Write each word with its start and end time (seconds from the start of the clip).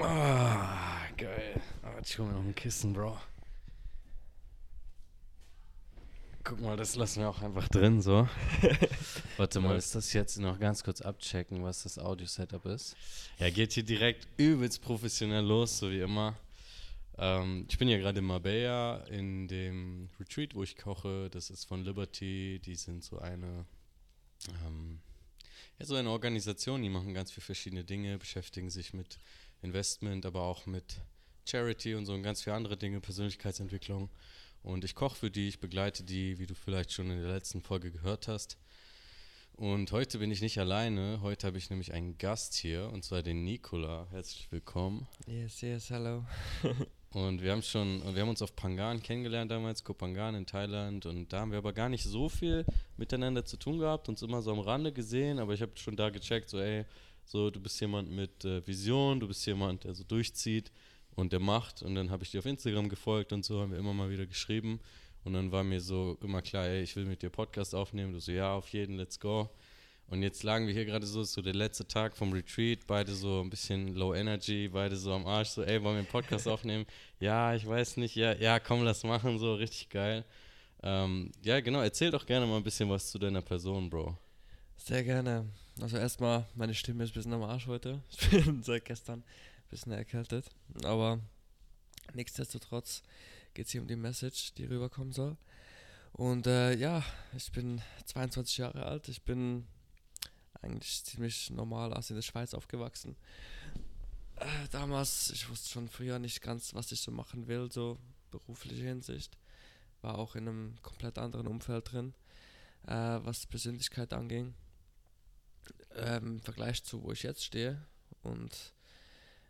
Ah, 0.00 1.08
geil. 1.16 1.60
Aber 1.82 2.00
ich 2.00 2.18
hole 2.18 2.28
mir 2.28 2.34
noch 2.34 2.44
ein 2.44 2.54
Kissen, 2.54 2.92
Bro. 2.92 3.18
Guck 6.44 6.60
mal, 6.60 6.76
das 6.76 6.94
lassen 6.94 7.20
wir 7.20 7.28
auch 7.28 7.42
einfach 7.42 7.68
drin, 7.68 8.00
so. 8.00 8.28
Warte 9.36 9.60
mal, 9.60 9.76
ist 9.76 9.94
das 9.94 10.12
jetzt 10.12 10.38
noch 10.38 10.58
ganz 10.58 10.84
kurz 10.84 11.00
abchecken, 11.00 11.62
was 11.62 11.82
das 11.82 11.98
Audio-Setup 11.98 12.64
ist? 12.66 12.96
Ja, 13.38 13.50
geht 13.50 13.72
hier 13.72 13.82
direkt 13.82 14.28
übelst 14.36 14.80
professionell 14.80 15.44
los, 15.44 15.78
so 15.78 15.90
wie 15.90 16.00
immer. 16.00 16.36
Ähm, 17.18 17.66
ich 17.68 17.76
bin 17.76 17.88
ja 17.88 17.98
gerade 17.98 18.20
in 18.20 18.24
Marbella 18.24 18.98
in 19.08 19.48
dem 19.48 20.08
Retreat, 20.20 20.54
wo 20.54 20.62
ich 20.62 20.76
koche. 20.76 21.28
Das 21.30 21.50
ist 21.50 21.64
von 21.64 21.84
Liberty. 21.84 22.60
Die 22.64 22.76
sind 22.76 23.02
so 23.02 23.18
eine, 23.18 23.66
ähm, 24.64 25.00
ja, 25.78 25.86
so 25.86 25.96
eine 25.96 26.08
Organisation, 26.10 26.82
die 26.82 26.88
machen 26.88 27.12
ganz 27.14 27.32
viele 27.32 27.44
verschiedene 27.44 27.84
Dinge, 27.84 28.16
beschäftigen 28.16 28.70
sich 28.70 28.94
mit 28.94 29.18
Investment, 29.62 30.26
aber 30.26 30.42
auch 30.42 30.66
mit 30.66 31.00
Charity 31.44 31.94
und 31.94 32.06
so 32.06 32.12
und 32.12 32.22
ganz 32.22 32.42
viele 32.42 32.56
andere 32.56 32.76
Dinge, 32.76 33.00
Persönlichkeitsentwicklung. 33.00 34.10
Und 34.62 34.84
ich 34.84 34.94
koche 34.94 35.16
für 35.16 35.30
die, 35.30 35.48
ich 35.48 35.60
begleite 35.60 36.04
die, 36.04 36.38
wie 36.38 36.46
du 36.46 36.54
vielleicht 36.54 36.92
schon 36.92 37.10
in 37.10 37.20
der 37.20 37.32
letzten 37.32 37.62
Folge 37.62 37.90
gehört 37.90 38.28
hast. 38.28 38.58
Und 39.58 39.90
heute 39.90 40.18
bin 40.18 40.30
ich 40.30 40.40
nicht 40.40 40.58
alleine. 40.58 41.18
Heute 41.20 41.48
habe 41.48 41.58
ich 41.58 41.68
nämlich 41.68 41.92
einen 41.92 42.16
Gast 42.16 42.54
hier, 42.54 42.90
und 42.92 43.04
zwar 43.04 43.22
den 43.22 43.42
Nikola. 43.42 44.06
Herzlich 44.10 44.46
willkommen. 44.52 45.08
Yes, 45.26 45.60
yes, 45.62 45.90
hallo. 45.90 46.24
und 47.10 47.42
wir 47.42 47.50
haben 47.50 47.62
schon, 47.62 48.02
wir 48.14 48.22
haben 48.22 48.28
uns 48.28 48.40
auf 48.40 48.54
Pangan 48.54 49.02
kennengelernt 49.02 49.50
damals, 49.50 49.82
Kopangan 49.82 50.36
in 50.36 50.46
Thailand. 50.46 51.06
Und 51.06 51.32
da 51.32 51.40
haben 51.40 51.50
wir 51.50 51.58
aber 51.58 51.72
gar 51.72 51.88
nicht 51.88 52.04
so 52.04 52.28
viel 52.28 52.64
miteinander 52.96 53.44
zu 53.44 53.56
tun 53.56 53.80
gehabt, 53.80 54.08
uns 54.08 54.22
immer 54.22 54.42
so 54.42 54.52
am 54.52 54.60
Rande 54.60 54.92
gesehen. 54.92 55.40
Aber 55.40 55.54
ich 55.54 55.62
habe 55.62 55.72
schon 55.74 55.96
da 55.96 56.10
gecheckt, 56.10 56.50
so 56.50 56.60
ey, 56.60 56.84
so 57.28 57.50
du 57.50 57.60
bist 57.60 57.78
jemand 57.80 58.10
mit 58.10 58.44
äh, 58.44 58.66
Vision, 58.66 59.20
du 59.20 59.28
bist 59.28 59.44
jemand, 59.46 59.84
der 59.84 59.94
so 59.94 60.02
durchzieht 60.02 60.72
und 61.14 61.32
der 61.32 61.40
macht. 61.40 61.82
Und 61.82 61.94
dann 61.94 62.10
habe 62.10 62.24
ich 62.24 62.30
dir 62.30 62.38
auf 62.38 62.46
Instagram 62.46 62.88
gefolgt 62.88 63.32
und 63.32 63.44
so 63.44 63.60
haben 63.60 63.72
wir 63.72 63.78
immer 63.78 63.92
mal 63.92 64.10
wieder 64.10 64.26
geschrieben. 64.26 64.80
Und 65.24 65.34
dann 65.34 65.52
war 65.52 65.62
mir 65.62 65.80
so 65.80 66.16
immer 66.22 66.40
klar, 66.40 66.66
ey, 66.66 66.82
ich 66.82 66.96
will 66.96 67.04
mit 67.04 67.22
dir 67.22 67.28
Podcast 67.28 67.74
aufnehmen. 67.74 68.12
Du 68.14 68.20
so, 68.20 68.32
ja, 68.32 68.54
auf 68.54 68.68
jeden, 68.70 68.96
let's 68.96 69.20
go. 69.20 69.50
Und 70.06 70.22
jetzt 70.22 70.42
lagen 70.42 70.66
wir 70.66 70.72
hier 70.72 70.86
gerade 70.86 71.04
so, 71.04 71.22
so 71.22 71.42
der 71.42 71.54
letzte 71.54 71.86
Tag 71.86 72.16
vom 72.16 72.32
Retreat, 72.32 72.86
beide 72.86 73.12
so 73.12 73.42
ein 73.42 73.50
bisschen 73.50 73.94
low 73.94 74.14
energy, 74.14 74.68
beide 74.68 74.96
so 74.96 75.12
am 75.12 75.26
Arsch, 75.26 75.50
so, 75.50 75.62
ey, 75.62 75.82
wollen 75.82 75.96
wir 75.96 75.98
einen 75.98 76.06
Podcast 76.06 76.48
aufnehmen? 76.54 76.86
Ja, 77.20 77.54
ich 77.54 77.66
weiß 77.66 77.98
nicht, 77.98 78.14
ja, 78.14 78.34
ja, 78.34 78.58
komm, 78.58 78.84
lass 78.84 79.04
machen, 79.04 79.38
so, 79.38 79.54
richtig 79.54 79.90
geil. 79.90 80.24
Ähm, 80.82 81.30
ja, 81.42 81.60
genau, 81.60 81.82
erzähl 81.82 82.10
doch 82.10 82.24
gerne 82.24 82.46
mal 82.46 82.56
ein 82.56 82.62
bisschen 82.62 82.88
was 82.88 83.10
zu 83.10 83.18
deiner 83.18 83.42
Person, 83.42 83.90
Bro. 83.90 84.16
Sehr 84.78 85.04
gerne. 85.04 85.44
Also 85.80 85.96
erstmal, 85.96 86.46
meine 86.54 86.74
Stimme 86.74 87.04
ist 87.04 87.10
ein 87.10 87.14
bisschen 87.14 87.32
am 87.32 87.42
Arsch 87.42 87.66
heute. 87.66 88.02
Ich 88.10 88.30
bin 88.30 88.62
seit 88.62 88.84
gestern 88.84 89.22
bisschen 89.70 89.92
erkältet. 89.92 90.50
Aber 90.82 91.20
nichtsdestotrotz 92.14 93.02
geht 93.54 93.66
es 93.66 93.72
hier 93.72 93.82
um 93.82 93.86
die 93.88 93.96
Message, 93.96 94.54
die 94.54 94.64
rüberkommen 94.64 95.12
soll. 95.12 95.36
Und 96.12 96.46
äh, 96.46 96.74
ja, 96.74 97.04
ich 97.36 97.52
bin 97.52 97.80
22 98.06 98.58
Jahre 98.58 98.86
alt. 98.86 99.08
Ich 99.08 99.22
bin 99.22 99.66
eigentlich 100.62 101.04
ziemlich 101.04 101.50
normal 101.50 101.92
aus 101.92 102.10
in 102.10 102.16
der 102.16 102.22
Schweiz 102.22 102.54
aufgewachsen. 102.54 103.14
Äh, 104.36 104.68
damals, 104.70 105.30
ich 105.30 105.48
wusste 105.48 105.68
schon 105.68 105.88
früher 105.88 106.18
nicht 106.18 106.40
ganz, 106.40 106.74
was 106.74 106.90
ich 106.92 107.00
so 107.00 107.10
machen 107.10 107.46
will, 107.46 107.70
so 107.70 107.98
berufliche 108.30 108.84
Hinsicht. 108.84 109.36
War 110.00 110.18
auch 110.18 110.34
in 110.34 110.48
einem 110.48 110.74
komplett 110.82 111.18
anderen 111.18 111.46
Umfeld 111.46 111.92
drin, 111.92 112.14
äh, 112.86 113.18
was 113.22 113.46
Persönlichkeit 113.46 114.12
anging. 114.12 114.54
Ähm, 115.94 116.36
Im 116.36 116.40
Vergleich 116.40 116.84
zu 116.84 117.02
wo 117.02 117.12
ich 117.12 117.22
jetzt 117.22 117.44
stehe. 117.44 117.84
Und 118.22 118.74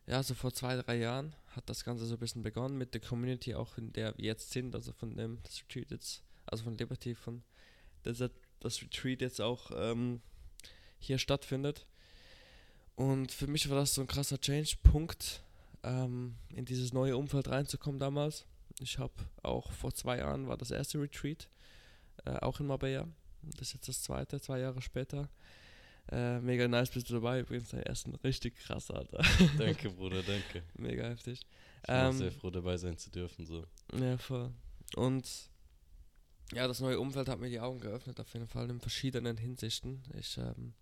ja, 0.07 0.23
so 0.23 0.35
vor 0.35 0.53
zwei, 0.53 0.77
drei 0.77 0.97
Jahren 0.97 1.35
hat 1.49 1.69
das 1.69 1.85
Ganze 1.85 2.07
so 2.07 2.15
ein 2.15 2.21
bisschen 2.21 2.43
begonnen 2.43 2.79
mit 2.79 2.95
der 2.95 3.01
Community, 3.01 3.55
auch 3.55 3.77
in 3.77 3.93
der 3.93 4.17
wir 4.17 4.25
jetzt 4.25 4.51
sind, 4.53 4.75
also 4.75 4.93
von 4.93 5.17
dem 5.17 5.43
das 5.43 5.61
Retreat 5.63 5.91
jetzt, 5.91 6.23
also 6.47 6.65
von 6.65 6.79
Liberty, 6.79 7.15
von 7.15 7.43
das, 8.05 8.23
das 8.61 8.83
Retreat 8.83 9.21
jetzt 9.21 9.41
auch 9.41 9.71
ähm, 9.75 10.23
hier 10.99 11.19
stattfindet. 11.19 11.87
Und 12.95 13.31
für 13.31 13.47
mich 13.47 13.69
war 13.69 13.77
das 13.77 13.95
so 13.95 14.01
ein 14.01 14.07
krasser 14.07 14.41
Change-Punkt, 14.41 15.43
ähm, 15.83 16.37
in 16.49 16.65
dieses 16.65 16.93
neue 16.93 17.17
Umfeld 17.17 17.49
reinzukommen 17.49 18.01
damals. 18.01 18.47
Ich 18.81 18.99
habe 18.99 19.13
auch 19.43 19.73
vor 19.73 19.93
zwei 19.93 20.19
Jahren 20.19 20.49
war 20.49 20.57
das 20.57 20.71
erste 20.71 21.01
Retreat, 21.01 21.49
äh, 22.25 22.37
auch 22.39 22.61
in 22.61 22.67
Marbella. 22.67 23.07
Das 23.43 23.69
ist 23.69 23.75
jetzt 23.75 23.89
das 23.89 24.03
zweite, 24.03 24.41
zwei 24.41 24.59
Jahre 24.61 24.83
später. 24.83 25.29
Äh, 26.11 26.41
mega 26.41 26.67
nice 26.67 26.91
bist 26.91 27.11
du 27.11 27.15
dabei. 27.15 27.41
Übrigens, 27.41 27.69
dein 27.71 27.83
ersten 27.83 28.15
richtig 28.17 28.57
krass, 28.57 28.91
Alter. 28.91 29.23
Danke, 29.59 29.91
Bruder, 29.97 30.23
danke. 30.23 30.63
Mega 30.75 31.09
heftig. 31.09 31.41
Ich 31.83 31.87
bin 31.87 31.97
ähm, 31.97 32.13
sehr 32.13 32.33
froh, 32.33 32.51
dabei 32.51 32.77
sein 32.77 32.97
zu 32.97 33.11
dürfen. 33.11 33.45
So. 33.47 33.65
Ja, 33.99 34.17
voll. 34.17 34.51
Und 34.97 35.27
ja, 36.55 36.67
das 36.67 36.81
neue 36.81 36.99
Umfeld 36.99 37.29
hat 37.29 37.41
mir 37.41 37.51
die 37.51 37.61
Augen 37.61 37.81
geöffnet, 37.81 38.19
auf 38.21 38.33
jeden 38.33 38.49
Fall 38.49 38.71
in 38.71 38.81
verschiedenen 38.81 39.37
Hinsichten. 39.37 40.03
Ich, 40.19 40.39
ähm, 40.39 40.73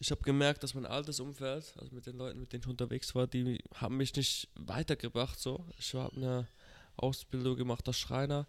ich 0.00 0.10
habe 0.10 0.22
gemerkt, 0.22 0.64
dass 0.64 0.74
mein 0.74 0.86
altes 0.86 1.20
Umfeld, 1.20 1.72
also 1.78 1.94
mit 1.94 2.06
den 2.06 2.16
Leuten, 2.16 2.40
mit 2.40 2.52
denen 2.52 2.62
ich 2.62 2.68
unterwegs 2.68 3.14
war, 3.14 3.28
die 3.28 3.62
haben 3.74 3.96
mich 3.96 4.14
nicht 4.16 4.48
weitergebracht. 4.56 5.38
So. 5.38 5.64
Ich 5.78 5.94
habe 5.94 6.16
eine 6.16 6.48
Ausbildung 6.96 7.56
gemacht 7.56 7.86
als 7.86 7.98
Schreiner, 7.98 8.48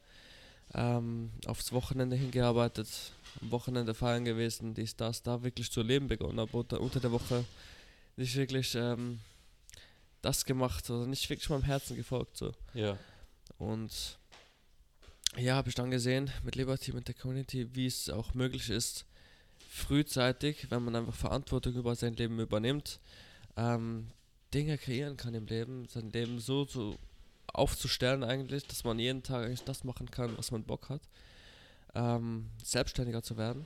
ähm, 0.74 1.32
aufs 1.46 1.72
Wochenende 1.72 2.16
hingearbeitet, 2.16 2.88
am 3.42 3.52
Wochenende 3.52 3.94
feiern 3.94 4.26
gewesen, 4.26 4.74
dies, 4.74 4.96
das, 4.96 5.22
da 5.22 5.44
wirklich 5.44 5.72
zu 5.72 5.82
leben 5.82 6.08
begonnen 6.08 6.40
habe 6.40 6.58
unter, 6.58 6.82
unter 6.82 7.00
der 7.00 7.12
Woche 7.12 7.46
nicht 8.16 8.36
wirklich 8.36 8.76
ähm, 8.76 9.20
das 10.22 10.46
gemacht 10.46 10.90
oder 10.90 11.06
nicht 11.06 11.30
wirklich 11.30 11.50
meinem 11.50 11.64
Herzen 11.64 11.96
gefolgt. 11.96 12.38
So. 12.38 12.54
Ja. 12.74 12.98
Und 13.58 14.18
ja, 15.38 15.56
habe 15.56 15.70
ich 15.70 15.76
dann 15.76 15.92
gesehen 15.92 16.32
mit 16.44 16.56
Liberty, 16.56 16.94
mit 16.94 17.08
der 17.08 17.16
Community, 17.16 17.76
wie 17.76 17.88
es 17.88 18.10
auch 18.10 18.34
möglich 18.34 18.70
ist, 18.70 19.06
frühzeitig, 19.70 20.70
wenn 20.70 20.84
man 20.84 20.96
einfach 20.96 21.16
Verantwortung 21.16 21.74
über 21.74 21.96
sein 21.96 22.14
Leben 22.14 22.40
übernimmt, 22.40 23.00
ähm, 23.58 24.08
Dinge 24.54 24.78
kreieren 24.78 25.18
kann 25.18 25.34
im 25.34 25.48
Leben, 25.48 25.88
sein 25.90 26.12
Leben 26.12 26.40
so, 26.40 26.66
so 26.66 26.96
aufzustellen 27.54 28.24
eigentlich, 28.24 28.68
dass 28.68 28.84
man 28.84 29.00
jeden 29.00 29.24
Tag 29.24 29.46
eigentlich 29.46 29.64
das 29.64 29.84
machen 29.84 30.12
kann, 30.12 30.38
was 30.38 30.52
man 30.52 30.64
Bock 30.64 30.90
hat 30.90 31.02
ähm, 31.96 32.50
selbstständiger 32.64 33.24
zu 33.24 33.38
werden. 33.38 33.66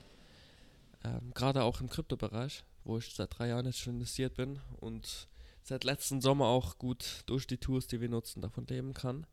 Ähm, 1.03 1.31
Gerade 1.33 1.63
auch 1.63 1.81
im 1.81 1.89
Kryptobereich, 1.89 2.63
wo 2.83 2.97
ich 2.97 3.13
seit 3.13 3.37
drei 3.37 3.49
Jahren 3.49 3.65
jetzt 3.65 3.79
schon 3.79 3.95
investiert 3.95 4.35
bin 4.35 4.59
und 4.79 5.27
seit 5.63 5.83
letzten 5.83 6.21
Sommer 6.21 6.45
auch 6.45 6.77
gut 6.77 7.23
durch 7.25 7.47
die 7.47 7.57
Tools, 7.57 7.87
die 7.87 8.01
wir 8.01 8.09
nutzen, 8.09 8.41
davon 8.41 8.65
leben 8.67 8.93
kann. 8.93 9.25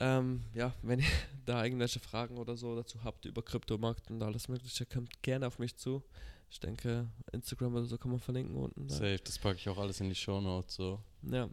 Ähm, 0.00 0.44
ja, 0.54 0.74
wenn 0.82 1.00
ihr 1.00 1.06
da 1.44 1.64
irgendwelche 1.64 2.00
Fragen 2.00 2.38
oder 2.38 2.56
so 2.56 2.76
dazu 2.76 3.02
habt 3.04 3.24
über 3.24 3.42
Kryptomarkt 3.42 4.10
und 4.10 4.22
alles 4.22 4.48
Mögliche, 4.48 4.86
kommt 4.86 5.22
gerne 5.22 5.46
auf 5.46 5.58
mich 5.58 5.76
zu. 5.76 6.02
Ich 6.50 6.60
denke, 6.60 7.06
Instagram 7.32 7.74
oder 7.74 7.84
so 7.84 7.98
kann 7.98 8.10
man 8.10 8.20
verlinken 8.20 8.56
unten. 8.56 8.88
Safe, 8.88 9.18
das 9.22 9.38
packe 9.38 9.56
ich 9.56 9.68
auch 9.68 9.76
alles 9.76 10.00
in 10.00 10.08
die 10.08 10.14
Show 10.14 10.40
Notes 10.40 10.76
so. 10.76 10.98
Ja. 11.22 11.50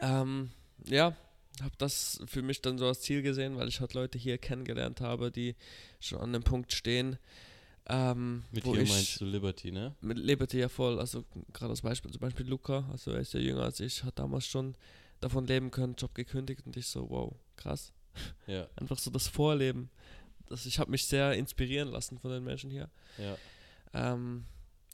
Ähm, 0.00 0.50
ja, 0.86 1.16
habe 1.62 1.74
das 1.78 2.20
für 2.26 2.42
mich 2.42 2.60
dann 2.62 2.78
so 2.78 2.86
als 2.86 3.00
Ziel 3.02 3.22
gesehen, 3.22 3.56
weil 3.56 3.68
ich 3.68 3.80
halt 3.80 3.94
Leute 3.94 4.18
hier 4.18 4.38
kennengelernt 4.38 5.00
habe, 5.00 5.30
die 5.30 5.54
schon 6.00 6.20
an 6.20 6.32
dem 6.32 6.42
Punkt 6.42 6.72
stehen. 6.72 7.18
Ähm, 7.86 8.44
mit 8.50 8.64
hier 8.64 8.86
meinst 8.86 9.20
du 9.20 9.26
Liberty, 9.26 9.70
ne? 9.70 9.94
Mit 10.00 10.18
Liberty 10.18 10.58
ja 10.58 10.68
voll. 10.68 10.98
Also 10.98 11.24
gerade 11.52 11.70
als 11.70 11.82
Beispiel, 11.82 12.10
zum 12.10 12.20
Beispiel 12.20 12.46
Luca, 12.46 12.88
also 12.90 13.12
er 13.12 13.20
ist 13.20 13.34
ja 13.34 13.40
jünger 13.40 13.62
als 13.62 13.80
ich, 13.80 14.02
hat 14.04 14.18
damals 14.18 14.46
schon 14.46 14.74
davon 15.20 15.46
leben 15.46 15.70
können, 15.70 15.94
Job 15.94 16.14
gekündigt 16.14 16.62
und 16.66 16.76
ich 16.76 16.86
so, 16.86 17.08
wow, 17.10 17.34
krass. 17.56 17.92
Ja. 18.46 18.66
Einfach 18.76 18.98
so 18.98 19.10
das 19.10 19.28
Vorleben. 19.28 19.90
Das, 20.48 20.66
ich 20.66 20.78
habe 20.78 20.90
mich 20.90 21.06
sehr 21.06 21.34
inspirieren 21.34 21.88
lassen 21.88 22.18
von 22.18 22.30
den 22.30 22.44
Menschen 22.44 22.70
hier. 22.70 22.90
Ja. 23.18 23.36
Ähm, 23.92 24.44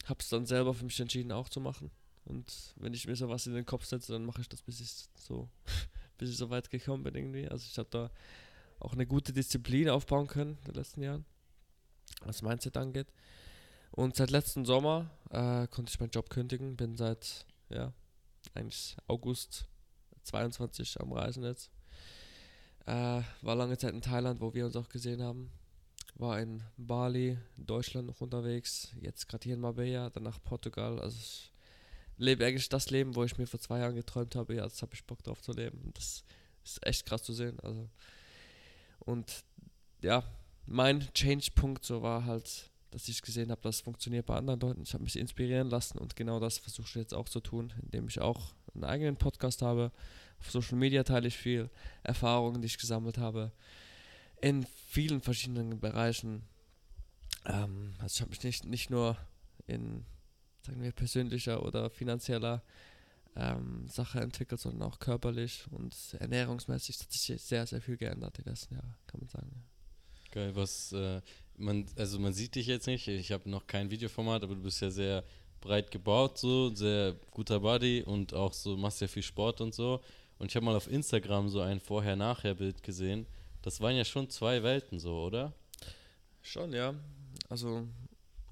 habe 0.06 0.20
es 0.20 0.28
dann 0.28 0.46
selber 0.46 0.74
für 0.74 0.84
mich 0.84 0.98
entschieden 1.00 1.32
auch 1.32 1.48
zu 1.48 1.60
machen. 1.60 1.90
Und 2.24 2.74
wenn 2.76 2.94
ich 2.94 3.06
mir 3.06 3.16
so 3.16 3.28
was 3.28 3.46
in 3.46 3.54
den 3.54 3.66
Kopf 3.66 3.84
setze, 3.84 4.12
dann 4.12 4.24
mache 4.24 4.40
ich 4.40 4.48
das, 4.48 4.62
bis 4.62 4.80
ich 4.80 5.08
so 5.14 5.48
bis 6.20 6.30
ich 6.30 6.36
so 6.36 6.50
weit 6.50 6.70
gekommen 6.70 7.02
bin 7.02 7.14
irgendwie. 7.14 7.48
Also 7.48 7.66
ich 7.66 7.78
habe 7.78 7.88
da 7.90 8.10
auch 8.78 8.92
eine 8.92 9.06
gute 9.06 9.32
Disziplin 9.32 9.88
aufbauen 9.88 10.26
können 10.26 10.58
in 10.58 10.64
den 10.64 10.74
letzten 10.74 11.02
Jahren, 11.02 11.24
was 12.24 12.42
Mindset 12.42 12.76
angeht. 12.76 13.08
Und 13.90 14.16
seit 14.16 14.30
letzten 14.30 14.64
Sommer 14.64 15.10
äh, 15.30 15.66
konnte 15.68 15.90
ich 15.90 15.98
meinen 15.98 16.10
Job 16.10 16.30
kündigen, 16.30 16.76
bin 16.76 16.96
seit, 16.96 17.46
ja, 17.70 17.92
eigentlich 18.54 18.96
August 19.08 19.66
22 20.24 21.00
am 21.00 21.12
Reisen 21.12 21.42
jetzt. 21.42 21.70
Äh, 22.86 23.22
war 23.40 23.56
lange 23.56 23.78
Zeit 23.78 23.94
in 23.94 24.02
Thailand, 24.02 24.40
wo 24.40 24.54
wir 24.54 24.66
uns 24.66 24.76
auch 24.76 24.88
gesehen 24.88 25.22
haben. 25.22 25.50
War 26.14 26.38
in 26.38 26.62
Bali, 26.76 27.38
Deutschland 27.56 28.06
noch 28.08 28.20
unterwegs, 28.20 28.94
jetzt 29.00 29.26
gerade 29.26 29.44
hier 29.44 29.54
in 29.54 29.60
Marbella, 29.60 30.10
dann 30.10 30.24
nach 30.24 30.42
Portugal. 30.42 31.00
Also 31.00 31.16
ich 31.18 31.49
lebe 32.20 32.46
eigentlich 32.46 32.68
das 32.68 32.90
Leben, 32.90 33.14
wo 33.14 33.24
ich 33.24 33.38
mir 33.38 33.46
vor 33.46 33.60
zwei 33.60 33.80
Jahren 33.80 33.94
geträumt 33.94 34.36
habe. 34.36 34.54
Ja, 34.54 34.64
jetzt 34.64 34.82
habe 34.82 34.94
ich 34.94 35.04
Bock 35.04 35.22
drauf 35.22 35.40
zu 35.40 35.52
leben. 35.52 35.90
Das 35.94 36.22
ist 36.64 36.86
echt 36.86 37.06
krass 37.06 37.22
zu 37.22 37.32
sehen. 37.32 37.58
Also 37.60 37.88
und 39.00 39.44
ja, 40.02 40.22
mein 40.66 41.00
Change-Punkt 41.14 41.84
so 41.84 42.02
war 42.02 42.24
halt, 42.24 42.70
dass 42.90 43.08
ich 43.08 43.22
gesehen 43.22 43.50
habe, 43.50 43.60
das 43.62 43.80
funktioniert 43.80 44.26
bei 44.26 44.36
anderen 44.36 44.60
Leuten. 44.60 44.82
Ich 44.82 44.92
habe 44.92 45.04
mich 45.04 45.16
inspirieren 45.16 45.68
lassen 45.68 45.98
und 45.98 46.16
genau 46.16 46.40
das 46.40 46.58
versuche 46.58 46.88
ich 46.88 46.94
jetzt 46.94 47.14
auch 47.14 47.28
zu 47.28 47.40
tun, 47.40 47.72
indem 47.82 48.08
ich 48.08 48.20
auch 48.20 48.54
einen 48.74 48.84
eigenen 48.84 49.16
Podcast 49.16 49.62
habe. 49.62 49.90
Auf 50.38 50.50
Social 50.50 50.78
Media 50.78 51.02
teile 51.02 51.28
ich 51.28 51.36
viel 51.36 51.70
Erfahrungen, 52.02 52.60
die 52.60 52.66
ich 52.66 52.78
gesammelt 52.78 53.18
habe. 53.18 53.52
In 54.40 54.66
vielen 54.88 55.20
verschiedenen 55.20 55.80
Bereichen. 55.80 56.42
Ähm, 57.46 57.94
also 57.98 58.14
ich 58.14 58.20
habe 58.20 58.30
mich 58.30 58.42
nicht, 58.42 58.64
nicht 58.64 58.90
nur 58.90 59.16
in, 59.66 60.04
sagen 60.62 60.82
wir, 60.82 60.92
persönlicher 60.92 61.64
oder 61.64 61.90
finanzieller 61.90 62.62
ähm, 63.36 63.86
Sache 63.88 64.20
entwickelt, 64.20 64.60
sondern 64.60 64.82
auch 64.82 64.98
körperlich 64.98 65.64
und 65.70 65.94
ernährungsmäßig 66.18 66.98
hat 67.00 67.12
sich 67.12 67.40
sehr, 67.40 67.66
sehr 67.66 67.80
viel 67.80 67.96
geändert 67.96 68.38
die 68.38 68.48
letzten 68.48 68.74
Jahre, 68.74 68.94
kann 69.06 69.20
man 69.20 69.28
sagen. 69.28 69.64
Geil, 70.32 70.54
was 70.54 70.92
äh, 70.92 71.20
man, 71.56 71.86
also 71.96 72.18
man 72.18 72.32
sieht 72.32 72.54
dich 72.54 72.66
jetzt 72.66 72.86
nicht, 72.86 73.08
ich 73.08 73.32
habe 73.32 73.48
noch 73.48 73.66
kein 73.66 73.90
Videoformat, 73.90 74.42
aber 74.42 74.54
du 74.54 74.62
bist 74.62 74.80
ja 74.80 74.90
sehr 74.90 75.24
breit 75.60 75.90
gebaut, 75.90 76.38
so, 76.38 76.74
sehr 76.74 77.14
guter 77.30 77.60
Body 77.60 78.02
und 78.02 78.34
auch 78.34 78.52
so, 78.52 78.76
machst 78.76 79.00
ja 79.00 79.08
viel 79.08 79.22
Sport 79.22 79.60
und 79.60 79.74
so. 79.74 80.00
Und 80.38 80.50
ich 80.50 80.56
habe 80.56 80.64
mal 80.64 80.76
auf 80.76 80.90
Instagram 80.90 81.48
so 81.48 81.60
ein 81.60 81.80
Vorher-Nachher-Bild 81.80 82.82
gesehen. 82.82 83.26
Das 83.62 83.80
waren 83.80 83.94
ja 83.94 84.04
schon 84.04 84.30
zwei 84.30 84.62
Welten 84.62 84.98
so, 84.98 85.24
oder? 85.24 85.52
Schon, 86.40 86.72
ja. 86.72 86.94
Also, 87.50 87.86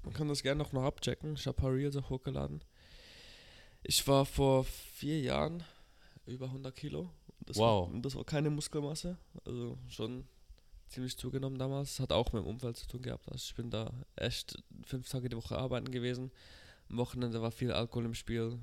man 0.03 0.13
kann 0.13 0.27
das 0.27 0.43
gerne 0.43 0.59
noch 0.59 0.71
mal 0.71 0.85
abchecken. 0.85 1.33
Ich 1.35 1.47
habe 1.47 1.57
ein 1.57 1.61
paar 1.61 1.73
Reels 1.73 1.95
auch 1.95 2.09
hochgeladen. 2.09 2.63
Ich 3.83 4.05
war 4.07 4.25
vor 4.25 4.63
vier 4.63 5.19
Jahren 5.19 5.63
über 6.25 6.47
100 6.47 6.75
Kilo. 6.75 7.09
Das 7.45 7.57
wow. 7.57 7.91
War, 7.91 8.01
das 8.01 8.15
war 8.15 8.23
keine 8.23 8.49
Muskelmasse. 8.49 9.17
Also 9.45 9.77
schon 9.87 10.25
ziemlich 10.87 11.17
zugenommen 11.17 11.57
damals. 11.57 11.99
Hat 11.99 12.11
auch 12.11 12.33
mit 12.33 12.43
dem 12.43 12.47
Umfeld 12.47 12.77
zu 12.77 12.87
tun 12.87 13.01
gehabt. 13.01 13.31
Also 13.31 13.43
ich 13.47 13.55
bin 13.55 13.69
da 13.69 13.91
echt 14.15 14.61
fünf 14.83 15.09
Tage 15.09 15.29
die 15.29 15.37
Woche 15.37 15.57
arbeiten 15.57 15.91
gewesen. 15.91 16.31
Am 16.89 16.97
Wochenende 16.97 17.41
war 17.41 17.51
viel 17.51 17.71
Alkohol 17.71 18.05
im 18.05 18.15
Spiel, 18.15 18.59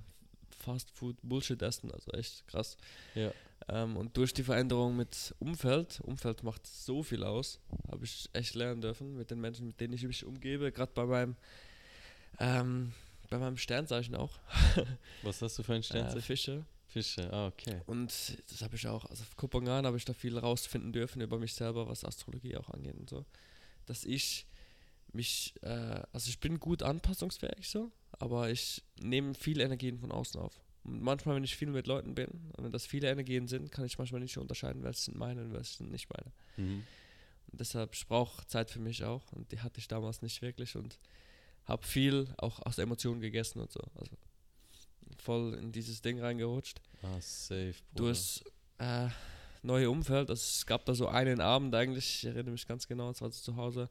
Fast 0.50 0.90
Food, 0.90 1.16
Bullshit 1.22 1.60
essen, 1.62 1.90
also 1.92 2.10
echt 2.12 2.46
krass. 2.48 2.76
Ja. 3.14 3.30
Ähm, 3.68 3.96
und 3.96 4.16
durch 4.16 4.32
die 4.32 4.44
Veränderung 4.44 4.96
mit 4.96 5.34
Umfeld, 5.38 6.00
Umfeld 6.00 6.42
macht 6.42 6.66
so 6.66 7.02
viel 7.02 7.24
aus, 7.24 7.58
habe 7.90 8.04
ich 8.04 8.28
echt 8.32 8.54
lernen 8.54 8.80
dürfen 8.80 9.16
mit 9.16 9.30
den 9.30 9.40
Menschen, 9.40 9.66
mit 9.66 9.80
denen 9.80 9.94
ich 9.94 10.04
mich 10.04 10.24
umgebe, 10.24 10.70
gerade 10.70 10.92
bei 10.94 11.04
meinem 11.04 11.36
ähm, 12.38 12.92
bei 13.28 13.38
meinem 13.38 13.56
Sternzeichen 13.56 14.14
auch. 14.14 14.38
Was 15.22 15.42
hast 15.42 15.58
du 15.58 15.62
für 15.62 15.74
ein 15.74 15.82
Sternzeichen? 15.82 16.18
Äh, 16.18 16.22
Fische. 16.22 16.66
Fische, 16.86 17.32
ah, 17.32 17.48
okay. 17.48 17.82
Und 17.86 18.10
das 18.48 18.62
habe 18.62 18.76
ich 18.76 18.86
auch, 18.86 19.04
also 19.06 19.22
auf 19.22 19.36
Kopenhagen 19.36 19.86
habe 19.86 19.96
ich 19.96 20.04
da 20.04 20.12
viel 20.12 20.38
rausfinden 20.38 20.92
dürfen 20.92 21.20
über 21.20 21.38
mich 21.38 21.52
selber, 21.52 21.88
was 21.88 22.04
Astrologie 22.04 22.56
auch 22.56 22.70
angeht 22.70 22.96
und 22.96 23.10
so. 23.10 23.24
Dass 23.86 24.04
ich 24.04 24.46
mich, 25.12 25.54
äh, 25.62 26.02
also 26.12 26.28
ich 26.28 26.38
bin 26.38 26.60
gut 26.60 26.82
anpassungsfähig 26.82 27.68
so, 27.68 27.90
aber 28.12 28.50
ich 28.50 28.82
nehme 29.00 29.34
viele 29.34 29.64
Energien 29.64 29.98
von 29.98 30.12
außen 30.12 30.40
auf. 30.40 30.60
Und 30.86 31.02
manchmal, 31.02 31.36
wenn 31.36 31.44
ich 31.44 31.56
viel 31.56 31.68
mit 31.68 31.86
Leuten 31.86 32.14
bin, 32.14 32.28
und 32.56 32.64
wenn 32.64 32.72
das 32.72 32.86
viele 32.86 33.10
Energien 33.10 33.48
sind, 33.48 33.72
kann 33.72 33.84
ich 33.84 33.98
manchmal 33.98 34.20
nicht 34.20 34.38
unterscheiden, 34.38 34.82
welche 34.84 35.00
sind 35.00 35.16
meine 35.16 35.42
und 35.42 35.52
welche 35.52 35.76
sind 35.78 35.90
nicht 35.90 36.08
meine. 36.10 36.32
Mhm. 36.56 36.84
Und 37.50 37.60
deshalb, 37.60 37.94
ich 37.94 38.06
brauche 38.06 38.46
Zeit 38.46 38.70
für 38.70 38.80
mich 38.80 39.04
auch 39.04 39.32
und 39.32 39.50
die 39.52 39.60
hatte 39.60 39.78
ich 39.78 39.88
damals 39.88 40.22
nicht 40.22 40.42
wirklich 40.42 40.76
und 40.76 40.98
habe 41.64 41.84
viel 41.84 42.28
auch 42.38 42.64
aus 42.64 42.78
Emotionen 42.78 43.20
gegessen 43.20 43.60
und 43.60 43.72
so. 43.72 43.80
Also 43.96 44.16
voll 45.18 45.54
in 45.54 45.72
dieses 45.72 46.00
Ding 46.02 46.20
reingerutscht. 46.20 46.80
Ah, 47.02 47.20
safe. 47.20 47.74
Bruder. 47.92 47.94
Du 47.94 48.08
hast 48.08 48.44
äh, 48.78 49.08
neue 49.62 49.90
Umfeld. 49.90 50.30
Also 50.30 50.40
es 50.40 50.66
gab 50.66 50.84
da 50.84 50.94
so 50.94 51.08
einen 51.08 51.40
Abend 51.40 51.74
eigentlich, 51.74 52.18
ich 52.18 52.24
erinnere 52.26 52.52
mich 52.52 52.66
ganz 52.66 52.86
genau, 52.86 53.10
es 53.10 53.20
war 53.20 53.30
zu 53.30 53.56
Hause 53.56 53.88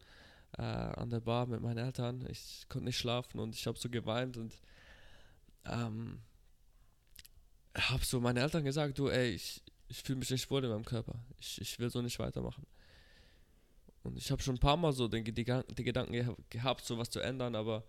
äh, 0.58 0.62
an 0.62 1.10
der 1.10 1.20
Bar 1.20 1.46
mit 1.46 1.62
meinen 1.62 1.78
Eltern. 1.78 2.26
Ich 2.30 2.66
konnte 2.70 2.86
nicht 2.86 2.98
schlafen 2.98 3.40
und 3.40 3.56
ich 3.56 3.68
habe 3.68 3.78
so 3.78 3.90
geweint 3.90 4.38
und 4.38 4.54
ähm, 5.66 6.20
habe 7.76 8.06
so 8.06 8.20
meine 8.20 8.42
Eltern 8.42 8.64
gesagt, 8.64 8.98
du, 8.98 9.10
ey, 9.10 9.32
ich, 9.32 9.62
ich 9.88 10.02
fühle 10.02 10.20
mich 10.20 10.30
nicht 10.30 10.50
wohl 10.50 10.64
in 10.64 10.70
meinem 10.70 10.86
Körper. 10.86 11.16
Ich, 11.40 11.60
ich 11.62 11.80
will 11.80 11.90
so 11.90 12.02
nicht 12.02 12.20
weitermachen. 12.20 12.66
Und 14.04 14.18
ich 14.18 14.32
habe 14.32 14.42
schon 14.42 14.56
ein 14.56 14.60
paar 14.60 14.78
Mal 14.78 14.94
so 14.94 15.08
den, 15.08 15.24
die, 15.24 15.34
die 15.34 15.84
Gedanken 15.84 16.36
gehabt, 16.50 16.86
so 16.86 16.98
was 16.98 17.10
zu 17.10 17.20
ändern, 17.20 17.56
aber 17.56 17.84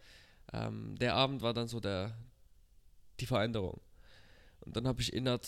ähm, 0.52 0.96
der 0.98 1.14
Abend 1.14 1.42
war 1.42 1.52
dann 1.52 1.68
so 1.68 1.78
der, 1.78 2.16
die 3.20 3.26
Veränderung. 3.26 3.80
Und 4.60 4.76
dann 4.76 4.86
habe 4.86 5.02
ich 5.02 5.12
innerhalb 5.12 5.46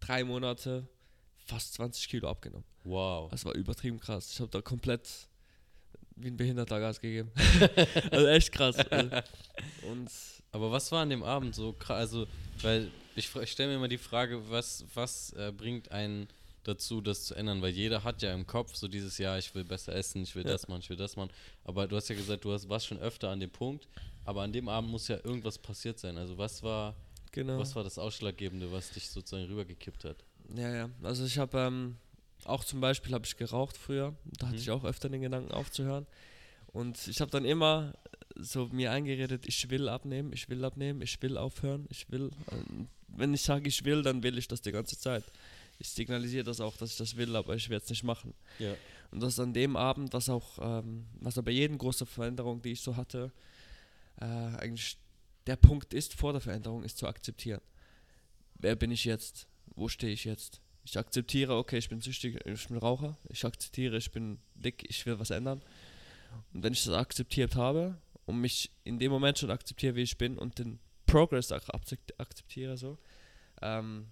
drei 0.00 0.24
Monate 0.24 0.88
fast 1.46 1.74
20 1.74 2.08
Kilo 2.08 2.28
abgenommen. 2.28 2.64
Wow. 2.84 3.30
Das 3.30 3.44
war 3.44 3.54
übertrieben 3.54 4.00
krass. 4.00 4.32
Ich 4.32 4.40
habe 4.40 4.50
da 4.50 4.60
komplett 4.60 5.08
wie 6.16 6.28
ein 6.28 6.36
Behinderter 6.36 6.80
Gas 6.80 7.00
gegeben. 7.00 7.30
also 8.10 8.26
echt 8.26 8.52
krass. 8.52 8.76
Und 9.82 10.10
Aber 10.52 10.70
was 10.72 10.90
war 10.92 11.02
an 11.02 11.10
dem 11.10 11.22
Abend 11.22 11.54
so 11.54 11.72
krass? 11.72 11.98
Also, 11.98 12.26
weil 12.62 12.90
ich, 13.16 13.34
ich 13.34 13.50
stelle 13.50 13.70
mir 13.70 13.76
immer 13.76 13.88
die 13.88 13.98
Frage, 13.98 14.50
was, 14.50 14.84
was 14.94 15.32
äh, 15.32 15.52
bringt 15.56 15.90
einen 15.90 16.28
dazu, 16.64 17.00
das 17.00 17.24
zu 17.24 17.34
ändern, 17.34 17.60
weil 17.60 17.72
jeder 17.72 18.04
hat 18.04 18.22
ja 18.22 18.32
im 18.32 18.46
Kopf 18.46 18.74
so 18.74 18.88
dieses 18.88 19.18
Jahr, 19.18 19.38
ich 19.38 19.54
will 19.54 19.64
besser 19.64 19.94
essen, 19.94 20.22
ich 20.22 20.34
will 20.34 20.44
ja. 20.44 20.52
das 20.52 20.68
machen, 20.68 20.80
ich 20.80 20.90
will 20.90 20.96
das 20.96 21.16
machen. 21.16 21.30
Aber 21.64 21.88
du 21.88 21.96
hast 21.96 22.08
ja 22.08 22.14
gesagt, 22.14 22.44
du 22.44 22.52
hast, 22.52 22.68
warst 22.68 22.86
schon 22.86 22.98
öfter 22.98 23.30
an 23.30 23.40
dem 23.40 23.50
Punkt, 23.50 23.88
aber 24.24 24.42
an 24.42 24.52
dem 24.52 24.68
Abend 24.68 24.90
muss 24.90 25.08
ja 25.08 25.18
irgendwas 25.24 25.58
passiert 25.58 25.98
sein. 25.98 26.16
Also 26.16 26.38
was 26.38 26.62
war, 26.62 26.94
genau. 27.32 27.58
was 27.58 27.74
war 27.74 27.82
das 27.82 27.98
Ausschlaggebende, 27.98 28.70
was 28.70 28.90
dich 28.90 29.08
sozusagen 29.08 29.46
rübergekippt 29.48 30.04
hat? 30.04 30.16
Ja, 30.54 30.72
ja. 30.72 30.90
Also 31.02 31.24
ich 31.24 31.38
habe 31.38 31.58
ähm, 31.58 31.96
auch 32.44 32.64
zum 32.64 32.80
Beispiel 32.80 33.12
habe 33.12 33.26
ich 33.26 33.36
geraucht 33.36 33.76
früher. 33.76 34.14
Da 34.38 34.46
hatte 34.46 34.56
mhm. 34.56 34.62
ich 34.62 34.70
auch 34.70 34.84
öfter 34.84 35.08
den 35.08 35.22
Gedanken 35.22 35.52
aufzuhören. 35.52 36.06
Und 36.72 37.06
ich 37.08 37.20
habe 37.20 37.30
dann 37.30 37.44
immer 37.44 37.92
so 38.36 38.68
mir 38.68 38.92
eingeredet, 38.92 39.46
ich 39.46 39.68
will 39.68 39.88
abnehmen, 39.88 40.32
ich 40.32 40.48
will 40.48 40.64
abnehmen, 40.64 41.02
ich 41.02 41.20
will 41.20 41.36
aufhören, 41.36 41.86
ich 41.90 42.10
will. 42.10 42.30
Ähm, 42.50 42.88
wenn 43.16 43.34
ich 43.34 43.42
sage, 43.42 43.68
ich 43.68 43.84
will, 43.84 44.02
dann 44.02 44.22
will 44.22 44.38
ich 44.38 44.48
das 44.48 44.62
die 44.62 44.72
ganze 44.72 44.98
Zeit 44.98 45.24
ich 45.82 45.88
signalisiere 45.88 46.44
das 46.44 46.60
auch, 46.60 46.76
dass 46.76 46.92
ich 46.92 46.96
das 46.96 47.16
will, 47.16 47.34
aber 47.34 47.56
ich 47.56 47.68
werde 47.68 47.82
es 47.82 47.90
nicht 47.90 48.04
machen. 48.04 48.34
Ja. 48.58 48.74
Und 49.10 49.20
das 49.20 49.38
an 49.40 49.52
dem 49.52 49.76
Abend, 49.76 50.12
was 50.12 50.28
auch, 50.28 50.58
ähm, 50.60 51.06
was 51.20 51.36
aber 51.38 51.50
jeden 51.50 51.76
große 51.76 52.06
Veränderung, 52.06 52.62
die 52.62 52.72
ich 52.72 52.80
so 52.80 52.96
hatte, 52.96 53.32
äh, 54.20 54.24
eigentlich 54.24 54.96
der 55.46 55.56
Punkt 55.56 55.92
ist 55.92 56.14
vor 56.14 56.32
der 56.32 56.40
Veränderung, 56.40 56.84
ist 56.84 56.98
zu 56.98 57.06
akzeptieren. 57.06 57.60
Wer 58.54 58.76
bin 58.76 58.92
ich 58.92 59.04
jetzt? 59.04 59.48
Wo 59.74 59.88
stehe 59.88 60.12
ich 60.12 60.24
jetzt? 60.24 60.60
Ich 60.84 60.96
akzeptiere, 60.96 61.56
okay, 61.56 61.78
ich 61.78 61.88
bin 61.88 62.00
süchtig, 62.00 62.38
ich 62.46 62.68
bin 62.68 62.76
Raucher. 62.76 63.16
Ich 63.28 63.44
akzeptiere, 63.44 63.96
ich 63.96 64.12
bin 64.12 64.38
dick, 64.54 64.84
ich 64.88 65.04
will 65.04 65.18
was 65.18 65.30
ändern. 65.30 65.62
Und 66.52 66.62
wenn 66.62 66.72
ich 66.72 66.84
das 66.84 66.94
akzeptiert 66.94 67.56
habe 67.56 67.98
und 68.24 68.40
mich 68.40 68.70
in 68.84 68.98
dem 69.00 69.10
Moment 69.10 69.38
schon 69.38 69.50
akzeptiere, 69.50 69.96
wie 69.96 70.02
ich 70.02 70.16
bin 70.16 70.38
und 70.38 70.58
den 70.58 70.78
Progress 71.12 71.52
akzeptiere, 71.52 72.76
so, 72.76 72.98
ähm, 73.60 74.06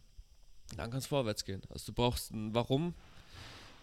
dann 0.77 0.91
kann 0.91 0.99
es 0.99 1.07
vorwärts 1.07 1.45
gehen. 1.45 1.63
Also 1.71 1.87
du 1.87 1.93
brauchst 1.95 2.31
ein 2.33 2.55
Warum, 2.55 2.95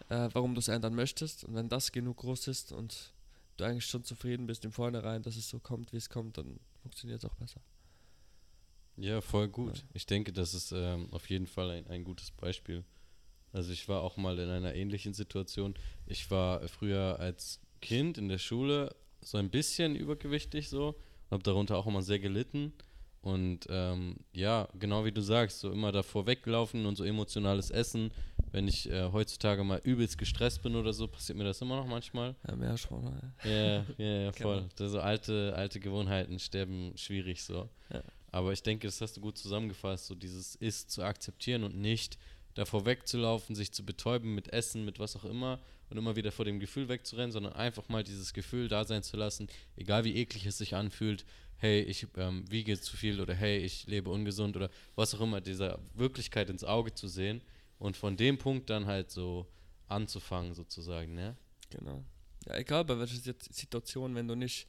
äh, 0.10 0.30
warum 0.34 0.54
du 0.54 0.60
es 0.60 0.68
ändern 0.68 0.96
möchtest. 0.96 1.44
Und 1.44 1.56
wenn 1.56 1.68
das 1.68 1.92
genug 1.92 2.18
groß 2.18 2.48
ist 2.48 2.72
und 2.72 3.14
du 3.58 3.66
eigentlich 3.66 3.86
schon 3.86 4.04
zufrieden 4.04 4.46
bist 4.46 4.64
im 4.66 4.72
Vornherein, 4.72 5.24
dass 5.24 5.36
es 5.36 5.50
so 5.50 5.60
kommt, 5.60 5.94
wie 5.94 5.98
es 5.98 6.10
kommt, 6.10 6.38
dann 6.38 6.60
funktioniert 6.82 7.24
es 7.24 7.30
auch 7.30 7.36
besser. 7.36 7.60
Ja, 8.98 9.22
voll 9.22 9.48
gut. 9.48 9.78
Ja. 9.78 9.84
Ich 9.94 10.06
denke, 10.06 10.32
das 10.32 10.54
ist 10.54 10.72
ähm, 10.72 11.08
auf 11.12 11.30
jeden 11.30 11.48
Fall 11.48 11.72
ein, 11.72 11.88
ein 11.88 12.04
gutes 12.04 12.32
Beispiel. 12.32 12.84
Also 13.52 13.72
ich 13.72 13.90
war 13.90 14.02
auch 14.02 14.18
mal 14.18 14.38
in 14.40 14.50
einer 14.50 14.76
ähnlichen 14.76 15.14
Situation. 15.14 15.74
Ich 16.06 16.30
war 16.30 16.68
früher 16.68 17.20
als 17.20 17.60
Kind 17.82 18.18
in 18.18 18.28
der 18.30 18.38
Schule 18.38 18.96
so 19.22 19.38
ein 19.38 19.50
bisschen 19.50 19.96
übergewichtig 19.96 20.70
so 20.70 20.90
und 20.90 21.32
habe 21.32 21.44
darunter 21.44 21.78
auch 21.78 21.88
immer 21.88 22.02
sehr 22.02 22.20
gelitten. 22.20 22.74
Und 23.28 23.68
ähm, 23.70 24.16
ja, 24.32 24.70
genau 24.80 25.04
wie 25.04 25.12
du 25.12 25.20
sagst, 25.20 25.60
so 25.60 25.70
immer 25.70 25.92
davor 25.92 26.26
weglaufen 26.28 26.86
und 26.86 26.96
so 26.96 27.04
emotionales 27.04 27.72
Essen. 27.72 28.10
Wenn 28.54 28.70
ich 28.70 28.90
äh, 28.90 29.12
heutzutage 29.12 29.66
mal 29.66 29.82
übelst 29.84 30.18
gestresst 30.18 30.64
bin 30.64 30.78
oder 30.78 30.94
so, 30.94 31.10
passiert 31.10 31.38
mir 31.38 31.44
das 31.44 31.60
immer 31.60 31.76
noch 31.76 31.88
manchmal. 31.88 32.36
Ja, 32.48 32.56
mehr 32.56 32.78
schon. 32.78 33.04
Ja, 33.44 33.84
ja, 33.98 34.06
ja, 34.06 34.32
voll. 34.32 34.70
So 34.78 35.02
alte, 35.02 35.54
alte 35.58 35.82
Gewohnheiten 35.82 36.40
sterben 36.40 36.94
schwierig 36.96 37.44
so. 37.44 37.68
Ja. 37.92 38.02
Aber 38.32 38.54
ich 38.54 38.64
denke, 38.64 38.88
das 38.88 39.02
hast 39.02 39.18
du 39.18 39.22
gut 39.22 39.38
zusammengefasst, 39.38 40.06
so 40.06 40.16
dieses 40.16 40.56
Ist 40.56 40.90
zu 40.90 41.04
akzeptieren 41.04 41.66
und 41.66 41.76
nicht 41.76 42.18
davor 42.54 42.86
wegzulaufen, 42.86 43.58
sich 43.58 43.74
zu 43.74 43.86
betäuben 43.86 44.36
mit 44.36 44.54
Essen, 44.54 44.86
mit 44.86 45.00
was 45.00 45.18
auch 45.18 45.26
immer 45.26 45.60
und 45.90 45.98
immer 45.98 46.16
wieder 46.16 46.32
vor 46.32 46.46
dem 46.46 46.62
Gefühl 46.62 46.88
wegzurennen, 46.88 47.34
sondern 47.34 47.54
einfach 47.54 47.90
mal 47.90 48.06
dieses 48.06 48.34
Gefühl 48.34 48.70
da 48.70 48.86
sein 48.86 49.04
zu 49.04 49.18
lassen, 49.18 49.50
egal 49.76 50.06
wie 50.06 50.16
eklig 50.16 50.46
es 50.46 50.58
sich 50.58 50.76
anfühlt, 50.76 51.26
hey, 51.58 51.82
ich 51.82 52.08
ähm, 52.18 52.50
wiege 52.50 52.80
zu 52.80 52.96
viel 52.96 53.20
oder 53.20 53.34
hey, 53.34 53.58
ich 53.58 53.88
lebe 53.88 54.10
ungesund 54.10 54.56
oder 54.56 54.70
was 54.96 55.14
auch 55.16 55.22
immer, 55.22 55.42
dieser 55.42 55.80
Wirklichkeit 55.94 56.50
ins 56.50 56.64
Auge 56.64 56.94
zu 56.94 57.08
sehen 57.08 57.42
und 57.80 57.98
von 57.98 58.16
dem 58.16 58.38
Punkt 58.38 58.70
dann 58.70 58.86
halt 58.86 59.12
so 59.12 59.48
anzufangen 59.88 60.54
sozusagen, 60.54 61.14
ne? 61.14 61.36
Genau. 61.70 62.04
Ja, 62.46 62.56
egal 62.56 62.86
bei 62.86 62.98
welcher 63.00 63.34
Situation, 63.50 64.16
wenn 64.16 64.28
du 64.28 64.36
nicht, 64.36 64.68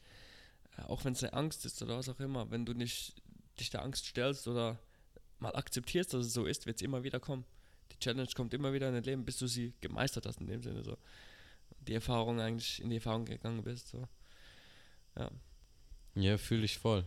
äh, 0.76 0.82
auch 0.82 1.04
wenn 1.04 1.12
es 1.12 1.22
eine 1.22 1.32
Angst 1.32 1.64
ist 1.64 1.80
oder 1.82 1.98
was 1.98 2.08
auch 2.08 2.20
immer, 2.20 2.50
wenn 2.50 2.64
du 2.64 2.72
nicht 2.72 3.22
dich 3.60 3.70
der 3.70 3.82
Angst 3.82 4.06
stellst 4.06 4.48
oder 4.48 4.78
mal 5.38 5.54
akzeptierst, 5.54 6.14
dass 6.14 6.26
es 6.26 6.32
so 6.32 6.46
ist, 6.46 6.66
wird 6.66 6.76
es 6.76 6.82
immer 6.82 7.04
wieder 7.04 7.20
kommen. 7.20 7.44
Die 7.92 7.98
Challenge 7.98 8.28
kommt 8.34 8.54
immer 8.54 8.72
wieder 8.72 8.88
in 8.88 8.94
dein 8.94 9.04
Leben, 9.04 9.24
bis 9.24 9.38
du 9.38 9.46
sie 9.46 9.74
gemeistert 9.80 10.26
hast 10.26 10.40
in 10.40 10.46
dem 10.46 10.62
Sinne 10.62 10.82
so. 10.82 10.96
Die 11.80 11.94
Erfahrung 11.94 12.40
eigentlich 12.40 12.82
in 12.82 12.90
die 12.90 12.96
Erfahrung 12.96 13.24
gegangen 13.24 13.62
bist 13.62 13.88
so. 13.88 14.08
Ja. 15.16 15.30
Ja, 16.18 16.38
fühle 16.38 16.64
ich 16.64 16.78
voll. 16.78 17.04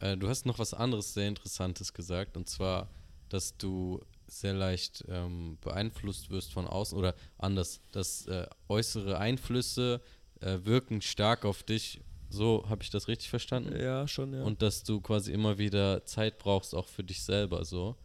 Äh, 0.00 0.16
du 0.16 0.28
hast 0.28 0.46
noch 0.46 0.58
was 0.58 0.74
anderes 0.74 1.14
sehr 1.14 1.28
Interessantes 1.28 1.92
gesagt 1.92 2.36
und 2.36 2.48
zwar 2.48 2.88
dass 3.34 3.56
du 3.56 4.00
sehr 4.28 4.54
leicht 4.54 5.04
ähm, 5.08 5.58
beeinflusst 5.60 6.30
wirst 6.30 6.52
von 6.52 6.66
außen 6.66 6.96
oder 6.96 7.14
anders, 7.36 7.80
dass 7.90 8.26
äh, 8.26 8.46
äußere 8.68 9.18
Einflüsse 9.18 10.00
äh, 10.40 10.58
wirken 10.62 11.02
stark 11.02 11.44
auf 11.44 11.62
dich. 11.64 12.00
So 12.30 12.64
habe 12.68 12.82
ich 12.82 12.90
das 12.90 13.08
richtig 13.08 13.30
verstanden? 13.30 13.78
Ja, 13.78 14.06
schon, 14.08 14.32
ja. 14.32 14.42
Und 14.42 14.62
dass 14.62 14.84
du 14.84 15.00
quasi 15.00 15.32
immer 15.32 15.58
wieder 15.58 16.04
Zeit 16.06 16.38
brauchst, 16.38 16.74
auch 16.74 16.86
für 16.88 17.04
dich 17.04 17.22
selber 17.22 17.64
so. 17.64 17.96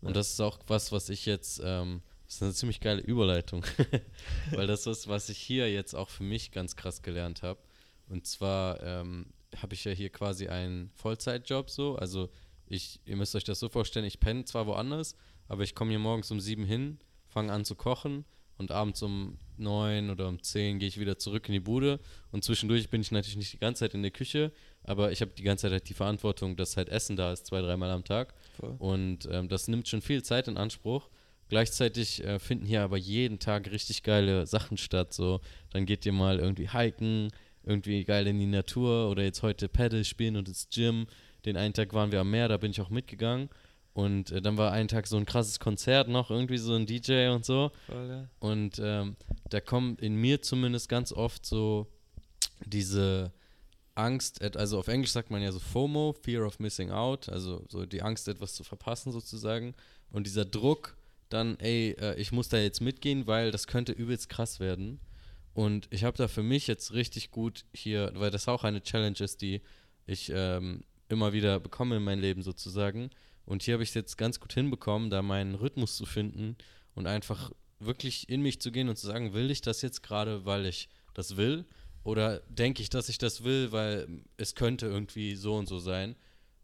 Und 0.00 0.08
ja. 0.08 0.14
das 0.14 0.32
ist 0.32 0.40
auch 0.40 0.58
was, 0.68 0.92
was 0.92 1.08
ich 1.08 1.26
jetzt, 1.26 1.60
ähm, 1.64 2.02
das 2.26 2.36
ist 2.36 2.42
eine 2.42 2.54
ziemlich 2.54 2.80
geile 2.80 3.02
Überleitung, 3.02 3.64
weil 4.52 4.66
das 4.66 4.86
ist, 4.86 5.08
was 5.08 5.28
ich 5.28 5.38
hier 5.38 5.70
jetzt 5.70 5.94
auch 5.94 6.08
für 6.08 6.24
mich 6.24 6.52
ganz 6.52 6.76
krass 6.76 7.02
gelernt 7.02 7.42
habe. 7.42 7.60
Und 8.08 8.26
zwar 8.26 8.82
ähm, 8.82 9.26
habe 9.60 9.74
ich 9.74 9.84
ja 9.84 9.92
hier 9.92 10.10
quasi 10.10 10.48
einen 10.48 10.90
Vollzeitjob 10.94 11.70
so, 11.70 11.96
also 11.96 12.28
ich, 12.66 13.00
ihr 13.04 13.16
müsst 13.16 13.34
euch 13.34 13.44
das 13.44 13.60
so 13.60 13.68
vorstellen, 13.68 14.06
ich 14.06 14.20
penne 14.20 14.44
zwar 14.44 14.66
woanders, 14.66 15.16
aber 15.48 15.62
ich 15.62 15.74
komme 15.74 15.90
hier 15.90 15.98
morgens 15.98 16.30
um 16.30 16.40
sieben 16.40 16.64
hin, 16.64 16.98
fange 17.28 17.52
an 17.52 17.64
zu 17.64 17.74
kochen 17.74 18.24
und 18.58 18.70
abends 18.70 19.02
um 19.02 19.38
neun 19.56 20.10
oder 20.10 20.28
um 20.28 20.42
zehn 20.42 20.78
gehe 20.78 20.88
ich 20.88 20.98
wieder 20.98 21.18
zurück 21.18 21.48
in 21.48 21.52
die 21.52 21.60
Bude 21.60 22.00
und 22.30 22.44
zwischendurch 22.44 22.88
bin 22.88 23.00
ich 23.00 23.10
natürlich 23.10 23.36
nicht 23.36 23.52
die 23.52 23.58
ganze 23.58 23.80
Zeit 23.80 23.94
in 23.94 24.02
der 24.02 24.10
Küche, 24.10 24.52
aber 24.84 25.12
ich 25.12 25.20
habe 25.20 25.32
die 25.36 25.42
ganze 25.42 25.62
Zeit 25.62 25.72
halt 25.72 25.88
die 25.88 25.94
Verantwortung, 25.94 26.56
dass 26.56 26.76
halt 26.76 26.88
Essen 26.88 27.16
da 27.16 27.32
ist, 27.32 27.46
zwei, 27.46 27.60
dreimal 27.60 27.90
am 27.90 28.04
Tag 28.04 28.34
Voll. 28.58 28.76
und 28.78 29.28
ähm, 29.30 29.48
das 29.48 29.68
nimmt 29.68 29.88
schon 29.88 30.02
viel 30.02 30.22
Zeit 30.22 30.48
in 30.48 30.56
Anspruch. 30.56 31.08
Gleichzeitig 31.48 32.24
äh, 32.24 32.38
finden 32.38 32.64
hier 32.64 32.82
aber 32.82 32.96
jeden 32.96 33.38
Tag 33.38 33.70
richtig 33.70 34.02
geile 34.02 34.46
Sachen 34.46 34.78
statt, 34.78 35.12
so 35.12 35.40
dann 35.70 35.84
geht 35.84 36.06
ihr 36.06 36.12
mal 36.12 36.38
irgendwie 36.38 36.70
hiken, 36.70 37.30
irgendwie 37.64 38.04
geil 38.04 38.26
in 38.26 38.38
die 38.38 38.46
Natur 38.46 39.10
oder 39.10 39.22
jetzt 39.22 39.42
heute 39.42 39.68
Paddle 39.68 40.04
spielen 40.04 40.36
und 40.36 40.48
ins 40.48 40.68
Gym. 40.70 41.06
Den 41.44 41.56
einen 41.56 41.74
Tag 41.74 41.92
waren 41.92 42.12
wir 42.12 42.20
am 42.20 42.30
Meer, 42.30 42.48
da 42.48 42.56
bin 42.56 42.70
ich 42.70 42.80
auch 42.80 42.90
mitgegangen 42.90 43.48
und 43.94 44.30
äh, 44.30 44.40
dann 44.40 44.56
war 44.56 44.72
ein 44.72 44.88
Tag 44.88 45.06
so 45.06 45.16
ein 45.16 45.26
krasses 45.26 45.60
Konzert 45.60 46.08
noch, 46.08 46.30
irgendwie 46.30 46.58
so 46.58 46.74
ein 46.74 46.86
DJ 46.86 47.28
und 47.28 47.44
so. 47.44 47.72
Voll, 47.86 48.08
ja. 48.08 48.28
Und 48.40 48.80
ähm, 48.82 49.16
da 49.50 49.60
kommt 49.60 50.00
in 50.00 50.14
mir 50.14 50.40
zumindest 50.40 50.88
ganz 50.88 51.12
oft 51.12 51.44
so 51.44 51.86
diese 52.64 53.32
Angst, 53.94 54.42
also 54.56 54.78
auf 54.78 54.88
Englisch 54.88 55.12
sagt 55.12 55.30
man 55.30 55.42
ja 55.42 55.52
so 55.52 55.58
FOMO, 55.58 56.14
Fear 56.22 56.46
of 56.46 56.58
Missing 56.58 56.90
Out, 56.90 57.28
also 57.28 57.66
so 57.68 57.84
die 57.84 58.02
Angst, 58.02 58.28
etwas 58.28 58.54
zu 58.54 58.64
verpassen 58.64 59.12
sozusagen. 59.12 59.74
Und 60.10 60.26
dieser 60.26 60.46
Druck, 60.46 60.96
dann, 61.28 61.58
ey, 61.60 61.94
äh, 62.00 62.14
ich 62.18 62.32
muss 62.32 62.48
da 62.48 62.58
jetzt 62.58 62.80
mitgehen, 62.80 63.26
weil 63.26 63.50
das 63.50 63.66
könnte 63.66 63.92
übelst 63.92 64.30
krass 64.30 64.60
werden. 64.60 65.00
Und 65.54 65.86
ich 65.90 66.04
habe 66.04 66.16
da 66.16 66.28
für 66.28 66.42
mich 66.42 66.66
jetzt 66.66 66.92
richtig 66.92 67.30
gut 67.30 67.64
hier, 67.74 68.12
weil 68.14 68.30
das 68.30 68.48
auch 68.48 68.64
eine 68.64 68.82
Challenge 68.82 69.18
ist, 69.20 69.42
die 69.42 69.60
ich 70.06 70.32
ähm, 70.34 70.82
immer 71.08 71.32
wieder 71.32 71.60
bekomme 71.60 71.96
in 71.96 72.04
meinem 72.04 72.20
Leben 72.20 72.42
sozusagen 72.42 73.10
und 73.44 73.62
hier 73.62 73.74
habe 73.74 73.82
ich 73.82 73.90
es 73.90 73.94
jetzt 73.94 74.16
ganz 74.16 74.40
gut 74.40 74.52
hinbekommen, 74.52 75.10
da 75.10 75.22
meinen 75.22 75.54
Rhythmus 75.54 75.96
zu 75.96 76.06
finden 76.06 76.56
und 76.94 77.06
einfach 77.06 77.50
wirklich 77.80 78.28
in 78.28 78.42
mich 78.42 78.60
zu 78.60 78.70
gehen 78.70 78.88
und 78.88 78.96
zu 78.96 79.06
sagen, 79.06 79.34
will 79.34 79.50
ich 79.50 79.60
das 79.60 79.82
jetzt 79.82 80.02
gerade, 80.02 80.44
weil 80.44 80.66
ich 80.66 80.88
das 81.14 81.36
will? 81.36 81.64
Oder 82.04 82.40
denke 82.48 82.82
ich, 82.82 82.90
dass 82.90 83.08
ich 83.08 83.18
das 83.18 83.44
will, 83.44 83.72
weil 83.72 84.22
es 84.36 84.54
könnte 84.54 84.86
irgendwie 84.86 85.34
so 85.34 85.54
und 85.54 85.68
so 85.68 85.78
sein? 85.78 86.16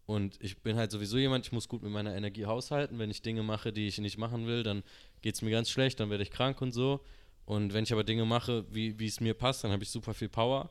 Und 0.06 0.38
ich 0.40 0.62
bin 0.62 0.76
halt 0.76 0.90
sowieso 0.90 1.18
jemand, 1.18 1.46
ich 1.46 1.52
muss 1.52 1.68
gut 1.68 1.82
mit 1.82 1.92
meiner 1.92 2.14
Energie 2.14 2.46
haushalten. 2.46 2.98
Wenn 2.98 3.10
ich 3.10 3.20
Dinge 3.20 3.42
mache, 3.42 3.72
die 3.72 3.88
ich 3.88 3.98
nicht 3.98 4.16
machen 4.16 4.46
will, 4.46 4.62
dann 4.62 4.82
geht 5.20 5.34
es 5.34 5.42
mir 5.42 5.50
ganz 5.50 5.68
schlecht, 5.68 6.00
dann 6.00 6.10
werde 6.10 6.22
ich 6.22 6.30
krank 6.30 6.62
und 6.62 6.72
so. 6.72 7.04
Und 7.48 7.72
wenn 7.72 7.84
ich 7.84 7.92
aber 7.92 8.04
Dinge 8.04 8.26
mache, 8.26 8.66
wie, 8.70 8.98
wie 8.98 9.06
es 9.06 9.20
mir 9.20 9.32
passt, 9.32 9.64
dann 9.64 9.72
habe 9.72 9.82
ich 9.82 9.88
super 9.88 10.12
viel 10.12 10.28
Power. 10.28 10.68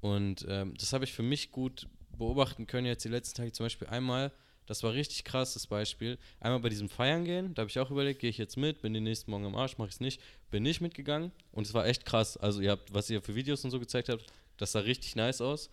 Und 0.00 0.46
ähm, 0.48 0.74
das 0.78 0.92
habe 0.92 1.04
ich 1.04 1.12
für 1.12 1.24
mich 1.24 1.50
gut 1.50 1.88
beobachten 2.16 2.66
können 2.66 2.86
jetzt 2.86 3.04
die 3.04 3.08
letzten 3.08 3.36
Tage. 3.36 3.50
Zum 3.50 3.66
Beispiel 3.66 3.88
einmal 3.88 4.30
das 4.66 4.82
war 4.82 4.92
richtig 4.92 5.24
krasses 5.24 5.66
Beispiel. 5.66 6.18
Einmal 6.40 6.60
bei 6.60 6.68
diesem 6.68 6.88
Feiern 6.88 7.24
gehen, 7.24 7.54
da 7.54 7.62
habe 7.62 7.70
ich 7.70 7.78
auch 7.78 7.90
überlegt, 7.90 8.20
gehe 8.20 8.30
ich 8.30 8.38
jetzt 8.38 8.56
mit, 8.56 8.80
bin 8.80 8.94
den 8.94 9.02
nächsten 9.02 9.30
Morgen 9.30 9.44
am 9.44 9.56
Arsch, 9.56 9.76
mache 9.78 9.88
ich 9.88 9.94
es 9.94 10.00
nicht. 10.00 10.20
Bin 10.50 10.62
nicht 10.62 10.80
mitgegangen 10.80 11.32
und 11.50 11.66
es 11.66 11.74
war 11.74 11.86
echt 11.86 12.06
krass. 12.06 12.36
Also 12.36 12.60
ihr 12.60 12.70
habt, 12.70 12.94
was 12.94 13.10
ihr 13.10 13.20
für 13.22 13.34
Videos 13.34 13.64
und 13.64 13.70
so 13.70 13.80
gezeigt 13.80 14.08
habt, 14.08 14.24
das 14.58 14.72
sah 14.72 14.80
richtig 14.80 15.16
nice 15.16 15.40
aus. 15.40 15.70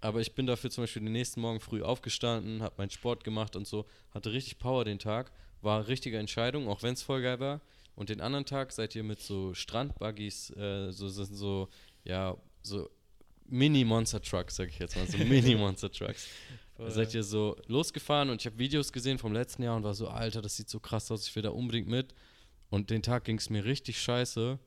Aber 0.00 0.20
ich 0.20 0.34
bin 0.34 0.46
dafür 0.46 0.70
zum 0.70 0.84
Beispiel 0.84 1.02
den 1.02 1.12
nächsten 1.12 1.40
Morgen 1.40 1.60
früh 1.60 1.82
aufgestanden, 1.82 2.62
habe 2.62 2.74
meinen 2.78 2.90
Sport 2.90 3.24
gemacht 3.24 3.56
und 3.56 3.66
so, 3.66 3.86
hatte 4.12 4.32
richtig 4.32 4.58
Power 4.58 4.84
den 4.84 4.98
Tag. 4.98 5.32
War 5.60 5.80
eine 5.80 5.88
richtige 5.88 6.18
Entscheidung, 6.18 6.68
auch 6.68 6.82
wenn 6.82 6.94
es 6.94 7.02
voll 7.02 7.22
geil 7.22 7.40
war. 7.40 7.60
Und 7.94 8.08
den 8.08 8.20
anderen 8.20 8.44
Tag 8.44 8.72
seid 8.72 8.94
ihr 8.94 9.02
mit 9.02 9.20
so 9.20 9.54
Strandbuggies, 9.54 10.50
äh, 10.56 10.90
so 10.92 11.08
sind 11.08 11.34
so, 11.34 11.68
ja, 12.04 12.36
so 12.62 12.88
Mini-Monster-Trucks, 13.46 14.56
sag 14.56 14.68
ich 14.68 14.78
jetzt 14.78 14.96
mal, 14.96 15.06
so 15.06 15.18
Mini-Monster-Trucks. 15.24 16.28
Seid 16.88 17.14
ihr 17.14 17.22
so 17.22 17.56
losgefahren 17.66 18.30
und 18.30 18.40
ich 18.40 18.46
habe 18.46 18.58
Videos 18.58 18.92
gesehen 18.92 19.18
vom 19.18 19.32
letzten 19.32 19.62
Jahr 19.62 19.76
und 19.76 19.84
war 19.84 19.94
so, 19.94 20.08
Alter, 20.08 20.42
das 20.42 20.56
sieht 20.56 20.68
so 20.68 20.80
krass 20.80 21.10
aus, 21.10 21.28
ich 21.28 21.36
will 21.36 21.42
da 21.42 21.50
unbedingt 21.50 21.86
mit. 21.86 22.14
Und 22.70 22.90
den 22.90 23.02
Tag 23.02 23.24
ging 23.24 23.36
es 23.36 23.50
mir 23.50 23.64
richtig 23.64 24.00
scheiße. 24.00 24.58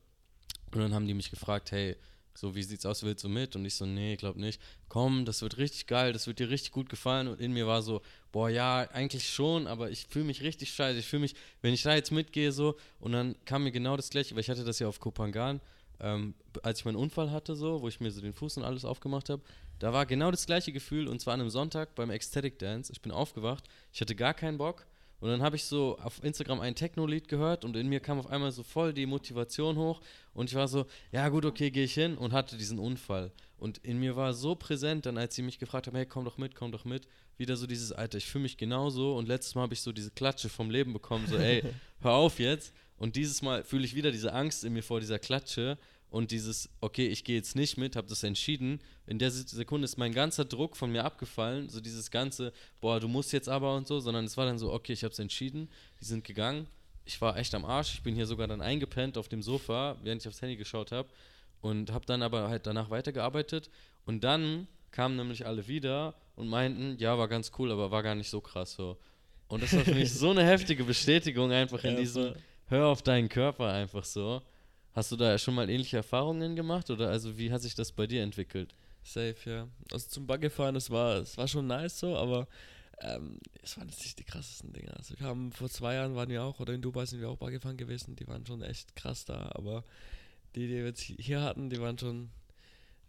Und 0.72 0.79
dann 0.79 0.94
haben 0.94 1.08
die 1.08 1.13
mich 1.13 1.32
gefragt, 1.32 1.72
hey, 1.72 1.98
so, 2.38 2.54
wie 2.54 2.63
sieht's 2.63 2.86
aus, 2.86 3.04
willst 3.04 3.24
du 3.24 3.30
mit? 3.30 3.56
Und 3.56 3.65
ich 3.65 3.75
so, 3.75 3.86
nee, 3.86 4.18
glaub 4.18 4.36
nicht. 4.36 4.62
Komm, 4.89 5.24
das 5.25 5.42
wird 5.42 5.58
richtig 5.58 5.88
geil, 5.88 6.12
das 6.12 6.27
wird 6.27 6.39
dir 6.39 6.50
richtig 6.50 6.72
gut 6.72 6.89
gefallen. 6.89 7.27
Und 7.27 7.39
in 7.39 7.54
mir 7.54 7.65
war 7.65 7.82
so, 7.82 8.01
boah, 8.32 8.50
ja, 8.50 8.82
eigentlich 8.92 9.30
schon, 9.30 9.68
aber 9.68 9.89
ich 9.89 10.08
fühle 10.10 10.25
mich 10.25 10.42
richtig 10.42 10.74
scheiße. 10.74 11.00
Ich 11.00 11.08
fühle 11.08 11.22
mich, 11.22 11.36
wenn 11.62 11.74
ich 11.74 11.84
da 11.84 11.96
jetzt 11.96 12.12
mitgehe, 12.12 12.51
so, 12.51 12.75
und 13.00 13.13
dann 13.13 13.36
kam 13.46 13.63
mir 13.63 13.72
genau 13.72 13.96
das 13.96 14.10
gleiche, 14.10 14.36
weil 14.36 14.42
ich 14.42 14.50
hatte 14.50 14.65
das 14.65 14.80
ja 14.80 14.88
auf 14.88 15.00
Kopangan, 15.00 15.62
ähm, 16.01 16.34
als 16.62 16.80
ich 16.80 16.86
meinen 16.86 16.98
Unfall 16.98 17.32
hatte, 17.32 17.56
so, 17.56 17.82
wo 17.82 17.88
ich 17.88 18.01
mir 18.01 18.12
so 18.12 18.20
den 18.22 18.34
Fuß 18.34 18.58
und 18.58 18.63
alles 18.63 18.84
aufgemacht 18.84 19.30
habe, 19.30 19.42
da 19.80 19.94
war 19.94 20.06
genau 20.06 20.32
das 20.32 20.46
gleiche 20.46 20.72
Gefühl 20.72 21.08
und 21.08 21.20
zwar 21.20 21.34
an 21.34 21.42
einem 21.42 21.50
Sonntag 21.50 21.96
beim 21.96 22.10
Ecstatic 22.10 22.60
Dance. 22.60 22.92
Ich 22.92 23.01
bin 23.01 23.12
aufgewacht, 23.12 23.65
ich 23.94 24.01
hatte 24.01 24.15
gar 24.15 24.34
keinen 24.34 24.58
Bock 24.58 24.86
und 25.19 25.29
dann 25.29 25.41
habe 25.41 25.55
ich 25.55 25.63
so 25.63 25.98
auf 26.00 26.24
Instagram 26.24 26.60
ein 26.60 26.75
Techno-Lied 26.75 27.27
gehört 27.27 27.65
und 27.65 27.75
in 27.75 27.88
mir 27.88 28.00
kam 28.00 28.19
auf 28.19 28.27
einmal 28.27 28.51
so 28.51 28.63
voll 28.63 28.93
die 28.93 29.05
Motivation 29.05 29.77
hoch 29.77 30.01
und 30.34 30.50
ich 30.50 30.55
war 30.55 30.67
so, 30.67 30.86
ja 31.12 31.29
gut, 31.29 31.45
okay, 31.45 31.72
gehe 31.72 31.86
ich 31.86 31.93
hin 31.93 32.17
und 32.17 32.34
hatte 32.34 32.57
diesen 32.57 32.79
Unfall. 32.79 33.31
Und 33.57 33.77
in 33.79 34.00
mir 34.00 34.15
war 34.15 34.34
so 34.34 34.55
präsent, 34.55 35.05
dann 35.05 35.17
als 35.17 35.36
sie 35.36 35.41
mich 35.41 35.57
gefragt 35.57 35.88
haben, 35.88 35.95
hey, 35.95 36.05
komm 36.05 36.25
doch 36.25 36.38
mit, 36.38 36.55
komm 36.55 36.72
doch 36.72 36.86
mit, 36.86 37.07
wieder 37.38 37.55
so 37.55 37.67
dieses, 37.67 37.91
Alter, 37.91 38.17
ich 38.17 38.25
fühle 38.25 38.43
mich 38.43 38.57
genauso 38.57 39.15
und 39.15 39.27
letztes 39.27 39.55
Mal 39.55 39.63
habe 39.63 39.74
ich 39.74 39.81
so 39.81 39.91
diese 39.91 40.12
Klatsche 40.12 40.50
vom 40.50 40.69
Leben 40.69 40.93
bekommen, 40.93 41.25
so, 41.27 41.38
ey, 41.38 41.63
hör 42.01 42.13
auf 42.13 42.39
jetzt. 42.39 42.74
Und 42.98 43.15
dieses 43.15 43.41
Mal 43.41 43.63
fühle 43.63 43.84
ich 43.84 43.95
wieder 43.95 44.12
diese 44.12 44.34
Angst 44.34 44.63
in 44.63 44.74
mir 44.74 44.84
vor 44.84 45.00
dieser 45.00 45.19
Klatsche 45.19 45.77
und 46.09 46.31
dieses, 46.31 46.69
okay, 46.81 47.07
ich 47.07 47.24
gehe 47.24 47.35
jetzt 47.35 47.55
nicht 47.55 47.77
mit, 47.77 47.95
habe 47.95 48.07
das 48.07 48.24
entschieden. 48.24 48.79
In 49.05 49.19
der 49.19 49.31
Sekunde 49.31 49.85
ist 49.85 49.97
mein 49.97 50.13
ganzer 50.13 50.45
Druck 50.45 50.77
von 50.77 50.91
mir 50.91 51.03
abgefallen, 51.03 51.69
so 51.69 51.81
dieses 51.81 52.09
ganze, 52.09 52.53
boah, 52.79 53.00
du 53.00 53.07
musst 53.07 53.33
jetzt 53.33 53.50
aber 53.50 53.75
und 53.75 53.88
so, 53.88 54.00
sondern 54.00 54.25
es 54.25 54.38
war 54.38 54.45
dann 54.45 54.57
so, 54.57 54.71
okay, 54.71 54.93
ich 54.93 55.03
habe 55.03 55.12
es 55.12 55.19
entschieden, 55.19 55.69
die 56.00 56.05
sind 56.05 56.24
gegangen. 56.24 56.67
Ich 57.03 57.19
war 57.21 57.38
echt 57.38 57.53
am 57.53 57.65
Arsch, 57.65 57.95
ich 57.95 58.01
bin 58.01 58.15
hier 58.15 58.25
sogar 58.25 58.47
dann 58.47 58.62
eingepennt 58.62 59.17
auf 59.17 59.27
dem 59.27 59.41
Sofa, 59.41 59.97
während 60.03 60.21
ich 60.21 60.27
aufs 60.27 60.41
Handy 60.41 60.55
geschaut 60.55 60.91
habe 60.91 61.09
und 61.62 61.91
habe 61.91 62.05
dann 62.05 62.21
aber 62.21 62.50
halt 62.50 62.65
danach 62.65 62.89
weitergearbeitet 62.89 63.69
und 64.05 64.24
dann 64.24 64.67
kamen 64.91 65.17
nämlich 65.17 65.45
alle 65.45 65.67
wieder 65.67 66.15
und 66.35 66.47
meinten, 66.47 66.97
ja, 66.97 67.17
war 67.17 67.27
ganz 67.27 67.51
cool, 67.59 67.71
aber 67.71 67.91
war 67.91 68.01
gar 68.03 68.15
nicht 68.15 68.29
so 68.29 68.41
krass 68.41 68.74
so. 68.74 68.97
Und 69.47 69.62
das 69.62 69.74
war 69.75 69.83
für 69.83 69.93
mich 69.93 70.13
so 70.13 70.31
eine 70.31 70.43
heftige 70.43 70.83
Bestätigung 70.83 71.51
einfach 71.51 71.83
in 71.83 71.97
diesem, 71.97 72.33
hör 72.67 72.88
auf 72.88 73.01
deinen 73.01 73.29
Körper 73.29 73.71
einfach 73.71 74.03
so. 74.03 74.41
Hast 74.95 75.11
du 75.11 75.17
da 75.17 75.37
schon 75.37 75.55
mal 75.55 75.69
ähnliche 75.69 75.97
Erfahrungen 75.97 76.55
gemacht 76.55 76.89
oder 76.89 77.09
also 77.09 77.37
wie 77.37 77.51
hat 77.51 77.61
sich 77.61 77.75
das 77.75 77.91
bei 77.91 78.07
dir 78.07 78.23
entwickelt? 78.23 78.73
Safe, 79.03 79.35
ja. 79.45 79.67
Also 79.91 80.07
zum 80.07 80.25
Baggefahren, 80.25 80.73
das 80.73 80.89
war, 80.89 81.19
das 81.19 81.37
war 81.37 81.49
schon 81.49 81.67
nice 81.67 81.99
so, 81.99 82.15
aber 82.15 82.47
ähm, 83.01 83.39
es 83.61 83.77
waren 83.77 83.89
jetzt 83.89 83.99
nicht 83.99 84.17
die 84.17 84.23
krassesten 84.23 84.71
Dinge. 84.71 84.95
Also 84.95 85.19
wir 85.19 85.27
haben 85.27 85.51
vor 85.51 85.69
zwei 85.69 85.95
Jahren 85.95 86.15
waren 86.15 86.29
wir 86.29 86.41
auch, 86.43 86.61
oder 86.61 86.73
in 86.73 86.81
Dubai 86.81 87.05
sind 87.05 87.19
wir 87.19 87.29
auch 87.29 87.35
Baggefahren 87.35 87.75
gewesen, 87.75 88.15
die 88.15 88.25
waren 88.25 88.45
schon 88.45 88.61
echt 88.61 88.95
krass 88.95 89.25
da, 89.25 89.51
aber 89.53 89.83
die, 90.55 90.67
die 90.67 90.75
wir 90.75 90.85
jetzt 90.85 91.01
hier 91.01 91.41
hatten, 91.41 91.69
die 91.69 91.81
waren 91.81 91.99
schon, 91.99 92.29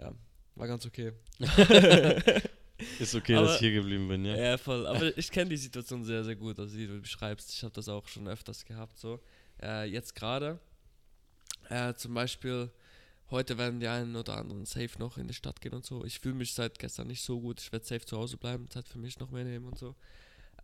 ja, 0.00 0.12
war 0.56 0.66
ganz 0.66 0.84
okay. 0.86 1.12
Ist 2.98 3.14
okay, 3.14 3.36
aber, 3.36 3.46
dass 3.46 3.54
ich 3.54 3.60
hier 3.60 3.72
geblieben 3.72 4.08
bin, 4.08 4.24
ja? 4.24 4.36
Ja, 4.36 4.58
voll. 4.58 4.86
Aber 4.88 5.16
ich 5.16 5.30
kenne 5.30 5.50
die 5.50 5.56
Situation 5.56 6.04
sehr, 6.04 6.24
sehr 6.24 6.36
gut, 6.36 6.58
also 6.58 6.76
wie 6.76 6.88
du 6.88 7.00
beschreibst. 7.00 7.52
Ich 7.52 7.62
habe 7.62 7.72
das 7.72 7.88
auch 7.88 8.08
schon 8.08 8.26
öfters 8.26 8.64
gehabt, 8.64 8.98
so. 8.98 9.20
Äh, 9.62 9.88
jetzt 9.88 10.14
gerade 10.14 10.58
äh, 11.68 11.94
zum 11.94 12.14
Beispiel, 12.14 12.70
heute 13.30 13.58
werden 13.58 13.80
die 13.80 13.88
einen 13.88 14.16
oder 14.16 14.36
anderen 14.36 14.66
safe 14.66 14.98
noch 14.98 15.18
in 15.18 15.28
die 15.28 15.34
Stadt 15.34 15.60
gehen 15.60 15.74
und 15.74 15.84
so. 15.84 16.04
Ich 16.04 16.20
fühle 16.20 16.34
mich 16.34 16.54
seit 16.54 16.78
gestern 16.78 17.08
nicht 17.08 17.22
so 17.22 17.40
gut. 17.40 17.60
Ich 17.60 17.72
werde 17.72 17.84
safe 17.84 18.04
zu 18.04 18.16
Hause 18.16 18.36
bleiben, 18.36 18.70
Zeit 18.70 18.88
für 18.88 18.98
mich 18.98 19.18
noch 19.18 19.30
mehr 19.30 19.44
nehmen 19.44 19.66
und 19.66 19.78
so. 19.78 19.94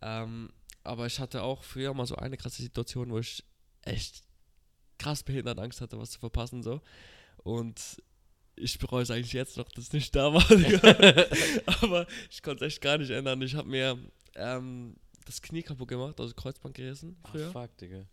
Ähm, 0.01 0.51
aber 0.83 1.05
ich 1.05 1.19
hatte 1.19 1.43
auch 1.43 1.63
früher 1.63 1.93
mal 1.93 2.05
so 2.05 2.15
eine 2.15 2.37
krasse 2.37 2.61
Situation, 2.61 3.11
wo 3.11 3.19
ich 3.19 3.43
echt 3.83 4.23
krass 4.97 5.23
behindert 5.23 5.59
Angst 5.59 5.81
hatte, 5.81 5.97
was 5.97 6.11
zu 6.11 6.19
verpassen 6.19 6.63
so. 6.63 6.81
Und 7.37 8.01
ich 8.55 8.77
bereue 8.79 9.03
es 9.03 9.11
eigentlich 9.11 9.33
jetzt 9.33 9.57
noch, 9.57 9.69
dass 9.69 9.85
es 9.85 9.93
nicht 9.93 10.15
da 10.15 10.33
war. 10.33 10.45
aber 11.83 12.07
ich 12.29 12.41
konnte 12.41 12.65
es 12.65 12.73
echt 12.73 12.81
gar 12.81 12.97
nicht 12.97 13.09
ändern. 13.09 13.41
Ich 13.41 13.55
habe 13.55 13.67
mir 13.67 13.97
ähm, 14.35 14.95
das 15.25 15.41
Knie 15.41 15.63
kaputt 15.63 15.87
gemacht, 15.87 16.19
also 16.19 16.33
Kreuzband 16.33 16.75
gerissen 16.75 17.17
früher. 17.29 17.47
Ach 17.49 17.61
fuck, 17.61 17.77
Digga. 17.77 18.05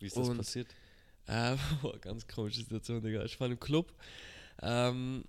Wie 0.00 0.06
ist 0.06 0.16
das 0.16 0.28
und 0.28 0.36
passiert? 0.38 0.68
Äh, 1.28 1.56
ganz 2.00 2.26
komische 2.26 2.60
Situation, 2.60 3.02
Digga. 3.02 3.22
Ich 3.24 3.38
war 3.38 3.48
im 3.48 3.60
Club. 3.60 3.92
Ähm, 4.62 5.24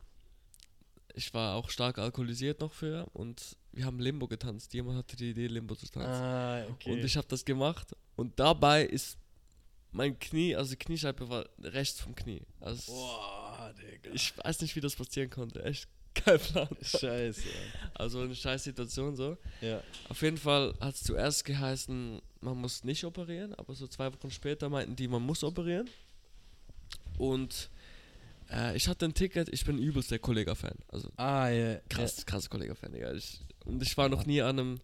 ich 1.13 1.33
war 1.33 1.55
auch 1.55 1.69
stark 1.69 1.99
alkoholisiert 1.99 2.61
noch 2.61 2.71
früher 2.71 3.07
und 3.13 3.57
wir 3.73 3.85
haben 3.85 3.99
Limbo 3.99 4.27
getanzt. 4.27 4.73
Jemand 4.73 4.97
hatte 4.97 5.17
die 5.17 5.31
Idee, 5.31 5.47
Limbo 5.47 5.75
zu 5.75 5.87
tanzen. 5.87 6.23
Ah, 6.23 6.65
okay. 6.69 6.93
Und 6.93 6.99
ich 6.99 7.17
habe 7.17 7.27
das 7.27 7.43
gemacht 7.43 7.95
und 8.15 8.39
dabei 8.39 8.83
ist 8.85 9.17
mein 9.91 10.17
Knie, 10.19 10.55
also 10.55 10.71
die 10.71 10.77
Kniescheibe 10.77 11.27
war 11.29 11.45
rechts 11.61 11.99
vom 11.99 12.15
Knie. 12.15 12.43
Also 12.59 12.91
Boah, 12.91 13.73
Digga. 13.77 14.11
ich 14.13 14.37
weiß 14.37 14.61
nicht, 14.61 14.75
wie 14.75 14.81
das 14.81 14.95
passieren 14.95 15.29
konnte. 15.29 15.63
Echt 15.63 15.89
kein 16.13 16.39
Plan. 16.39 16.69
Scheiße. 16.81 17.41
Also 17.93 18.21
eine 18.21 18.33
scheiß 18.33 18.63
Situation 18.63 19.15
so. 19.17 19.37
Ja. 19.59 19.83
Auf 20.07 20.21
jeden 20.21 20.37
Fall 20.37 20.73
hat 20.79 20.95
es 20.95 21.03
zuerst 21.03 21.43
geheißen, 21.43 22.21
man 22.41 22.57
muss 22.57 22.83
nicht 22.83 23.03
operieren, 23.05 23.53
aber 23.55 23.73
so 23.75 23.87
zwei 23.87 24.11
Wochen 24.13 24.31
später 24.31 24.69
meinten 24.69 24.95
die, 24.95 25.07
man 25.07 25.21
muss 25.21 25.43
operieren. 25.43 25.89
Und 27.17 27.69
äh, 28.49 28.75
ich 28.75 28.87
hatte 28.87 29.05
ein 29.05 29.13
Ticket, 29.13 29.49
ich 29.49 29.65
bin 29.65 29.77
übelst 29.77 30.11
der 30.11 30.19
Kollega-Fan. 30.19 30.75
Also 30.87 31.09
Ah, 31.17 31.49
ja. 31.49 31.79
krass, 31.89 32.25
krass 32.25 32.49
Kollega-Fan, 32.49 32.93
Digga. 32.93 33.13
Ich, 33.13 33.41
und 33.65 33.81
ich 33.83 33.95
war 33.97 34.09
noch 34.09 34.25
nie 34.25 34.41
an 34.41 34.59
einem, 34.59 34.79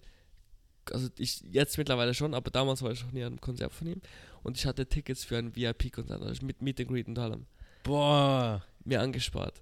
also 0.92 1.08
ich 1.18 1.42
jetzt 1.52 1.78
mittlerweile 1.78 2.14
schon, 2.14 2.34
aber 2.34 2.52
damals 2.52 2.82
war 2.82 2.92
ich 2.92 3.04
noch 3.04 3.12
nie 3.12 3.22
an 3.24 3.34
einem 3.34 3.42
Konzert 3.42 3.74
von 3.74 3.88
ihm. 3.88 4.02
Und 4.44 4.58
ich 4.58 4.66
hatte 4.66 4.86
Tickets 4.86 5.24
für 5.24 5.38
ein 5.38 5.56
VIP-Konzert, 5.56 6.22
also 6.22 6.46
mit 6.46 6.62
Meet 6.62 6.82
and 6.82 6.90
Greet 6.90 7.08
und 7.08 7.18
allem, 7.18 7.46
Boah. 7.84 8.64
mir 8.84 9.02
angespart. 9.02 9.62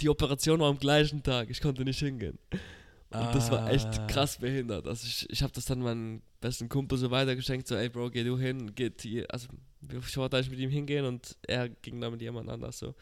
Die 0.00 0.08
Operation 0.08 0.60
war 0.60 0.70
am 0.70 0.78
gleichen 0.78 1.22
Tag, 1.22 1.50
ich 1.50 1.60
konnte 1.60 1.84
nicht 1.84 1.98
hingehen. 1.98 2.38
Und 3.12 3.34
das 3.34 3.50
war 3.50 3.64
Ah. 3.66 3.70
echt 3.70 4.06
krass 4.08 4.38
behindert. 4.38 4.86
Also 4.86 5.04
ich, 5.06 5.28
ich 5.30 5.42
habe 5.42 5.52
das 5.52 5.64
dann 5.64 5.80
meinem 5.80 6.22
besten 6.40 6.68
Kumpel 6.68 6.96
so 6.96 7.10
weitergeschenkt, 7.10 7.66
so 7.66 7.74
ey 7.74 7.88
Bro, 7.88 8.10
geh 8.10 8.22
du 8.22 8.38
hin, 8.38 8.72
geht 8.74 9.02
hier, 9.02 9.26
also 9.30 9.48
ich 9.82 10.16
wollte 10.16 10.36
eigentlich 10.36 10.50
mit 10.50 10.60
ihm 10.60 10.70
hingehen 10.70 11.04
und 11.04 11.36
er 11.46 11.68
ging 11.68 12.00
dann 12.00 12.12
mit 12.12 12.22
jemand 12.22 12.48
anders 12.48 12.78
so. 12.78 12.94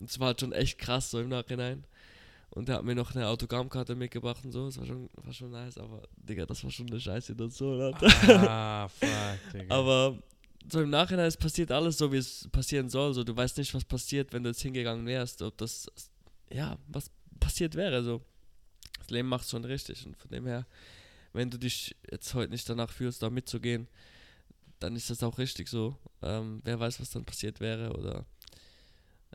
Und 0.00 0.08
es 0.10 0.18
war 0.18 0.28
halt 0.28 0.40
schon 0.40 0.52
echt 0.52 0.78
krass 0.78 1.10
so 1.10 1.20
im 1.20 1.28
Nachhinein. 1.28 1.84
Und 2.50 2.68
er 2.68 2.76
hat 2.76 2.84
mir 2.84 2.94
noch 2.94 3.14
eine 3.14 3.26
Autogrammkarte 3.28 3.94
mitgebracht 3.96 4.44
und 4.44 4.52
so, 4.52 4.66
das 4.66 4.78
war 4.78 4.86
schon, 4.86 5.10
war 5.16 5.32
schon 5.32 5.50
nice, 5.50 5.76
aber 5.76 6.02
Digga, 6.16 6.46
das 6.46 6.62
war 6.64 6.70
schon 6.70 6.86
eine 6.88 7.00
scheiß 7.00 7.26
Situation. 7.26 7.80
Alter. 7.80 8.06
Ah, 8.48 8.88
fuck, 8.88 9.08
Digga. 9.52 9.74
Aber 9.74 10.18
so 10.70 10.80
im 10.80 10.88
Nachhinein, 10.90 11.26
es 11.26 11.36
passiert 11.36 11.70
alles 11.70 11.98
so, 11.98 12.10
wie 12.12 12.16
es 12.16 12.48
passieren 12.50 12.88
soll. 12.88 13.12
So, 13.12 13.24
du 13.24 13.36
weißt 13.36 13.58
nicht, 13.58 13.74
was 13.74 13.84
passiert, 13.84 14.32
wenn 14.32 14.42
du 14.44 14.48
jetzt 14.50 14.62
hingegangen 14.62 15.04
wärst, 15.04 15.42
ob 15.42 15.58
das, 15.58 15.86
ja, 16.50 16.78
was 16.88 17.10
passiert 17.40 17.74
wäre. 17.74 18.02
So. 18.02 18.22
Das 19.04 19.10
Leben 19.10 19.28
macht 19.28 19.48
schon 19.48 19.64
richtig. 19.64 20.06
Und 20.06 20.16
von 20.16 20.30
dem 20.30 20.46
her, 20.46 20.66
wenn 21.34 21.50
du 21.50 21.58
dich 21.58 21.94
jetzt 22.10 22.32
heute 22.32 22.50
nicht 22.50 22.68
danach 22.68 22.90
fühlst, 22.90 23.22
da 23.22 23.28
mitzugehen, 23.28 23.86
dann 24.80 24.96
ist 24.96 25.10
das 25.10 25.22
auch 25.22 25.36
richtig 25.36 25.68
so. 25.68 25.96
Ähm, 26.22 26.60
wer 26.64 26.80
weiß, 26.80 27.00
was 27.00 27.10
dann 27.10 27.24
passiert 27.24 27.60
wäre. 27.60 27.92
Oder 27.92 28.24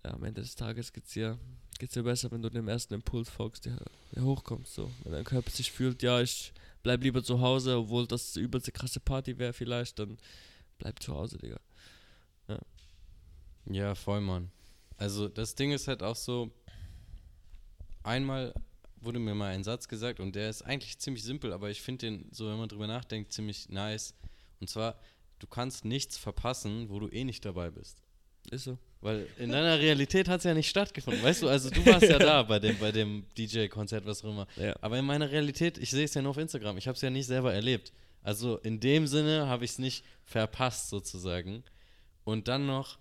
ja, 0.04 0.14
am 0.14 0.24
Ende 0.24 0.42
des 0.42 0.56
Tages 0.56 0.92
geht 0.92 1.06
es 1.06 1.12
dir, 1.12 1.38
geht's 1.78 1.94
dir 1.94 2.04
besser, 2.04 2.32
wenn 2.32 2.42
du 2.42 2.50
dem 2.50 2.68
ersten 2.68 2.96
Impuls 2.96 3.30
folgst, 3.30 3.66
der, 3.66 3.78
der 4.16 4.24
hochkommt. 4.24 4.68
So. 4.68 4.90
Wenn 5.04 5.12
dein 5.12 5.24
Körper 5.24 5.52
sich 5.52 5.72
fühlt, 5.72 6.02
ja, 6.02 6.20
ich 6.20 6.52
bleib 6.82 7.04
lieber 7.04 7.24
zu 7.24 7.40
Hause, 7.40 7.78
obwohl 7.78 8.08
das 8.08 8.34
die 8.34 8.40
übelste 8.40 8.72
krasse 8.72 9.00
Party 9.00 9.38
wäre 9.38 9.54
vielleicht, 9.54 10.00
dann 10.00 10.18
bleib 10.80 11.02
zu 11.04 11.14
Hause, 11.14 11.38
Digga. 11.38 11.60
Ja, 13.66 13.94
voll, 13.94 14.22
Mann. 14.22 14.50
Also 14.98 15.28
das 15.28 15.54
Ding 15.54 15.72
ist 15.72 15.88
halt 15.88 16.02
auch 16.02 16.16
so, 16.16 16.52
einmal 18.02 18.54
wurde 19.02 19.20
mir 19.20 19.36
mal 19.36 19.52
ein 19.52 19.64
Satz 19.64 19.88
gesagt 19.88 20.20
und 20.20 20.36
der 20.36 20.50
ist 20.50 20.62
eigentlich 20.62 21.00
ziemlich 21.00 21.24
simpel, 21.24 21.54
aber 21.54 21.70
ich 21.70 21.82
finde 21.82 22.08
den, 22.08 22.28
so 22.32 22.50
wenn 22.50 22.58
man 22.58 22.70
drüber 22.70 22.88
nachdenkt, 22.88 23.32
ziemlich 23.32 23.70
nice. 23.70 24.14
Und 24.60 24.70
zwar, 24.70 25.00
du 25.40 25.48
kannst 25.48 25.86
nichts 25.86 26.18
verpassen, 26.18 26.90
wo 26.90 27.00
du 27.00 27.08
eh 27.10 27.24
nicht 27.24 27.46
dabei 27.46 27.72
bist. 27.72 28.02
Ist 28.52 28.66
so. 28.66 28.78
Weil 29.02 29.28
in 29.38 29.52
deiner 29.52 29.80
Realität 29.80 30.28
hat 30.28 30.40
es 30.40 30.44
ja 30.44 30.54
nicht 30.54 30.70
stattgefunden. 30.70 31.24
Weißt 31.24 31.42
du, 31.42 31.48
also 31.48 31.70
du 31.70 31.86
warst 31.86 32.04
ja 32.04 32.20
da 32.20 32.44
bei 32.44 32.60
dem, 32.60 32.78
bei 32.80 32.92
dem 32.92 33.26
DJ-Konzert, 33.38 34.06
was 34.06 34.24
auch 34.24 34.32
immer. 34.32 34.48
Ja. 34.58 34.76
Aber 34.82 34.98
in 34.98 35.06
meiner 35.06 35.32
Realität, 35.32 35.78
ich 35.78 35.90
sehe 35.92 36.04
es 36.04 36.14
ja 36.14 36.22
nur 36.22 36.32
auf 36.32 36.38
Instagram. 36.38 36.78
Ich 36.78 36.88
habe 36.88 36.96
es 36.96 37.02
ja 37.02 37.10
nicht 37.10 37.28
selber 37.28 37.54
erlebt. 37.54 37.94
Also 38.24 38.58
in 38.58 38.80
dem 38.80 39.08
Sinne 39.08 39.48
habe 39.48 39.64
ich 39.64 39.72
es 39.72 39.80
nicht 39.80 40.04
verpasst 40.26 40.90
sozusagen. 40.90 41.64
Und 42.26 42.50
dann 42.50 42.66
noch, 42.66 43.00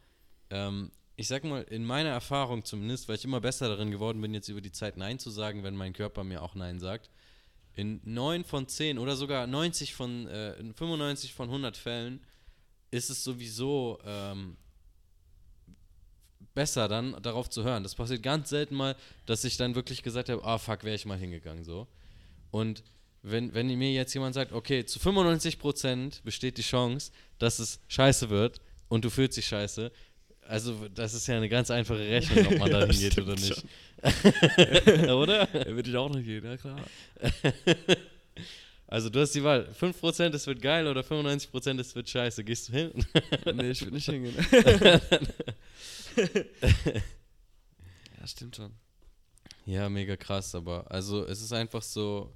ähm, 0.50 0.92
ich 1.18 1.26
sag 1.26 1.42
mal, 1.42 1.62
in 1.62 1.84
meiner 1.84 2.10
Erfahrung 2.10 2.64
zumindest, 2.64 3.08
weil 3.08 3.16
ich 3.16 3.24
immer 3.24 3.40
besser 3.40 3.68
darin 3.68 3.90
geworden 3.90 4.20
bin, 4.20 4.34
jetzt 4.34 4.48
über 4.48 4.60
die 4.60 4.70
Zeit 4.70 4.96
Nein 4.96 5.18
zu 5.18 5.30
sagen, 5.30 5.64
wenn 5.64 5.74
mein 5.74 5.92
Körper 5.92 6.22
mir 6.22 6.40
auch 6.42 6.54
Nein 6.54 6.78
sagt. 6.78 7.10
In 7.74 8.00
9 8.04 8.44
von 8.44 8.68
10 8.68 9.00
oder 9.00 9.16
sogar 9.16 9.48
90 9.48 9.94
von, 9.94 10.28
äh, 10.28 10.52
in 10.60 10.72
95 10.72 11.34
von 11.34 11.48
100 11.48 11.76
Fällen 11.76 12.20
ist 12.92 13.10
es 13.10 13.24
sowieso 13.24 13.98
ähm, 14.04 14.56
besser 16.54 16.86
dann 16.86 17.20
darauf 17.20 17.50
zu 17.50 17.64
hören. 17.64 17.82
Das 17.82 17.96
passiert 17.96 18.22
ganz 18.22 18.50
selten 18.50 18.76
mal, 18.76 18.94
dass 19.26 19.42
ich 19.42 19.56
dann 19.56 19.74
wirklich 19.74 20.04
gesagt 20.04 20.28
habe, 20.28 20.44
ah 20.44 20.58
fuck, 20.58 20.84
wäre 20.84 20.94
ich 20.94 21.04
mal 21.04 21.18
hingegangen 21.18 21.64
so. 21.64 21.88
Und 22.52 22.84
wenn, 23.22 23.52
wenn 23.54 23.66
mir 23.66 23.92
jetzt 23.92 24.14
jemand 24.14 24.36
sagt, 24.36 24.52
okay, 24.52 24.84
zu 24.84 25.00
95% 25.00 26.22
besteht 26.22 26.58
die 26.58 26.62
Chance, 26.62 27.10
dass 27.40 27.58
es 27.58 27.80
scheiße 27.88 28.30
wird 28.30 28.60
und 28.88 29.04
du 29.04 29.10
fühlst 29.10 29.36
dich 29.36 29.48
scheiße, 29.48 29.90
also 30.48 30.88
das 30.94 31.12
ist 31.12 31.26
ja 31.26 31.36
eine 31.36 31.48
ganz 31.48 31.70
einfache 31.70 31.98
Rechnung, 32.00 32.46
ob 32.46 32.58
man 32.58 32.70
da 32.72 32.80
Ja, 32.80 32.86
hingeht 32.86 33.18
oder 33.18 33.34
nicht. 33.34 33.64
oder? 35.10 35.48
Ja, 35.52 35.66
würde 35.76 35.90
ich 35.90 35.96
auch 35.96 36.08
noch 36.08 36.22
gehen, 36.22 36.44
ja 36.44 36.56
klar. 36.56 36.80
Also 38.90 39.10
du 39.10 39.20
hast 39.20 39.34
die 39.34 39.44
Wahl, 39.44 39.68
5% 39.78 40.34
es 40.34 40.46
wird 40.46 40.62
geil 40.62 40.86
oder 40.86 41.02
95% 41.02 41.78
es 41.78 41.94
wird 41.94 42.08
scheiße. 42.08 42.42
Gehst 42.42 42.70
du 42.70 42.72
hin? 42.72 42.90
nee, 43.54 43.70
ich 43.72 43.82
würde 43.82 43.96
nicht 43.96 44.06
hingehen. 44.06 44.34
ja, 48.18 48.26
stimmt 48.26 48.56
schon. 48.56 48.72
Ja, 49.66 49.90
mega 49.90 50.16
krass, 50.16 50.54
aber 50.54 50.90
also 50.90 51.22
es 51.26 51.42
ist 51.42 51.52
einfach 51.52 51.82
so, 51.82 52.32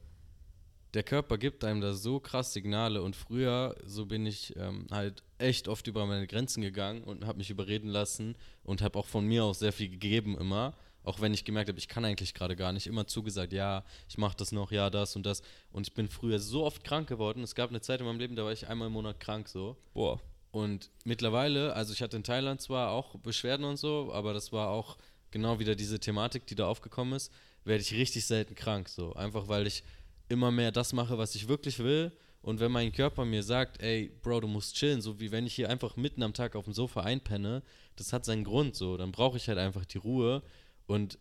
der 0.92 1.02
Körper 1.02 1.38
gibt 1.38 1.64
einem 1.64 1.80
da 1.80 1.94
so 1.94 2.20
krass 2.20 2.52
Signale 2.52 3.00
und 3.00 3.16
früher, 3.16 3.74
so 3.86 4.04
bin 4.04 4.26
ich 4.26 4.54
ähm, 4.56 4.86
halt 4.90 5.22
echt 5.42 5.68
oft 5.68 5.86
über 5.86 6.06
meine 6.06 6.26
Grenzen 6.26 6.62
gegangen 6.62 7.04
und 7.04 7.26
habe 7.26 7.38
mich 7.38 7.50
überreden 7.50 7.88
lassen 7.88 8.36
und 8.64 8.80
habe 8.80 8.98
auch 8.98 9.06
von 9.06 9.26
mir 9.26 9.44
aus 9.44 9.58
sehr 9.58 9.72
viel 9.72 9.88
gegeben 9.88 10.38
immer, 10.38 10.74
auch 11.04 11.20
wenn 11.20 11.34
ich 11.34 11.44
gemerkt 11.44 11.68
habe, 11.68 11.78
ich 11.78 11.88
kann 11.88 12.04
eigentlich 12.04 12.32
gerade 12.32 12.54
gar 12.54 12.72
nicht, 12.72 12.86
immer 12.86 13.06
zugesagt, 13.06 13.52
ja, 13.52 13.84
ich 14.08 14.18
mache 14.18 14.36
das 14.36 14.52
noch, 14.52 14.70
ja, 14.70 14.88
das 14.88 15.16
und 15.16 15.26
das 15.26 15.42
und 15.72 15.88
ich 15.88 15.94
bin 15.94 16.08
früher 16.08 16.38
so 16.38 16.64
oft 16.64 16.84
krank 16.84 17.08
geworden, 17.08 17.42
es 17.42 17.54
gab 17.54 17.70
eine 17.70 17.80
Zeit 17.80 18.00
in 18.00 18.06
meinem 18.06 18.20
Leben, 18.20 18.36
da 18.36 18.44
war 18.44 18.52
ich 18.52 18.68
einmal 18.68 18.86
im 18.86 18.94
Monat 18.94 19.20
krank 19.20 19.48
so 19.48 19.76
Boah. 19.94 20.20
und 20.52 20.90
mittlerweile, 21.04 21.74
also 21.74 21.92
ich 21.92 22.02
hatte 22.02 22.16
in 22.16 22.24
Thailand 22.24 22.60
zwar 22.60 22.90
auch 22.92 23.16
Beschwerden 23.18 23.64
und 23.64 23.76
so, 23.76 24.12
aber 24.12 24.32
das 24.32 24.52
war 24.52 24.68
auch 24.68 24.96
genau 25.32 25.58
wieder 25.58 25.74
diese 25.74 25.98
Thematik, 25.98 26.46
die 26.46 26.54
da 26.54 26.68
aufgekommen 26.68 27.14
ist, 27.14 27.32
werde 27.64 27.82
ich 27.82 27.92
richtig 27.92 28.24
selten 28.26 28.54
krank. 28.54 28.88
So. 28.88 29.14
Einfach 29.14 29.48
weil 29.48 29.66
ich 29.66 29.82
immer 30.28 30.50
mehr 30.52 30.70
das 30.70 30.92
mache, 30.92 31.18
was 31.18 31.34
ich 31.34 31.48
wirklich 31.48 31.80
will. 31.80 32.12
Und 32.42 32.58
wenn 32.58 32.72
mein 32.72 32.92
Körper 32.92 33.24
mir 33.24 33.42
sagt, 33.42 33.80
ey, 33.80 34.10
Bro, 34.20 34.40
du 34.40 34.48
musst 34.48 34.74
chillen, 34.74 35.00
so 35.00 35.20
wie 35.20 35.30
wenn 35.30 35.46
ich 35.46 35.54
hier 35.54 35.70
einfach 35.70 35.96
mitten 35.96 36.22
am 36.24 36.34
Tag 36.34 36.56
auf 36.56 36.64
dem 36.64 36.74
Sofa 36.74 37.02
einpenne, 37.02 37.62
das 37.96 38.12
hat 38.12 38.24
seinen 38.24 38.42
Grund 38.42 38.74
so. 38.74 38.96
Dann 38.96 39.12
brauche 39.12 39.36
ich 39.36 39.48
halt 39.48 39.58
einfach 39.58 39.84
die 39.84 39.98
Ruhe. 39.98 40.42
Und 40.86 41.18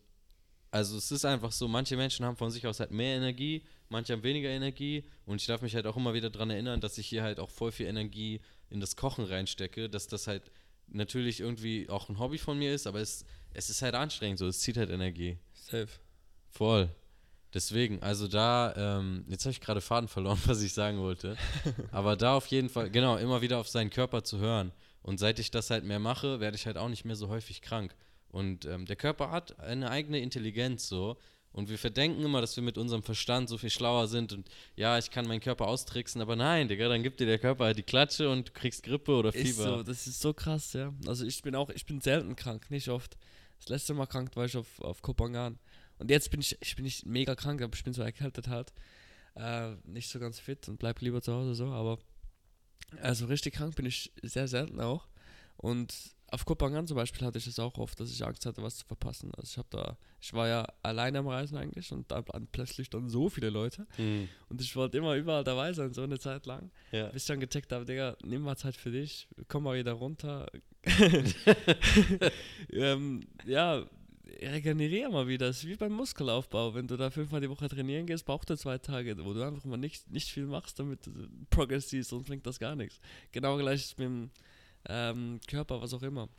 also 0.72 0.98
es 0.98 1.12
ist 1.12 1.26
einfach 1.26 1.52
so, 1.52 1.68
manche 1.68 1.96
Menschen 1.96 2.26
haben 2.26 2.38
von 2.38 2.50
sich 2.50 2.66
aus 2.66 2.80
halt 2.80 2.92
mehr 2.92 3.18
Energie, 3.18 3.64
manche 3.90 4.14
haben 4.14 4.24
weniger 4.24 4.50
Energie. 4.50 5.04
Und 5.26 5.42
ich 5.42 5.48
darf 5.48 5.62
mich 5.62 5.76
halt 5.76 5.86
auch 5.86 5.98
immer 5.98 6.14
wieder 6.16 6.32
daran 6.32 6.50
erinnern, 6.50 6.82
dass 6.82 6.98
ich 6.98 7.08
hier 7.08 7.22
halt 7.22 7.40
auch 7.40 7.50
voll 7.50 7.72
viel 7.72 7.88
Energie 7.88 8.42
in 8.70 8.80
das 8.80 8.96
Kochen 8.96 9.26
reinstecke, 9.26 9.90
dass 9.90 10.08
das 10.08 10.26
halt 10.26 10.50
natürlich 10.88 11.40
irgendwie 11.40 11.88
auch 11.90 12.10
ein 12.10 12.20
Hobby 12.20 12.38
von 12.38 12.58
mir 12.58 12.74
ist, 12.74 12.88
aber 12.88 13.00
es, 13.00 13.26
es 13.54 13.70
ist 13.70 13.82
halt 13.82 13.96
anstrengend 13.96 14.40
so, 14.40 14.48
es 14.48 14.60
zieht 14.60 14.78
halt 14.78 14.90
Energie. 14.90 15.38
Safe. 15.54 15.90
Voll. 16.50 16.90
Deswegen, 17.54 18.02
also 18.02 18.28
da, 18.28 18.74
ähm, 18.78 19.26
jetzt 19.28 19.44
habe 19.46 19.52
ich 19.52 19.62
gerade 19.62 19.82
Faden 19.82 20.08
verloren, 20.08 20.40
was 20.46 20.62
ich 20.62 20.74
sagen 20.74 21.00
wollte. 21.00 21.36
Aber 21.92 22.16
da 22.16 22.36
auf 22.36 22.48
jeden 22.48 22.70
Fall, 22.70 22.90
genau, 22.90 23.18
immer 23.18 23.42
wieder 23.42 23.58
auf 23.60 23.68
seinen 23.68 23.90
Körper 23.90 24.24
zu 24.24 24.40
hören. 24.40 24.72
Und 25.02 25.20
seit 25.20 25.40
ich 25.40 25.52
das 25.52 25.70
halt 25.70 25.84
mehr 25.84 26.00
mache, 26.00 26.40
werde 26.40 26.56
ich 26.56 26.66
halt 26.66 26.78
auch 26.78 26.90
nicht 26.90 27.06
mehr 27.06 27.16
so 27.16 27.28
häufig 27.28 27.62
krank. 27.62 27.96
Und 28.30 28.66
ähm, 28.66 28.86
der 28.86 28.96
Körper 28.96 29.32
hat 29.32 29.60
eine 29.60 29.90
eigene 29.90 30.20
Intelligenz 30.20 30.88
so. 30.88 31.18
Und 31.54 31.70
wir 31.70 31.78
verdenken 31.78 32.24
immer, 32.24 32.40
dass 32.40 32.56
wir 32.56 32.64
mit 32.64 32.78
unserem 32.78 33.04
Verstand 33.04 33.50
so 33.50 33.58
viel 33.58 33.70
schlauer 33.70 34.08
sind 34.08 34.32
und 34.32 34.50
ja, 34.78 34.98
ich 34.98 35.12
kann 35.12 35.28
meinen 35.28 35.42
Körper 35.42 35.68
austricksen, 35.68 36.22
aber 36.22 36.38
nein, 36.38 36.70
Digga, 36.70 36.88
dann 36.88 37.04
gibt 37.04 37.20
dir 37.20 37.26
der 37.26 37.40
Körper 37.40 37.66
halt 37.66 37.78
die 37.78 37.84
Klatsche 37.84 38.30
und 38.30 38.48
du 38.48 38.52
kriegst 38.54 38.84
Grippe 38.84 39.12
oder 39.12 39.34
Fieber. 39.34 39.48
Ist 39.50 39.58
so, 39.58 39.84
das 39.84 40.08
ist 40.08 40.22
so 40.22 40.34
krass, 40.34 40.72
ja. 40.72 40.94
Also 41.06 41.26
ich 41.26 41.42
bin 41.42 41.54
auch, 41.56 41.70
ich 41.70 41.86
bin 41.86 42.00
selten 42.00 42.38
krank, 42.38 42.72
nicht 42.72 42.88
oft. 42.88 43.18
Das 43.60 43.68
letzte 43.68 43.94
Mal 43.94 44.06
krank 44.06 44.34
war 44.38 44.46
ich 44.46 44.56
auf, 44.56 44.80
auf 44.80 45.02
Kopangan. 45.02 45.60
Und 46.02 46.10
jetzt 46.10 46.32
bin 46.32 46.42
ich, 46.42 46.58
ich 46.62 46.76
bin 46.76 46.84
nicht 46.86 47.06
mega 47.06 47.36
krank, 47.36 47.62
aber 47.62 47.76
ich 47.76 47.84
bin 47.84 47.94
so 47.94 48.02
erkältet 48.02 48.48
halt. 48.48 48.74
Äh, 49.36 49.76
nicht 49.86 50.10
so 50.10 50.20
ganz 50.20 50.40
fit 50.40 50.68
und 50.68 50.78
bleib 50.80 51.00
lieber 51.00 51.22
zu 51.22 51.32
Hause 51.32 51.54
so, 51.56 51.68
aber 51.68 52.00
also 53.02 53.28
richtig 53.28 53.54
krank 53.54 53.76
bin 53.76 53.86
ich 53.86 54.12
sehr 54.24 54.48
selten 54.48 54.82
auch. 54.82 55.08
Und 55.58 55.94
auf 56.28 56.44
Kopangan 56.44 56.88
zum 56.88 56.96
Beispiel 56.96 57.26
hatte 57.26 57.38
ich 57.38 57.46
es 57.46 57.60
auch 57.60 57.78
oft, 57.78 58.00
dass 58.00 58.12
ich 58.12 58.26
Angst 58.26 58.46
hatte, 58.46 58.64
was 58.64 58.78
zu 58.78 58.86
verpassen. 58.86 59.32
Also 59.38 59.50
ich 59.52 59.58
habe 59.58 59.68
da, 59.70 59.98
ich 60.20 60.34
war 60.34 60.48
ja 60.48 60.68
alleine 60.82 61.20
am 61.20 61.28
Reisen 61.28 61.56
eigentlich 61.58 61.92
und 61.92 62.10
da 62.12 62.28
waren 62.30 62.48
plötzlich 62.52 62.90
dann 62.90 63.10
so 63.10 63.30
viele 63.30 63.50
Leute 63.52 63.86
Hm, 63.96 64.28
und 64.50 64.60
ich 64.60 64.76
wollte 64.76 64.98
immer 64.98 65.16
überall 65.16 65.44
dabei 65.44 65.72
sein, 65.72 65.94
so 65.94 66.02
eine 66.02 66.20
Zeit 66.20 66.46
lang. 66.48 66.72
ja. 66.92 67.08
Bis 67.10 67.24
ich 67.24 67.28
dann 67.28 67.40
gecheckt 67.40 67.72
habe, 67.72 67.86
Digga, 67.86 68.18
nimm 68.24 68.42
mal 68.42 68.58
Zeit 68.58 68.76
für 68.76 68.92
dich, 68.92 69.28
komm 69.48 69.64
mal 69.64 69.78
wieder 69.78 69.94
runter. 69.94 70.48
ähm, 72.72 73.22
ja, 73.46 73.86
regeneriere 74.40 75.12
mal 75.12 75.28
wieder. 75.28 75.48
Das 75.48 75.58
ist 75.58 75.68
wie 75.68 75.76
beim 75.76 75.94
Muskelaufbau. 75.94 76.74
Wenn 76.74 76.88
du 76.88 76.98
da 76.98 77.10
fünfmal 77.10 77.42
die 77.42 77.50
Woche 77.50 77.68
trainieren 77.68 78.06
gehst, 78.06 78.26
braucht 78.26 78.50
er 78.50 78.58
zwei 78.58 78.78
Tage, 78.78 79.24
wo 79.24 79.34
du 79.34 79.46
einfach 79.46 79.66
mal 79.66 79.78
nicht, 79.78 80.10
nicht 80.10 80.32
viel 80.32 80.46
machst, 80.46 80.80
damit 80.80 81.06
du 81.06 81.12
Progress 81.50 81.90
siehst, 81.90 82.10
sonst 82.10 82.28
bringt 82.28 82.46
das 82.46 82.60
gar 82.60 82.76
nichts. 82.76 83.00
Genau 83.32 83.58
gleich 83.58 83.98
mit 83.98 84.06
dem 84.06 84.32
ähm, 84.88 85.40
Körper, 85.48 85.82
was 85.82 85.94
auch 85.94 86.04
immer. 86.04 86.30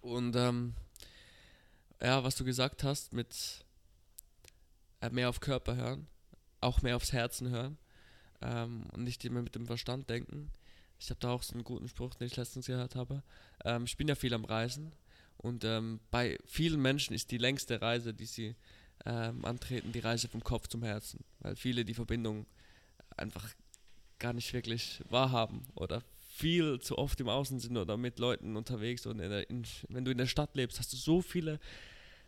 Und 0.00 0.34
ähm, 0.36 0.74
ja, 2.00 2.24
was 2.24 2.36
du 2.36 2.44
gesagt 2.44 2.84
hast, 2.84 3.12
mit 3.12 3.64
äh, 5.00 5.10
mehr 5.10 5.28
auf 5.28 5.40
Körper 5.40 5.76
hören, 5.76 6.06
auch 6.60 6.82
mehr 6.82 6.96
aufs 6.96 7.12
Herzen 7.12 7.50
hören 7.50 7.78
ähm, 8.40 8.84
und 8.92 9.04
nicht 9.04 9.24
immer 9.24 9.42
mit 9.42 9.54
dem 9.54 9.66
Verstand 9.66 10.08
denken. 10.08 10.50
Ich 10.98 11.10
habe 11.10 11.20
da 11.20 11.30
auch 11.30 11.42
so 11.42 11.54
einen 11.54 11.64
guten 11.64 11.88
Spruch, 11.88 12.14
den 12.14 12.26
ich 12.26 12.36
letztens 12.36 12.66
gehört 12.66 12.94
habe. 12.94 13.22
Ähm, 13.64 13.84
ich 13.84 13.96
bin 13.96 14.08
ja 14.08 14.14
viel 14.14 14.34
am 14.34 14.44
Reisen 14.44 14.92
und 15.42 15.64
ähm, 15.64 16.00
bei 16.10 16.38
vielen 16.46 16.82
Menschen 16.82 17.14
ist 17.14 17.30
die 17.30 17.38
längste 17.38 17.80
Reise, 17.80 18.12
die 18.12 18.26
sie 18.26 18.54
ähm, 19.06 19.44
antreten, 19.44 19.92
die 19.92 20.00
Reise 20.00 20.28
vom 20.28 20.44
Kopf 20.44 20.68
zum 20.68 20.82
Herzen, 20.82 21.24
weil 21.38 21.56
viele 21.56 21.84
die 21.84 21.94
Verbindung 21.94 22.46
einfach 23.16 23.48
gar 24.18 24.34
nicht 24.34 24.52
wirklich 24.52 25.02
wahrhaben 25.08 25.66
oder 25.74 26.02
viel 26.18 26.78
zu 26.80 26.98
oft 26.98 27.18
im 27.20 27.28
Außen 27.28 27.58
sind 27.58 27.76
oder 27.78 27.96
mit 27.96 28.18
Leuten 28.18 28.56
unterwegs 28.56 29.06
und 29.06 29.18
in 29.18 29.30
der, 29.30 29.48
in, 29.48 29.64
wenn 29.88 30.04
du 30.04 30.10
in 30.10 30.18
der 30.18 30.26
Stadt 30.26 30.54
lebst, 30.56 30.78
hast 30.78 30.92
du 30.92 30.98
so 30.98 31.22
viele 31.22 31.58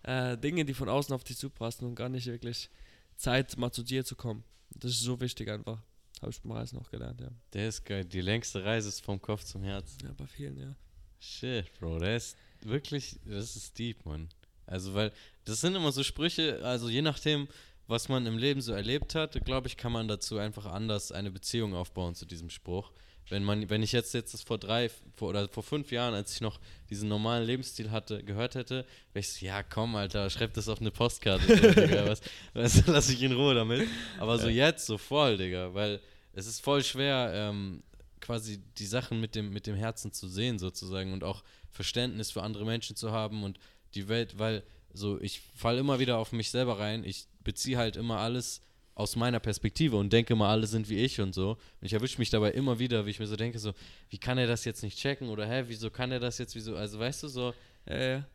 äh, 0.04 0.38
Dinge, 0.38 0.64
die 0.64 0.74
von 0.74 0.88
außen 0.88 1.14
auf 1.14 1.22
dich 1.22 1.36
zupassen 1.36 1.86
und 1.86 1.94
gar 1.94 2.08
nicht 2.08 2.26
wirklich 2.26 2.70
Zeit, 3.16 3.56
mal 3.58 3.72
zu 3.72 3.82
dir 3.82 4.04
zu 4.06 4.16
kommen. 4.16 4.42
Das 4.70 4.92
ist 4.92 5.02
so 5.02 5.20
wichtig 5.20 5.50
einfach. 5.50 5.82
Habe 6.22 6.30
ich 6.30 6.40
beim 6.40 6.52
Reisen 6.52 6.78
auch 6.78 6.90
gelernt, 6.90 7.20
ja. 7.20 7.28
Der 7.52 7.68
ist 7.68 7.84
geil. 7.84 8.04
Die 8.04 8.20
längste 8.20 8.64
Reise 8.64 8.88
ist 8.88 9.04
vom 9.04 9.20
Kopf 9.20 9.44
zum 9.44 9.62
Herzen. 9.62 9.98
Ja, 10.02 10.12
bei 10.16 10.26
vielen, 10.26 10.56
ja. 10.56 10.74
Shit, 11.18 11.72
Bro, 11.78 11.98
der 11.98 12.16
ist 12.16 12.36
wirklich, 12.66 13.18
das 13.24 13.56
ist 13.56 13.78
deep, 13.78 14.04
Mann. 14.04 14.28
Also, 14.66 14.94
weil, 14.94 15.12
das 15.44 15.60
sind 15.60 15.74
immer 15.74 15.92
so 15.92 16.02
Sprüche, 16.02 16.60
also 16.62 16.88
je 16.88 17.02
nachdem, 17.02 17.48
was 17.86 18.08
man 18.08 18.26
im 18.26 18.38
Leben 18.38 18.60
so 18.60 18.72
erlebt 18.72 19.14
hat, 19.14 19.44
glaube 19.44 19.68
ich, 19.68 19.76
kann 19.76 19.92
man 19.92 20.08
dazu 20.08 20.38
einfach 20.38 20.66
anders 20.66 21.12
eine 21.12 21.30
Beziehung 21.30 21.74
aufbauen 21.74 22.14
zu 22.14 22.26
diesem 22.26 22.50
Spruch. 22.50 22.92
Wenn 23.28 23.44
man, 23.44 23.70
wenn 23.70 23.82
ich 23.82 23.92
jetzt 23.92 24.14
jetzt 24.14 24.34
das 24.34 24.42
vor 24.42 24.58
drei 24.58 24.90
vor, 25.14 25.28
oder 25.30 25.48
vor 25.48 25.62
fünf 25.62 25.92
Jahren, 25.92 26.14
als 26.14 26.34
ich 26.34 26.40
noch 26.40 26.58
diesen 26.90 27.08
normalen 27.08 27.46
Lebensstil 27.46 27.90
hatte, 27.90 28.22
gehört 28.22 28.56
hätte, 28.56 28.84
wäre 29.12 29.20
ich 29.20 29.28
so, 29.28 29.46
ja 29.46 29.62
komm, 29.62 29.94
Alter, 29.94 30.28
schreib 30.28 30.54
das 30.54 30.68
auf 30.68 30.80
eine 30.80 30.90
Postkarte, 30.90 31.46
Digga, 31.86 32.06
was, 32.06 32.20
was 32.52 32.86
lass 32.86 33.08
ich 33.10 33.22
in 33.22 33.32
Ruhe 33.32 33.54
damit. 33.54 33.88
Aber 34.18 34.38
so 34.38 34.48
ja. 34.48 34.66
jetzt, 34.66 34.86
so 34.86 34.98
voll, 34.98 35.36
Digga, 35.36 35.72
weil 35.72 36.00
es 36.32 36.46
ist 36.46 36.60
voll 36.60 36.82
schwer, 36.82 37.30
ähm, 37.34 37.82
quasi 38.22 38.62
die 38.78 38.86
Sachen 38.86 39.20
mit 39.20 39.34
dem, 39.34 39.52
mit 39.52 39.66
dem 39.66 39.76
Herzen 39.76 40.12
zu 40.12 40.28
sehen, 40.28 40.58
sozusagen, 40.58 41.12
und 41.12 41.24
auch 41.24 41.42
Verständnis 41.70 42.30
für 42.30 42.42
andere 42.42 42.64
Menschen 42.64 42.96
zu 42.96 43.12
haben 43.12 43.44
und 43.44 43.58
die 43.94 44.08
Welt, 44.08 44.38
weil 44.38 44.62
so, 44.94 45.20
ich 45.20 45.42
falle 45.54 45.80
immer 45.80 45.98
wieder 45.98 46.16
auf 46.16 46.32
mich 46.32 46.50
selber 46.50 46.78
rein, 46.78 47.04
ich 47.04 47.26
beziehe 47.44 47.76
halt 47.76 47.96
immer 47.96 48.18
alles 48.18 48.62
aus 48.94 49.16
meiner 49.16 49.40
Perspektive 49.40 49.96
und 49.96 50.12
denke 50.12 50.34
mal, 50.36 50.50
alle 50.50 50.66
sind 50.66 50.88
wie 50.88 50.98
ich 50.98 51.20
und 51.20 51.34
so. 51.34 51.52
Und 51.52 51.86
ich 51.86 51.94
erwische 51.94 52.18
mich 52.18 52.30
dabei 52.30 52.50
immer 52.50 52.78
wieder, 52.78 53.06
wie 53.06 53.10
ich 53.10 53.18
mir 53.18 53.26
so 53.26 53.36
denke, 53.36 53.58
so, 53.58 53.72
wie 54.10 54.18
kann 54.18 54.36
er 54.36 54.46
das 54.46 54.64
jetzt 54.64 54.82
nicht 54.82 54.98
checken 54.98 55.28
oder 55.28 55.46
hä, 55.46 55.64
wieso 55.66 55.90
kann 55.90 56.12
er 56.12 56.20
das 56.20 56.38
jetzt, 56.38 56.54
wieso, 56.54 56.76
also 56.76 56.98
weißt 56.98 57.22
du, 57.22 57.28
so. 57.28 57.54
Ja, 57.86 58.00
ja. 58.00 58.26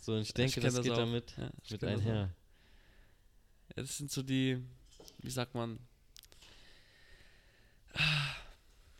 So, 0.00 0.14
und 0.14 0.22
ich 0.22 0.32
denke, 0.32 0.60
ich 0.60 0.64
das, 0.64 0.74
das, 0.74 0.82
geht 0.82 0.92
auch. 0.92 0.98
damit 0.98 1.34
ja, 1.36 1.50
mit 1.70 1.84
einher. 1.84 2.14
Ja, 2.14 3.82
das 3.82 3.98
sind 3.98 4.10
so 4.10 4.22
die, 4.22 4.58
wie 5.18 5.30
sagt 5.30 5.54
man, 5.54 5.78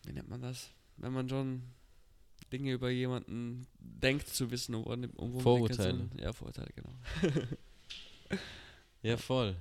wie 0.08 0.12
nennt 0.14 0.28
man 0.28 0.40
das? 0.40 0.70
Wenn 0.96 1.12
man 1.12 1.28
schon 1.28 1.62
Dinge 2.50 2.72
über 2.72 2.88
jemanden 2.88 3.66
denkt 3.78 4.28
zu 4.28 4.50
wissen, 4.50 4.74
um, 4.74 5.04
um 5.16 5.40
Vorurteile. 5.40 6.08
Ja, 6.18 6.32
Vorurteile, 6.32 6.70
genau. 6.74 6.94
ja, 9.02 9.16
voll. 9.18 9.54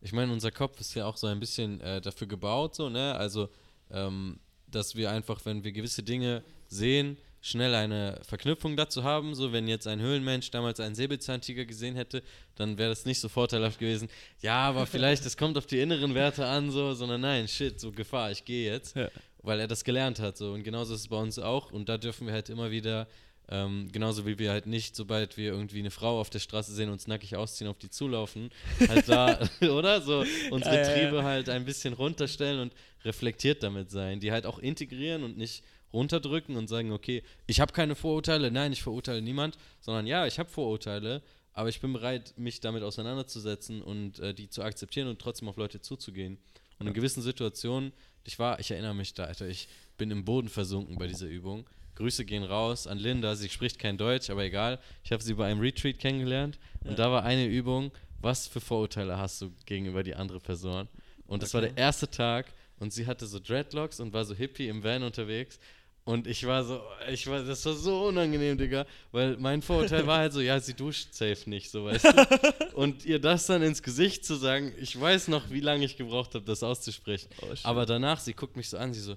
Ich 0.00 0.12
meine, 0.12 0.32
unser 0.32 0.52
Kopf 0.52 0.80
ist 0.80 0.94
ja 0.94 1.06
auch 1.06 1.16
so 1.16 1.26
ein 1.26 1.40
bisschen 1.40 1.80
äh, 1.80 2.00
dafür 2.00 2.28
gebaut, 2.28 2.76
so, 2.76 2.88
ne? 2.88 3.14
Also, 3.16 3.48
ähm, 3.90 4.38
dass 4.68 4.94
wir 4.94 5.10
einfach, 5.10 5.44
wenn 5.44 5.64
wir 5.64 5.72
gewisse 5.72 6.02
Dinge 6.02 6.44
sehen, 6.68 7.16
schnell 7.40 7.74
eine 7.74 8.20
Verknüpfung 8.22 8.76
dazu 8.76 9.02
haben. 9.02 9.34
So, 9.34 9.52
wenn 9.52 9.66
jetzt 9.66 9.86
ein 9.86 10.00
Höhlenmensch 10.00 10.50
damals 10.50 10.78
einen 10.80 10.94
Säbelzahntiger 10.94 11.64
gesehen 11.64 11.96
hätte, 11.96 12.22
dann 12.54 12.78
wäre 12.78 12.90
das 12.90 13.04
nicht 13.06 13.20
so 13.20 13.28
vorteilhaft 13.28 13.78
gewesen. 13.78 14.08
Ja, 14.40 14.68
aber 14.68 14.86
vielleicht, 14.86 15.26
es 15.26 15.36
kommt 15.36 15.58
auf 15.58 15.66
die 15.66 15.80
inneren 15.80 16.14
Werte 16.14 16.46
an, 16.46 16.70
so, 16.70 16.94
sondern 16.94 17.20
nein, 17.20 17.48
shit, 17.48 17.80
so 17.80 17.90
Gefahr, 17.90 18.30
ich 18.30 18.44
gehe 18.44 18.72
jetzt. 18.72 18.96
Ja. 18.96 19.10
Weil 19.44 19.60
er 19.60 19.68
das 19.68 19.84
gelernt 19.84 20.18
hat. 20.18 20.36
So. 20.36 20.52
Und 20.52 20.64
genauso 20.64 20.94
ist 20.94 21.00
es 21.00 21.08
bei 21.08 21.16
uns 21.16 21.38
auch. 21.38 21.70
Und 21.70 21.88
da 21.88 21.98
dürfen 21.98 22.26
wir 22.26 22.34
halt 22.34 22.48
immer 22.48 22.70
wieder 22.70 23.06
ähm, 23.48 23.88
genauso 23.92 24.26
wie 24.26 24.38
wir 24.38 24.50
halt 24.50 24.66
nicht, 24.66 24.96
sobald 24.96 25.36
wir 25.36 25.52
irgendwie 25.52 25.80
eine 25.80 25.90
Frau 25.90 26.18
auf 26.18 26.30
der 26.30 26.38
Straße 26.38 26.72
sehen, 26.72 26.88
uns 26.88 27.06
nackig 27.06 27.36
ausziehen, 27.36 27.68
auf 27.68 27.76
die 27.76 27.90
zulaufen, 27.90 28.50
halt 28.88 29.08
da, 29.08 29.38
oder? 29.60 30.00
So 30.00 30.24
unsere 30.50 30.76
ja, 30.76 30.84
Triebe 30.84 31.16
ja. 31.16 31.22
halt 31.24 31.48
ein 31.50 31.64
bisschen 31.64 31.92
runterstellen 31.92 32.60
und 32.60 32.74
reflektiert 33.04 33.62
damit 33.62 33.90
sein, 33.90 34.20
die 34.20 34.32
halt 34.32 34.46
auch 34.46 34.58
integrieren 34.58 35.24
und 35.24 35.36
nicht 35.36 35.62
runterdrücken 35.92 36.56
und 36.56 36.68
sagen, 36.68 36.90
okay, 36.90 37.22
ich 37.46 37.60
habe 37.60 37.72
keine 37.72 37.94
Vorurteile, 37.94 38.50
nein, 38.50 38.72
ich 38.72 38.82
verurteile 38.82 39.20
niemand, 39.20 39.58
sondern 39.80 40.06
ja, 40.06 40.26
ich 40.26 40.38
habe 40.38 40.48
Vorurteile, 40.48 41.22
aber 41.52 41.68
ich 41.68 41.80
bin 41.80 41.92
bereit, 41.92 42.34
mich 42.36 42.60
damit 42.60 42.82
auseinanderzusetzen 42.82 43.82
und 43.82 44.18
äh, 44.20 44.34
die 44.34 44.48
zu 44.48 44.62
akzeptieren 44.62 45.06
und 45.06 45.20
trotzdem 45.20 45.48
auf 45.48 45.56
Leute 45.56 45.80
zuzugehen. 45.80 46.38
Und 46.80 46.88
in 46.88 46.94
gewissen 46.94 47.22
Situationen, 47.22 47.92
ich 48.24 48.38
war, 48.38 48.58
ich 48.58 48.70
erinnere 48.70 48.94
mich 48.94 49.14
da, 49.14 49.24
Alter, 49.24 49.46
ich 49.46 49.68
bin 49.96 50.10
im 50.10 50.24
Boden 50.24 50.48
versunken 50.48 50.96
bei 50.96 51.06
dieser 51.06 51.26
Übung 51.26 51.66
Grüße 51.96 52.24
gehen 52.24 52.44
raus 52.44 52.86
an 52.86 52.98
Linda. 52.98 53.36
Sie 53.36 53.48
spricht 53.48 53.78
kein 53.78 53.96
Deutsch, 53.96 54.30
aber 54.30 54.44
egal. 54.44 54.78
Ich 55.04 55.12
habe 55.12 55.22
sie 55.22 55.34
bei 55.34 55.46
einem 55.46 55.60
Retreat 55.60 55.98
kennengelernt 55.98 56.58
und 56.82 56.90
ja. 56.90 56.96
da 56.96 57.10
war 57.10 57.24
eine 57.24 57.46
Übung, 57.46 57.92
was 58.20 58.46
für 58.46 58.60
Vorurteile 58.60 59.16
hast 59.18 59.42
du 59.42 59.52
gegenüber 59.66 60.02
die 60.02 60.14
andere 60.14 60.40
Person? 60.40 60.88
Und 61.26 61.42
das 61.42 61.54
okay. 61.54 61.62
war 61.62 61.70
der 61.70 61.76
erste 61.76 62.10
Tag 62.10 62.52
und 62.78 62.92
sie 62.92 63.06
hatte 63.06 63.26
so 63.26 63.38
Dreadlocks 63.38 64.00
und 64.00 64.12
war 64.12 64.24
so 64.24 64.34
hippie 64.34 64.68
im 64.68 64.82
Van 64.82 65.02
unterwegs. 65.02 65.58
Und 66.04 66.26
ich 66.26 66.46
war 66.46 66.64
so, 66.64 66.82
ich 67.10 67.26
war, 67.26 67.42
das 67.42 67.64
war 67.64 67.72
so 67.72 68.08
unangenehm, 68.08 68.58
Digga, 68.58 68.84
weil 69.10 69.38
mein 69.38 69.62
Vorurteil 69.62 70.06
war 70.06 70.18
halt 70.18 70.34
so, 70.34 70.42
ja, 70.42 70.60
sie 70.60 70.74
duscht 70.74 71.14
safe 71.14 71.48
nicht, 71.48 71.70
so 71.70 71.86
weißt 71.86 72.04
du. 72.04 72.74
Und 72.74 73.06
ihr 73.06 73.18
das 73.18 73.46
dann 73.46 73.62
ins 73.62 73.82
Gesicht 73.82 74.26
zu 74.26 74.34
sagen, 74.34 74.74
ich 74.78 75.00
weiß 75.00 75.28
noch, 75.28 75.48
wie 75.50 75.60
lange 75.60 75.86
ich 75.86 75.96
gebraucht 75.96 76.34
habe, 76.34 76.44
das 76.44 76.62
auszusprechen. 76.62 77.30
Oh, 77.40 77.46
aber 77.62 77.86
danach, 77.86 78.20
sie 78.20 78.34
guckt 78.34 78.54
mich 78.56 78.68
so 78.68 78.76
an, 78.76 78.92
sie 78.92 79.00
so, 79.00 79.16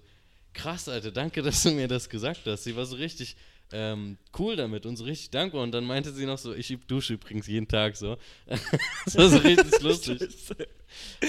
krass, 0.53 0.87
Alter, 0.87 1.11
danke, 1.11 1.41
dass 1.41 1.63
du 1.63 1.71
mir 1.71 1.89
das 1.89 2.07
gesagt 2.07 2.41
hast. 2.45 2.63
Sie 2.63 2.77
war 2.77 2.85
so 2.85 2.95
richtig 2.95 3.35
ähm, 3.73 4.17
cool 4.39 4.55
damit 4.55 4.85
und 4.85 4.95
so 4.95 5.03
richtig 5.03 5.29
dankbar. 5.29 5.63
Und 5.63 5.73
dann 5.73 5.83
meinte 5.83 6.11
sie 6.13 6.25
noch 6.25 6.37
so, 6.37 6.53
ich 6.53 6.77
dusche 6.87 7.13
übrigens 7.13 7.47
jeden 7.47 7.67
Tag 7.67 7.97
so. 7.97 8.17
das 9.05 9.17
war 9.17 9.29
so 9.29 9.37
richtig 9.39 9.77
lustig. 9.81 10.21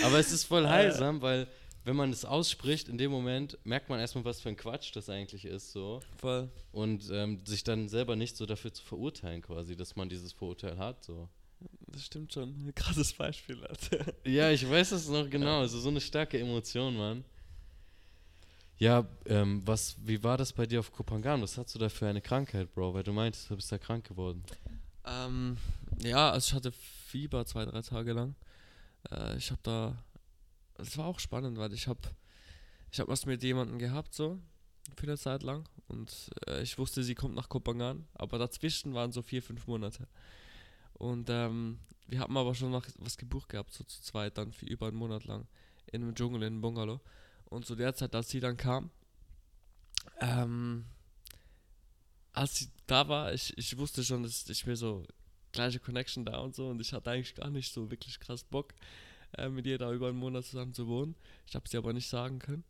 Aber 0.04 0.18
es 0.20 0.32
ist 0.32 0.44
voll 0.44 0.68
heilsam, 0.68 1.20
weil 1.20 1.48
wenn 1.88 1.96
man 1.96 2.12
es 2.12 2.26
ausspricht, 2.26 2.90
in 2.90 2.98
dem 2.98 3.10
Moment 3.10 3.56
merkt 3.64 3.88
man 3.88 3.98
erstmal, 3.98 4.22
was 4.26 4.42
für 4.42 4.50
ein 4.50 4.58
Quatsch 4.58 4.94
das 4.94 5.08
eigentlich 5.08 5.46
ist. 5.46 5.72
So. 5.72 6.00
Voll. 6.18 6.50
Und 6.70 7.08
ähm, 7.10 7.40
sich 7.46 7.64
dann 7.64 7.88
selber 7.88 8.14
nicht 8.14 8.36
so 8.36 8.44
dafür 8.44 8.74
zu 8.74 8.84
verurteilen, 8.84 9.40
quasi, 9.40 9.74
dass 9.74 9.96
man 9.96 10.10
dieses 10.10 10.34
Vorurteil 10.34 10.76
hat. 10.76 11.02
So. 11.02 11.30
Das 11.86 12.04
stimmt 12.04 12.34
schon. 12.34 12.50
Ein 12.50 12.74
krasses 12.74 13.14
Beispiel. 13.14 13.64
Alter. 13.64 14.12
ja, 14.26 14.50
ich 14.50 14.68
weiß 14.70 14.92
es 14.92 15.08
noch 15.08 15.30
genau. 15.30 15.60
Also 15.60 15.80
so 15.80 15.88
eine 15.88 16.02
starke 16.02 16.38
Emotion, 16.38 16.94
Mann. 16.94 17.24
Ja, 18.76 19.06
ähm, 19.24 19.62
was, 19.64 19.96
wie 20.04 20.22
war 20.22 20.36
das 20.36 20.52
bei 20.52 20.66
dir 20.66 20.80
auf 20.80 20.92
Kopangan? 20.92 21.40
Was 21.40 21.56
hast 21.56 21.74
du 21.74 21.78
da 21.78 21.88
für 21.88 22.06
eine 22.06 22.20
Krankheit, 22.20 22.70
Bro? 22.74 22.92
Weil 22.92 23.02
du 23.02 23.14
meintest, 23.14 23.48
du 23.48 23.56
bist 23.56 23.72
da 23.72 23.78
krank 23.78 24.06
geworden. 24.06 24.44
Ähm, 25.06 25.56
ja, 26.02 26.32
also 26.32 26.48
ich 26.48 26.54
hatte 26.54 26.70
Fieber 26.70 27.46
zwei, 27.46 27.64
drei 27.64 27.80
Tage 27.80 28.12
lang. 28.12 28.34
Äh, 29.10 29.36
ich 29.36 29.50
habe 29.50 29.60
da, 29.62 29.96
es 30.78 30.96
war 30.96 31.06
auch 31.06 31.20
spannend, 31.20 31.58
weil 31.58 31.72
ich 31.72 31.86
habe, 31.86 32.00
ich 32.90 33.00
habe 33.00 33.10
was 33.10 33.26
mit 33.26 33.42
jemandem 33.42 33.78
gehabt 33.78 34.14
so 34.14 34.40
für 34.96 35.06
eine 35.06 35.18
Zeit 35.18 35.42
lang 35.42 35.68
und 35.88 36.30
äh, 36.46 36.62
ich 36.62 36.78
wusste, 36.78 37.02
sie 37.02 37.14
kommt 37.14 37.34
nach 37.34 37.48
Kopangan, 37.48 38.06
aber 38.14 38.38
dazwischen 38.38 38.94
waren 38.94 39.12
so 39.12 39.22
vier, 39.22 39.42
fünf 39.42 39.66
Monate. 39.66 40.08
Und 40.94 41.28
ähm, 41.30 41.78
wir 42.06 42.20
haben 42.20 42.36
aber 42.36 42.54
schon 42.54 42.72
was 42.72 43.16
gebucht 43.16 43.50
gehabt, 43.50 43.72
so 43.72 43.84
zu 43.84 44.02
zweit 44.02 44.38
dann 44.38 44.52
für 44.52 44.66
über 44.66 44.88
einen 44.88 44.96
Monat 44.96 45.24
lang 45.24 45.46
in 45.92 46.02
einem 46.02 46.14
Dschungel 46.14 46.42
in 46.42 46.54
einem 46.54 46.60
Bungalow. 46.60 47.00
Und 47.46 47.66
zu 47.66 47.76
der 47.76 47.94
Zeit, 47.94 48.14
als 48.14 48.30
sie 48.30 48.40
dann 48.40 48.56
kam, 48.56 48.90
ähm, 50.20 50.86
als 52.32 52.58
sie 52.58 52.68
da 52.86 53.08
war, 53.08 53.32
ich, 53.32 53.56
ich 53.56 53.76
wusste 53.78 54.04
schon, 54.04 54.22
dass 54.22 54.48
ich 54.48 54.66
mir 54.66 54.76
so 54.76 55.04
gleiche 55.52 55.80
Connection 55.80 56.24
da 56.24 56.38
und 56.38 56.54
so 56.54 56.68
und 56.68 56.80
ich 56.80 56.92
hatte 56.92 57.10
eigentlich 57.10 57.34
gar 57.34 57.50
nicht 57.50 57.72
so 57.72 57.90
wirklich 57.90 58.20
krass 58.20 58.44
Bock, 58.44 58.74
äh, 59.36 59.48
mit 59.48 59.66
ihr 59.66 59.78
da 59.78 59.92
über 59.92 60.08
einen 60.08 60.18
Monat 60.18 60.44
zusammen 60.44 60.74
zu 60.74 60.86
wohnen. 60.86 61.14
Ich 61.46 61.54
habe 61.54 61.68
sie 61.68 61.76
aber 61.76 61.92
nicht 61.92 62.08
sagen 62.08 62.38
können. 62.38 62.64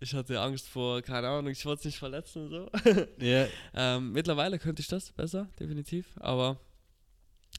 Ich 0.00 0.12
hatte 0.14 0.40
Angst 0.40 0.68
vor, 0.68 1.02
keine 1.02 1.28
Ahnung, 1.28 1.52
ich 1.52 1.64
wollte 1.64 1.80
es 1.80 1.84
nicht 1.86 1.98
verletzen 1.98 2.44
und 2.44 2.50
so. 2.50 2.70
Yeah. 3.20 3.48
ähm, 3.74 4.12
mittlerweile 4.12 4.58
könnte 4.58 4.82
ich 4.82 4.88
das 4.88 5.12
besser, 5.12 5.48
definitiv, 5.58 6.06
aber 6.16 6.58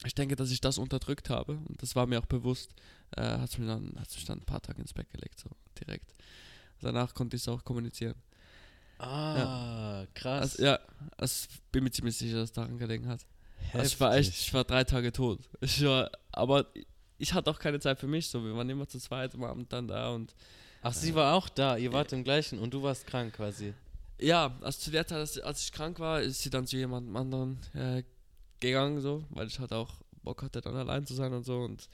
ich 0.04 0.14
denke, 0.14 0.36
dass 0.36 0.50
ich 0.50 0.60
das 0.60 0.76
unterdrückt 0.76 1.30
habe 1.30 1.52
und 1.66 1.80
das 1.82 1.96
war 1.96 2.06
mir 2.06 2.18
auch 2.20 2.26
bewusst. 2.26 2.74
Äh, 3.16 3.22
hat 3.22 3.48
es 3.48 3.58
mich 3.58 3.66
dann, 3.66 3.94
mich 3.94 4.24
dann 4.26 4.38
ein 4.38 4.44
paar 4.44 4.60
Tage 4.60 4.82
ins 4.82 4.92
Bett 4.92 5.08
gelegt, 5.10 5.38
so 5.38 5.48
direkt. 5.80 6.12
Danach 6.80 7.14
konnte 7.14 7.36
ich 7.36 7.42
es 7.42 7.48
auch 7.48 7.64
kommunizieren. 7.64 8.14
Ah, 8.98 9.36
ja. 9.38 10.06
krass. 10.14 10.52
Also, 10.52 10.64
ja, 10.64 10.78
also 11.16 11.48
bin 11.72 11.84
mir 11.84 11.90
ziemlich 11.90 12.16
sicher, 12.16 12.36
dass 12.36 12.50
es 12.50 12.52
daran 12.52 12.78
gelegen 12.78 13.08
hat. 13.08 13.26
Also 13.72 13.86
ich 13.86 14.00
war 14.00 14.16
echt, 14.16 14.30
ich 14.30 14.54
war 14.54 14.64
drei 14.64 14.84
Tage 14.84 15.12
tot. 15.12 15.40
Ich 15.60 15.84
war, 15.84 16.10
aber 16.32 16.66
ich 17.18 17.32
hatte 17.32 17.50
auch 17.50 17.58
keine 17.58 17.80
Zeit 17.80 17.98
für 17.98 18.06
mich, 18.06 18.28
so 18.28 18.44
wir 18.44 18.54
waren 18.54 18.68
immer 18.68 18.86
zu 18.88 18.98
zweit 18.98 19.34
am 19.34 19.44
Abend 19.44 19.72
dann 19.72 19.88
da 19.88 20.10
und. 20.10 20.34
Ach, 20.82 20.92
sie 20.92 21.14
war 21.14 21.34
auch 21.34 21.48
da, 21.48 21.76
ihr 21.76 21.92
wart 21.92 22.12
im 22.12 22.22
gleichen 22.22 22.58
und 22.58 22.72
du 22.72 22.82
warst 22.82 23.06
krank 23.06 23.34
quasi. 23.34 23.74
Ja, 24.18 24.56
also 24.60 24.78
zu 24.78 24.90
der 24.90 25.06
Zeit, 25.06 25.42
als 25.42 25.64
ich 25.64 25.72
krank 25.72 25.98
war, 25.98 26.20
ist 26.20 26.42
sie 26.42 26.50
dann 26.50 26.66
zu 26.66 26.76
jemandem 26.76 27.16
anderen 27.16 27.58
äh, 27.74 28.02
gegangen, 28.60 29.00
so, 29.00 29.24
weil 29.30 29.48
ich 29.48 29.58
halt 29.58 29.72
auch 29.72 29.94
Bock 30.22 30.42
hatte, 30.42 30.60
dann 30.60 30.76
allein 30.76 31.06
zu 31.06 31.14
sein 31.14 31.32
und 31.32 31.44
so 31.44 31.58
und 31.58 31.88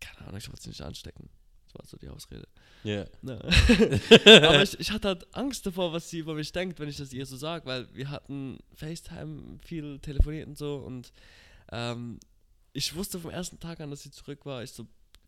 keine 0.00 0.28
Ahnung, 0.28 0.38
ich 0.38 0.48
wollte 0.48 0.62
sie 0.62 0.68
nicht 0.70 0.82
anstecken. 0.82 1.28
Das 1.66 1.74
war 1.74 1.86
so 1.86 1.96
die 1.96 2.08
Ausrede. 2.08 2.48
Yeah. 2.84 3.06
Ja. 3.22 3.38
Aber 4.48 4.62
ich, 4.62 4.78
ich 4.78 4.90
hatte 4.90 5.08
halt 5.08 5.26
Angst 5.34 5.66
davor, 5.66 5.92
was 5.92 6.08
sie 6.08 6.18
über 6.18 6.34
mich 6.34 6.52
denkt, 6.52 6.78
wenn 6.80 6.88
ich 6.88 6.96
das 6.96 7.12
ihr 7.12 7.26
so 7.26 7.36
sage, 7.36 7.66
weil 7.66 7.94
wir 7.94 8.10
hatten 8.10 8.58
FaceTime 8.74 9.58
viel 9.62 9.98
telefoniert 9.98 10.48
und 10.48 10.56
so 10.56 10.76
und 10.76 11.12
ähm, 11.70 12.18
ich 12.78 12.94
wusste 12.94 13.18
vom 13.18 13.32
ersten 13.32 13.58
Tag 13.58 13.80
an, 13.80 13.90
dass 13.90 14.02
sie 14.02 14.12
zurück 14.12 14.46
war, 14.46 14.62
ich 14.62 14.70
so, 14.70 14.86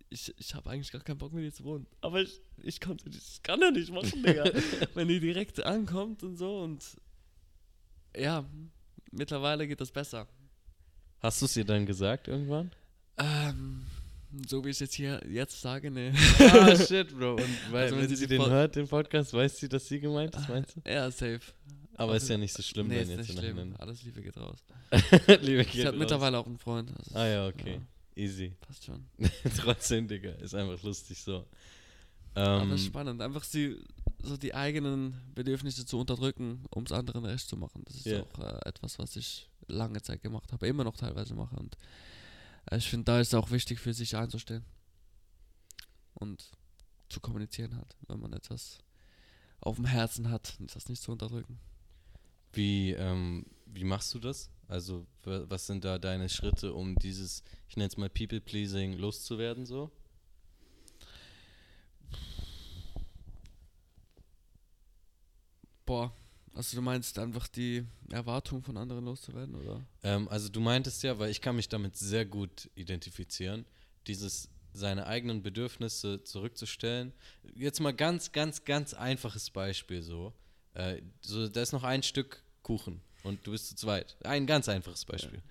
ich, 0.09 0.33
ich 0.39 0.55
habe 0.55 0.71
eigentlich 0.71 0.93
gar 0.93 1.01
keinen 1.01 1.19
Bock 1.19 1.33
mit 1.33 1.43
ihr 1.43 1.53
zu 1.53 1.65
wohnen. 1.65 1.85
Aber 2.01 2.23
ich, 2.23 2.41
ich 2.63 2.81
konnte, 2.81 3.11
ich 3.11 3.43
kann 3.43 3.61
ja 3.61 3.73
nicht 3.73 3.93
machen, 3.93 4.23
Digga. 4.23 4.45
wenn 4.95 5.09
die 5.09 5.19
direkt 5.19 5.61
ankommt 5.65 6.23
und 6.23 6.37
so 6.37 6.61
und 6.61 6.85
ja, 8.17 8.45
mittlerweile 9.11 9.67
geht 9.67 9.81
das 9.81 9.91
besser. 9.91 10.29
Hast 11.19 11.43
du 11.43 11.47
es 11.47 11.57
ihr 11.57 11.65
dann 11.65 11.87
gesagt 11.87 12.29
irgendwann? 12.29 12.71
Ähm, 13.19 13.85
so 14.47 14.65
wie 14.65 14.69
ich 14.69 14.77
es 14.77 14.81
jetzt 14.81 14.95
hier 14.95 15.21
jetzt 15.29 15.61
sage, 15.61 15.91
ne. 15.91 16.15
Ah, 16.39 16.77
shit, 16.77 17.17
Bro. 17.19 17.35
Und 17.35 17.73
weil, 17.73 17.83
also, 17.83 17.97
wenn, 17.97 18.09
wenn 18.09 18.17
sie 18.17 18.29
den 18.29 18.47
hört, 18.47 18.77
den 18.77 18.87
Podcast, 18.87 19.35
weiß 19.35 19.59
sie, 19.59 19.69
dass 19.69 19.89
sie 19.89 19.99
gemeint 19.99 20.37
ist, 20.37 20.49
meinst 20.49 20.77
du? 20.77 20.89
Ja, 20.89 21.11
safe. 21.11 21.41
Aber 22.01 22.17
ist 22.17 22.29
ja 22.31 22.39
nicht 22.39 22.55
so 22.55 22.63
schlimm, 22.63 22.89
nee, 22.89 23.01
wenn 23.01 23.11
jetzt 23.11 23.29
nicht 23.29 23.39
schlimm. 23.39 23.77
Alles 23.79 24.03
Liebe 24.03 24.23
geht 24.23 24.37
raus. 24.39 24.59
Liebe 25.43 25.65
geht 25.65 25.75
ich 25.75 25.85
habe 25.87 25.99
mittlerweile 25.99 26.39
auch 26.39 26.47
einen 26.47 26.57
Freund. 26.57 26.91
Also 26.99 27.15
ah 27.15 27.27
ja, 27.27 27.47
okay. 27.47 27.75
Ja. 27.75 28.23
Easy. 28.23 28.55
Passt 28.61 28.85
schon. 28.85 29.07
Trotzdem, 29.59 30.09
Digga, 30.09 30.31
ist 30.33 30.55
einfach 30.55 30.83
lustig 30.83 31.21
so. 31.21 31.47
Ähm, 32.35 32.63
Aber 32.63 32.79
spannend, 32.79 33.21
einfach 33.21 33.45
sie, 33.45 33.77
so 34.23 34.39
die 34.39 34.55
eigenen 34.55 35.15
Bedürfnisse 35.35 35.85
zu 35.85 35.99
unterdrücken, 35.99 36.65
um 36.71 36.85
es 36.85 36.93
anderen 36.93 37.27
recht 37.27 37.47
zu 37.47 37.59
machen. 37.59 37.83
Das 37.85 37.97
ist 37.97 38.07
yeah. 38.07 38.23
auch 38.23 38.39
äh, 38.39 38.69
etwas, 38.69 38.99
was 38.99 39.17
ich 39.17 39.51
lange 39.69 40.01
Zeit 40.01 40.23
gemacht 40.23 40.53
habe, 40.53 40.69
immer 40.69 40.85
noch 40.85 40.97
teilweise 40.97 41.35
mache. 41.35 41.57
Und 41.57 41.77
äh, 42.71 42.79
ich 42.79 42.89
finde, 42.89 43.05
da 43.05 43.21
ist 43.21 43.29
es 43.29 43.35
auch 43.35 43.51
wichtig, 43.51 43.79
für 43.79 43.93
sich 43.93 44.17
einzustehen 44.17 44.65
und 46.15 46.51
zu 47.11 47.21
kommunizieren 47.21 47.77
hat, 47.77 47.95
wenn 48.09 48.21
man 48.21 48.33
etwas 48.33 48.79
auf 49.61 49.77
dem 49.77 49.85
Herzen 49.85 50.31
hat, 50.31 50.57
das 50.61 50.89
nicht 50.89 51.03
zu 51.03 51.13
unterdrücken. 51.13 51.59
Wie, 52.53 52.93
ähm, 52.93 53.47
wie 53.67 53.85
machst 53.85 54.15
du 54.15 54.19
das? 54.19 54.51
Also, 54.69 55.07
was 55.25 55.67
sind 55.67 55.85
da 55.85 55.99
deine 55.99 56.29
Schritte, 56.29 56.73
um 56.73 56.95
dieses, 56.97 57.43
ich 57.69 57.77
nenne 57.77 57.89
es 57.89 57.97
mal 57.97 58.09
People-Pleasing, 58.09 58.95
loszuwerden 58.95 59.67
so? 59.67 59.91
Boah, 65.85 66.13
also 66.55 66.77
du 66.77 66.83
meinst 66.83 67.19
einfach 67.19 67.49
die 67.49 67.85
Erwartung 68.11 68.63
von 68.63 68.77
anderen 68.77 69.05
loszuwerden, 69.05 69.57
oder? 69.57 69.85
Ähm, 70.03 70.29
also 70.29 70.49
du 70.49 70.61
meintest 70.61 71.03
ja, 71.03 71.19
weil 71.19 71.31
ich 71.31 71.41
kann 71.41 71.57
mich 71.57 71.69
damit 71.69 71.97
sehr 71.97 72.25
gut 72.25 72.71
identifizieren, 72.77 73.65
dieses 74.07 74.49
seine 74.73 75.07
eigenen 75.07 75.43
Bedürfnisse 75.43 76.23
zurückzustellen. 76.23 77.13
Jetzt 77.55 77.81
mal 77.81 77.93
ganz, 77.93 78.31
ganz, 78.31 78.65
ganz 78.65 78.95
einfaches 78.95 79.51
Beispiel 79.51 80.03
so. 80.03 80.33
Äh, 80.75 81.03
so, 81.21 81.49
da 81.49 81.63
ist 81.63 81.73
noch 81.73 81.85
ein 81.85 82.03
Stück 82.03 82.43
Kuchen 82.63 83.01
und 83.23 83.47
du 83.47 83.53
bist 83.53 83.69
zu 83.69 83.77
zweit. 83.77 84.17
Ein 84.25 84.47
ganz 84.47 84.69
einfaches 84.69 85.05
Beispiel. 85.05 85.39
Ja. 85.39 85.45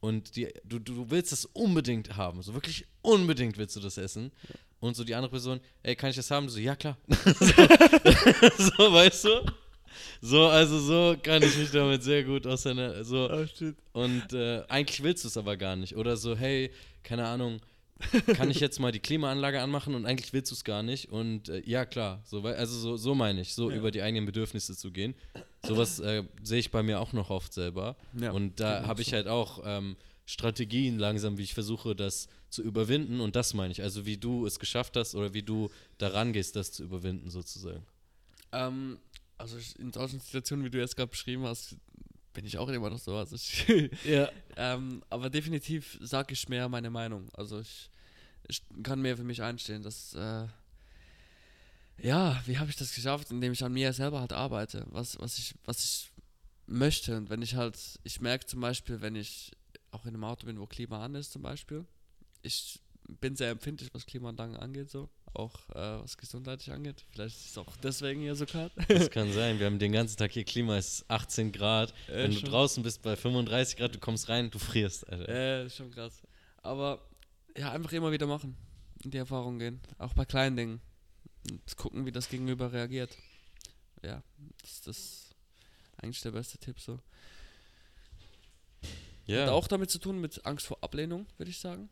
Und 0.00 0.36
die, 0.36 0.52
du, 0.64 0.78
du 0.78 1.10
willst 1.10 1.32
das 1.32 1.46
unbedingt 1.46 2.16
haben, 2.16 2.42
so 2.42 2.54
wirklich 2.54 2.86
unbedingt 3.02 3.56
willst 3.56 3.76
du 3.76 3.80
das 3.80 3.96
essen. 3.96 4.30
Ja. 4.48 4.54
Und 4.78 4.94
so 4.94 5.04
die 5.04 5.14
andere 5.14 5.30
Person, 5.30 5.60
ey, 5.82 5.96
kann 5.96 6.10
ich 6.10 6.16
das 6.16 6.30
haben? 6.30 6.48
So, 6.48 6.58
ja 6.58 6.76
klar. 6.76 6.98
so, 7.08 7.44
so, 8.58 8.92
weißt 8.92 9.24
du? 9.24 9.52
So, 10.20 10.46
also 10.46 10.78
so 10.78 11.16
kann 11.22 11.42
ich 11.42 11.56
mich 11.56 11.70
damit 11.70 12.02
sehr 12.02 12.24
gut 12.24 12.46
auseinander. 12.46 13.04
So. 13.04 13.30
Oh, 13.30 13.72
und 13.92 14.32
äh, 14.32 14.62
eigentlich 14.68 15.02
willst 15.02 15.24
du 15.24 15.28
es 15.28 15.36
aber 15.36 15.56
gar 15.56 15.76
nicht. 15.76 15.96
Oder 15.96 16.16
so, 16.16 16.36
hey, 16.36 16.70
keine 17.02 17.26
Ahnung, 17.26 17.60
kann 18.34 18.50
ich 18.50 18.60
jetzt 18.60 18.78
mal 18.78 18.92
die 18.92 19.00
Klimaanlage 19.00 19.60
anmachen 19.60 19.94
und 19.94 20.06
eigentlich 20.06 20.32
willst 20.32 20.50
du 20.50 20.54
es 20.54 20.64
gar 20.64 20.82
nicht. 20.82 21.10
Und 21.10 21.48
äh, 21.48 21.62
ja, 21.64 21.84
klar, 21.86 22.22
so, 22.24 22.42
also 22.42 22.78
so, 22.78 22.96
so 22.96 23.14
meine 23.14 23.40
ich, 23.40 23.54
so 23.54 23.70
ja. 23.70 23.76
über 23.76 23.90
die 23.90 24.02
eigenen 24.02 24.26
Bedürfnisse 24.26 24.76
zu 24.76 24.90
gehen. 24.90 25.14
Sowas 25.64 25.98
äh, 26.00 26.22
sehe 26.42 26.58
ich 26.58 26.70
bei 26.70 26.82
mir 26.82 27.00
auch 27.00 27.12
noch 27.12 27.30
oft 27.30 27.52
selber. 27.52 27.96
Ja, 28.20 28.32
und 28.32 28.60
da 28.60 28.86
habe 28.86 29.02
ich 29.02 29.12
halt 29.12 29.28
auch 29.28 29.62
ähm, 29.64 29.96
Strategien 30.26 30.98
langsam, 30.98 31.38
wie 31.38 31.42
ich 31.42 31.54
versuche, 31.54 31.96
das 31.96 32.28
zu 32.50 32.62
überwinden. 32.62 33.20
Und 33.20 33.36
das 33.36 33.54
meine 33.54 33.72
ich. 33.72 33.82
Also 33.82 34.06
wie 34.06 34.16
du 34.16 34.46
es 34.46 34.58
geschafft 34.58 34.96
hast 34.96 35.14
oder 35.14 35.32
wie 35.34 35.42
du 35.42 35.70
daran 35.98 36.32
gehst, 36.32 36.56
das 36.56 36.72
zu 36.72 36.82
überwinden, 36.82 37.30
sozusagen. 37.30 37.84
Ähm, 38.52 38.98
also 39.38 39.56
in 39.78 39.92
solchen 39.92 40.20
Situationen, 40.20 40.64
wie 40.64 40.70
du 40.70 40.78
jetzt 40.78 40.96
gerade 40.96 41.10
beschrieben 41.10 41.44
hast, 41.44 41.76
bin 42.36 42.44
ich 42.44 42.58
auch 42.58 42.68
immer 42.68 42.90
noch 42.90 42.98
so. 42.98 43.16
Also 43.16 43.34
ich 43.34 43.66
ja. 44.04 44.30
ähm, 44.56 45.02
aber 45.08 45.30
definitiv 45.30 45.98
sage 46.02 46.34
ich 46.34 46.48
mehr 46.50 46.68
meine 46.68 46.90
Meinung. 46.90 47.30
Also 47.32 47.60
ich, 47.60 47.90
ich 48.46 48.62
kann 48.82 49.00
mehr 49.00 49.16
für 49.16 49.24
mich 49.24 49.42
einstellen, 49.42 49.82
dass 49.82 50.12
äh, 50.14 50.46
ja, 51.98 52.40
wie 52.44 52.58
habe 52.58 52.68
ich 52.68 52.76
das 52.76 52.94
geschafft, 52.94 53.30
indem 53.30 53.52
ich 53.52 53.64
an 53.64 53.72
mir 53.72 53.90
selber 53.94 54.20
halt 54.20 54.34
arbeite, 54.34 54.86
was, 54.90 55.18
was 55.18 55.38
ich, 55.38 55.54
was 55.64 55.82
ich 55.82 56.10
möchte. 56.66 57.16
Und 57.16 57.30
wenn 57.30 57.40
ich 57.40 57.54
halt, 57.54 57.78
ich 58.04 58.20
merke 58.20 58.44
zum 58.44 58.60
Beispiel, 58.60 59.00
wenn 59.00 59.16
ich 59.16 59.52
auch 59.90 60.04
in 60.04 60.12
einem 60.12 60.24
Auto 60.24 60.44
bin, 60.44 60.60
wo 60.60 60.66
Klima 60.66 61.02
an 61.02 61.14
ist, 61.14 61.32
zum 61.32 61.40
Beispiel, 61.40 61.86
ich 62.42 62.80
bin 63.08 63.36
sehr 63.36 63.50
empfindlich, 63.50 63.90
was 63.92 64.06
Klimaanlagen 64.06 64.56
angeht, 64.56 64.90
so 64.90 65.08
auch 65.36 65.68
äh, 65.70 66.02
was 66.02 66.16
gesundheitlich 66.16 66.72
angeht. 66.72 67.04
Vielleicht 67.10 67.36
ist 67.36 67.50
es 67.50 67.58
auch 67.58 67.76
deswegen 67.76 68.20
hier 68.20 68.34
so 68.34 68.46
kalt. 68.46 68.72
Das 68.88 69.10
kann 69.10 69.32
sein. 69.34 69.58
Wir 69.58 69.66
haben 69.66 69.78
den 69.78 69.92
ganzen 69.92 70.16
Tag 70.16 70.32
hier 70.32 70.44
Klima, 70.44 70.76
es 70.76 71.00
ist 71.00 71.10
18 71.10 71.52
Grad. 71.52 71.92
Äh, 72.08 72.24
Wenn 72.24 72.34
du 72.34 72.40
draußen 72.40 72.82
bist 72.82 73.02
bei 73.02 73.16
35 73.16 73.76
Grad, 73.76 73.94
du 73.94 73.98
kommst 73.98 74.28
rein, 74.28 74.50
du 74.50 74.58
frierst. 74.58 75.08
Alter. 75.08 75.28
Äh, 75.28 75.70
schon 75.70 75.90
krass. 75.90 76.22
Aber 76.62 77.06
ja, 77.56 77.72
einfach 77.72 77.92
immer 77.92 78.12
wieder 78.12 78.26
machen. 78.26 78.56
In 79.04 79.10
die 79.10 79.18
Erfahrung 79.18 79.58
gehen. 79.58 79.80
Auch 79.98 80.14
bei 80.14 80.24
kleinen 80.24 80.56
Dingen. 80.56 80.80
Und 81.50 81.76
gucken, 81.76 82.06
wie 82.06 82.12
das 82.12 82.28
Gegenüber 82.28 82.72
reagiert. 82.72 83.16
Ja, 84.02 84.22
das 84.62 84.70
ist 84.72 84.86
das 84.86 85.30
eigentlich 85.98 86.20
der 86.22 86.32
beste 86.32 86.58
Tipp 86.58 86.80
so. 86.80 86.98
Ja. 89.26 89.42
Hat 89.42 89.48
auch 89.50 89.68
damit 89.68 89.90
zu 89.90 89.98
tun 89.98 90.20
mit 90.20 90.44
Angst 90.46 90.66
vor 90.66 90.78
Ablehnung, 90.82 91.26
würde 91.36 91.50
ich 91.50 91.58
sagen. 91.58 91.88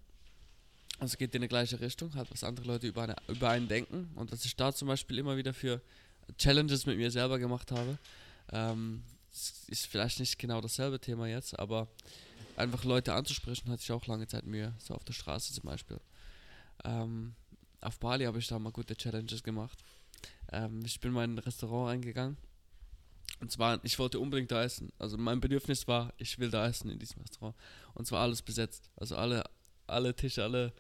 Also 1.01 1.17
geht 1.17 1.35
in 1.35 1.43
die 1.43 1.49
gleiche 1.49 1.81
Richtung, 1.81 2.15
halt 2.15 2.31
was 2.31 2.45
andere 2.45 2.67
Leute 2.67 2.87
über, 2.87 3.03
eine, 3.03 3.17
über 3.29 3.51
einen 3.51 3.69
denken. 3.69 4.11
Und 4.15 4.31
was 4.33 4.45
ich 4.45 4.55
da 4.57 4.73
zum 4.73 4.89
Beispiel 4.89 5.19
immer 5.19 5.37
wieder 5.37 5.53
für 5.53 5.81
Challenges 6.39 6.87
mit 6.87 6.97
mir 6.97 7.11
selber 7.11 7.39
gemacht 7.39 7.73
habe, 7.73 7.99
ähm, 8.53 9.03
ist 9.67 9.87
vielleicht 9.87 10.21
nicht 10.21 10.39
genau 10.39 10.61
dasselbe 10.61 11.01
Thema 11.01 11.27
jetzt, 11.27 11.59
aber 11.59 11.89
einfach 12.57 12.85
Leute 12.85 13.13
anzusprechen, 13.15 13.71
hatte 13.71 13.83
ich 13.83 13.91
auch 13.91 14.07
lange 14.07 14.29
Zeit 14.29 14.47
Mühe, 14.47 14.73
so 14.79 14.95
auf 14.95 15.05
der 15.05 15.13
Straße 15.13 15.53
zum 15.53 15.65
Beispiel. 15.65 16.01
Ähm, 16.85 17.35
auf 17.81 17.99
Bali 17.99 18.25
habe 18.25 18.39
ich 18.39 18.47
da 18.47 18.59
mal 18.59 18.73
gute 18.73 18.97
Challenges 18.97 19.43
gemacht. 19.43 19.79
Ähm, 20.53 20.81
ich 20.85 21.01
bin 21.01 21.13
mal 21.13 21.25
in 21.25 21.35
ein 21.35 21.39
Restaurant 21.39 21.91
reingegangen. 21.91 22.37
Und 23.41 23.51
zwar, 23.51 23.85
ich 23.85 23.99
wollte 23.99 24.21
unbedingt 24.21 24.53
da 24.53 24.63
essen. 24.63 24.93
Also 24.99 25.19
mein 25.19 25.41
Bedürfnis 25.41 25.89
war, 25.89 26.13
ich 26.19 26.39
will 26.39 26.51
da 26.51 26.67
essen 26.67 26.91
in 26.91 26.99
diesem 26.99 27.21
Restaurant. 27.21 27.57
Und 27.95 28.07
zwar 28.07 28.23
alles 28.23 28.43
besetzt. 28.43 28.91
Also 28.97 29.17
alle 29.17 29.45
alle 29.87 30.14
Tische, 30.14 30.42
alle, 30.42 30.73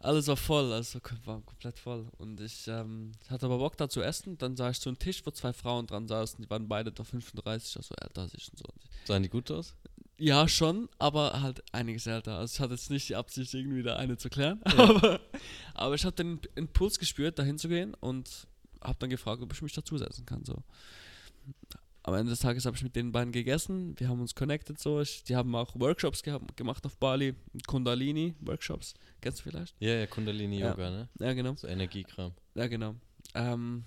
alles 0.00 0.26
war 0.28 0.36
voll, 0.36 0.72
also 0.72 1.00
war 1.24 1.40
komplett 1.40 1.78
voll. 1.78 2.06
Und 2.18 2.40
ich 2.40 2.68
ähm, 2.68 3.12
hatte 3.28 3.46
aber 3.46 3.58
Bock 3.58 3.76
da 3.76 3.88
zu 3.88 4.02
essen. 4.02 4.38
Dann 4.38 4.56
sah 4.56 4.70
ich 4.70 4.78
so 4.78 4.90
einen 4.90 4.98
Tisch, 4.98 5.24
wo 5.24 5.30
zwei 5.30 5.52
Frauen 5.52 5.86
dran 5.86 6.06
saßen, 6.08 6.42
die 6.42 6.50
waren 6.50 6.68
beide 6.68 6.92
da 6.92 7.04
35, 7.04 7.76
also 7.76 7.94
älter 8.00 8.22
als 8.22 8.34
ich 8.34 8.48
und 8.50 8.58
so. 8.58 8.66
Sahen 9.06 9.22
die 9.22 9.28
gut 9.28 9.50
aus? 9.50 9.74
Ja, 10.20 10.48
schon, 10.48 10.88
aber 10.98 11.42
halt 11.42 11.62
einiges 11.72 12.06
älter. 12.06 12.38
Also 12.38 12.54
ich 12.54 12.60
hatte 12.60 12.74
jetzt 12.74 12.90
nicht 12.90 13.08
die 13.08 13.16
Absicht, 13.16 13.54
irgendwie 13.54 13.84
da 13.84 13.96
eine 13.96 14.16
zu 14.16 14.28
klären. 14.28 14.60
Ja. 14.66 14.72
Aber, 14.88 15.20
aber 15.74 15.94
ich 15.94 16.04
habe 16.04 16.16
den 16.16 16.40
Impuls 16.56 16.98
gespürt, 16.98 17.38
da 17.38 17.44
hinzugehen 17.44 17.94
und 17.94 18.48
habe 18.82 18.98
dann 18.98 19.10
gefragt, 19.10 19.42
ob 19.42 19.52
ich 19.52 19.62
mich 19.62 19.72
dazusetzen 19.72 20.26
kann. 20.26 20.44
So 20.44 20.56
am 22.02 22.14
Ende 22.14 22.30
des 22.30 22.40
Tages 22.40 22.64
habe 22.64 22.76
ich 22.76 22.82
mit 22.82 22.96
den 22.96 23.12
beiden 23.12 23.32
gegessen. 23.32 23.94
Wir 23.98 24.08
haben 24.08 24.20
uns 24.20 24.34
connected 24.34 24.78
so. 24.78 25.00
Ich, 25.00 25.24
die 25.24 25.36
haben 25.36 25.54
auch 25.54 25.74
Workshops 25.78 26.22
gehabt, 26.22 26.56
gemacht 26.56 26.84
auf 26.86 26.96
Bali. 26.96 27.34
Kundalini 27.66 28.34
Workshops. 28.40 28.94
Kennst 29.20 29.40
du 29.40 29.50
vielleicht? 29.50 29.74
Ja, 29.80 29.94
ja, 29.94 30.06
Kundalini 30.06 30.60
Yoga, 30.60 30.84
ja. 30.84 30.90
ne? 30.90 31.08
Ja, 31.18 31.32
genau. 31.34 31.54
So 31.56 31.66
Energiekram. 31.66 32.32
Ja, 32.54 32.66
genau. 32.66 32.94
Ähm, 33.34 33.84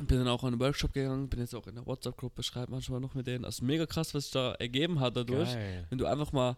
bin 0.00 0.18
dann 0.18 0.28
auch 0.28 0.42
an 0.42 0.54
einen 0.54 0.60
Workshop 0.60 0.92
gegangen, 0.92 1.28
bin 1.28 1.40
jetzt 1.40 1.54
auch 1.54 1.66
in 1.66 1.74
der 1.76 1.86
WhatsApp-Gruppe, 1.86 2.42
schreibe 2.42 2.72
manchmal 2.72 3.00
noch 3.00 3.14
mit 3.14 3.26
denen. 3.26 3.44
Also 3.44 3.64
mega 3.64 3.86
krass, 3.86 4.14
was 4.14 4.24
sich 4.24 4.32
da 4.32 4.54
ergeben 4.54 5.00
hat 5.00 5.16
dadurch. 5.16 5.52
Geil. 5.52 5.86
Wenn 5.88 5.98
du 5.98 6.06
einfach 6.06 6.32
mal, 6.32 6.56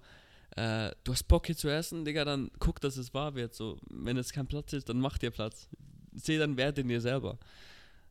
äh, 0.57 0.93
du 1.05 1.13
hast 1.13 1.25
Bock 1.25 1.47
hier 1.47 1.57
zu 1.57 1.69
essen, 1.69 2.05
Digga, 2.05 2.25
dann 2.25 2.51
guck, 2.59 2.81
dass 2.81 2.97
es 2.97 3.13
wahr 3.13 3.35
wird. 3.35 3.55
So, 3.55 3.79
wenn 3.91 4.17
jetzt 4.17 4.33
kein 4.33 4.47
Platz 4.47 4.73
ist, 4.73 4.89
dann 4.89 5.01
mach 5.01 5.19
dir 5.19 5.31
Platz. 5.31 5.69
Seh 6.15 6.39
dann 6.39 6.57
Wert 6.57 6.79
in 6.79 6.89
dir 6.89 7.01
selber. 7.01 7.39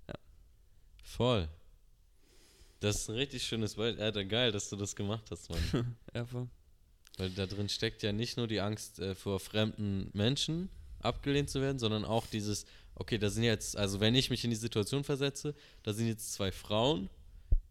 Ja. 0.08 0.14
Voll. 1.04 1.50
Das 2.86 2.98
ist 2.98 3.10
ein 3.10 3.16
richtig 3.16 3.42
schönes 3.42 3.74
Bild. 3.74 4.00
Alter, 4.00 4.24
geil, 4.26 4.52
dass 4.52 4.70
du 4.70 4.76
das 4.76 4.96
gemacht 4.96 5.24
hast, 5.32 5.50
Mann. 5.50 5.96
ja, 6.14 6.24
voll. 6.24 6.48
Weil 7.18 7.32
da 7.32 7.48
drin 7.48 7.68
steckt 7.68 8.04
ja 8.04 8.12
nicht 8.12 8.38
nur 8.38 8.46
die 8.46 8.62
Angst 8.62 9.00
äh, 9.00 9.16
vor 9.16 9.40
fremden 9.40 10.12
Menschen 10.14 10.70
abgelehnt 11.00 11.50
zu 11.50 11.62
werden, 11.62 11.80
sondern 11.80 12.06
auch 12.06 12.28
dieses, 12.28 12.68
okay, 12.94 13.18
da 13.18 13.32
sind 13.32 13.42
jetzt, 13.42 13.76
also 13.76 14.02
wenn 14.02 14.14
ich 14.14 14.30
mich 14.30 14.44
in 14.44 14.52
die 14.52 14.56
Situation 14.56 15.04
versetze, 15.04 15.56
da 15.82 15.94
sind 15.94 16.06
jetzt 16.06 16.34
zwei 16.34 16.52
Frauen 16.52 17.10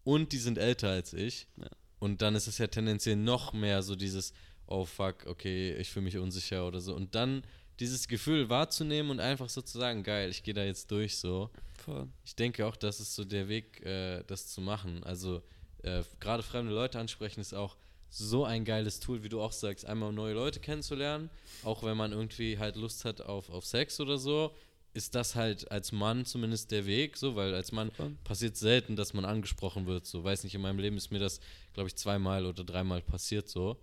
und 0.02 0.32
die 0.32 0.38
sind 0.38 0.58
älter 0.58 0.88
als 0.88 1.12
ich. 1.12 1.46
Ja. 1.58 1.70
Und 2.00 2.20
dann 2.20 2.34
ist 2.34 2.48
es 2.48 2.58
ja 2.58 2.66
tendenziell 2.66 3.14
noch 3.14 3.52
mehr 3.52 3.84
so 3.84 3.94
dieses, 3.94 4.32
oh 4.66 4.84
fuck, 4.84 5.26
okay, 5.26 5.76
ich 5.76 5.90
fühle 5.90 6.06
mich 6.06 6.18
unsicher 6.18 6.66
oder 6.66 6.80
so. 6.80 6.92
Und 6.92 7.14
dann 7.14 7.44
dieses 7.78 8.08
Gefühl 8.08 8.48
wahrzunehmen 8.48 9.12
und 9.12 9.20
einfach 9.20 9.48
so 9.48 9.62
zu 9.62 9.78
sagen, 9.78 10.02
geil, 10.02 10.30
ich 10.30 10.42
gehe 10.42 10.54
da 10.54 10.64
jetzt 10.64 10.90
durch 10.90 11.18
so. 11.18 11.50
Voll. 11.84 12.08
Ich 12.24 12.34
denke 12.34 12.66
auch, 12.66 12.76
das 12.76 13.00
ist 13.00 13.14
so 13.14 13.24
der 13.24 13.48
Weg, 13.48 13.84
äh, 13.84 14.22
das 14.26 14.48
zu 14.48 14.60
machen. 14.60 15.04
Also 15.04 15.42
äh, 15.82 16.02
gerade 16.18 16.42
fremde 16.42 16.72
Leute 16.72 16.98
ansprechen 16.98 17.40
ist 17.40 17.52
auch 17.52 17.76
so 18.08 18.44
ein 18.44 18.64
geiles 18.64 19.00
Tool, 19.00 19.22
wie 19.22 19.28
du 19.28 19.42
auch 19.42 19.52
sagst, 19.52 19.84
einmal 19.84 20.12
neue 20.12 20.34
Leute 20.34 20.60
kennenzulernen, 20.60 21.30
auch 21.64 21.82
wenn 21.82 21.96
man 21.96 22.12
irgendwie 22.12 22.58
halt 22.58 22.76
Lust 22.76 23.04
hat 23.04 23.20
auf, 23.20 23.50
auf 23.50 23.66
Sex 23.66 24.00
oder 24.00 24.18
so, 24.18 24.54
ist 24.94 25.16
das 25.16 25.34
halt 25.34 25.70
als 25.72 25.90
Mann 25.90 26.24
zumindest 26.24 26.70
der 26.70 26.86
Weg, 26.86 27.16
so, 27.16 27.34
weil 27.34 27.52
als 27.52 27.72
Mann 27.72 27.90
passiert 28.22 28.56
selten, 28.56 28.94
dass 28.94 29.12
man 29.12 29.24
angesprochen 29.24 29.86
wird, 29.86 30.06
so, 30.06 30.22
weiß 30.22 30.44
nicht, 30.44 30.54
in 30.54 30.60
meinem 30.60 30.78
Leben 30.78 30.96
ist 30.96 31.10
mir 31.10 31.18
das, 31.18 31.40
glaube 31.72 31.88
ich, 31.88 31.96
zweimal 31.96 32.46
oder 32.46 32.62
dreimal 32.62 33.02
passiert, 33.02 33.48
so, 33.48 33.76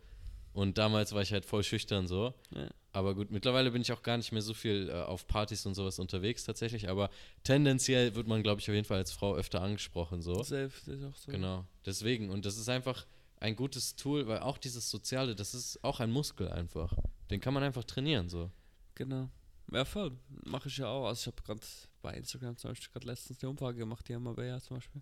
und 0.54 0.78
damals 0.78 1.14
war 1.14 1.22
ich 1.22 1.32
halt 1.32 1.46
voll 1.46 1.64
schüchtern, 1.64 2.08
so, 2.08 2.34
ja. 2.56 2.70
aber 2.94 3.16
gut, 3.16 3.32
mittlerweile 3.32 3.72
bin 3.72 3.82
ich 3.82 3.92
auch 3.92 4.04
gar 4.04 4.18
nicht 4.18 4.32
mehr 4.32 4.42
so 4.42 4.54
viel 4.54 4.90
äh, 4.90 4.94
auf 4.94 5.28
Partys 5.28 5.66
und 5.66 5.76
sowas 5.76 6.00
unterwegs 6.00 6.44
tatsächlich, 6.44 6.90
aber 6.90 7.10
tendenziell 7.44 8.16
wird 8.16 8.28
man, 8.28 8.44
glaube 8.44 8.62
ich, 8.62 8.70
auf 8.70 8.76
jeden 8.76 8.88
Fall 8.88 8.98
als 8.98 9.12
Frau 9.12 9.36
öfter 9.36 9.62
angesprochen, 9.62 10.22
so. 10.22 10.42
Selbst 10.44 10.88
ist 10.88 11.04
auch 11.04 11.16
so. 11.16 11.32
Genau, 11.32 11.66
deswegen, 11.86 12.30
und 12.30 12.46
das 12.46 12.58
ist 12.58 12.70
einfach, 12.70 13.06
ein 13.42 13.56
gutes 13.56 13.96
Tool, 13.96 14.28
weil 14.28 14.40
auch 14.40 14.58
dieses 14.58 14.90
Soziale, 14.90 15.36
das 15.36 15.54
ist 15.54 15.84
auch 15.84 16.00
ein 16.00 16.12
Muskel 16.12 16.48
einfach. 16.50 16.94
Den 17.32 17.42
kann 17.42 17.54
man 17.54 17.64
einfach 17.64 17.84
trainieren, 17.84 18.30
so. 18.30 18.52
Genau. 18.96 19.30
Ja, 19.72 19.84
voll. 19.84 20.12
Mache 20.46 20.68
ich 20.68 20.78
ja 20.78 20.88
auch. 20.88 21.08
Also 21.08 21.22
ich 21.22 21.28
habe 21.28 21.42
gerade 21.42 21.62
bei 22.02 22.14
Instagram 22.14 22.56
zum 22.58 22.72
Beispiel 22.72 22.92
gerade 22.94 23.08
letztens 23.08 23.40
die 23.40 23.46
Umfrage 23.48 23.80
gemacht, 23.80 24.08
die 24.08 24.14
haben 24.14 24.26
wir 24.26 24.46
ja 24.46 24.60
zum 24.60 24.78
Beispiel 24.78 25.02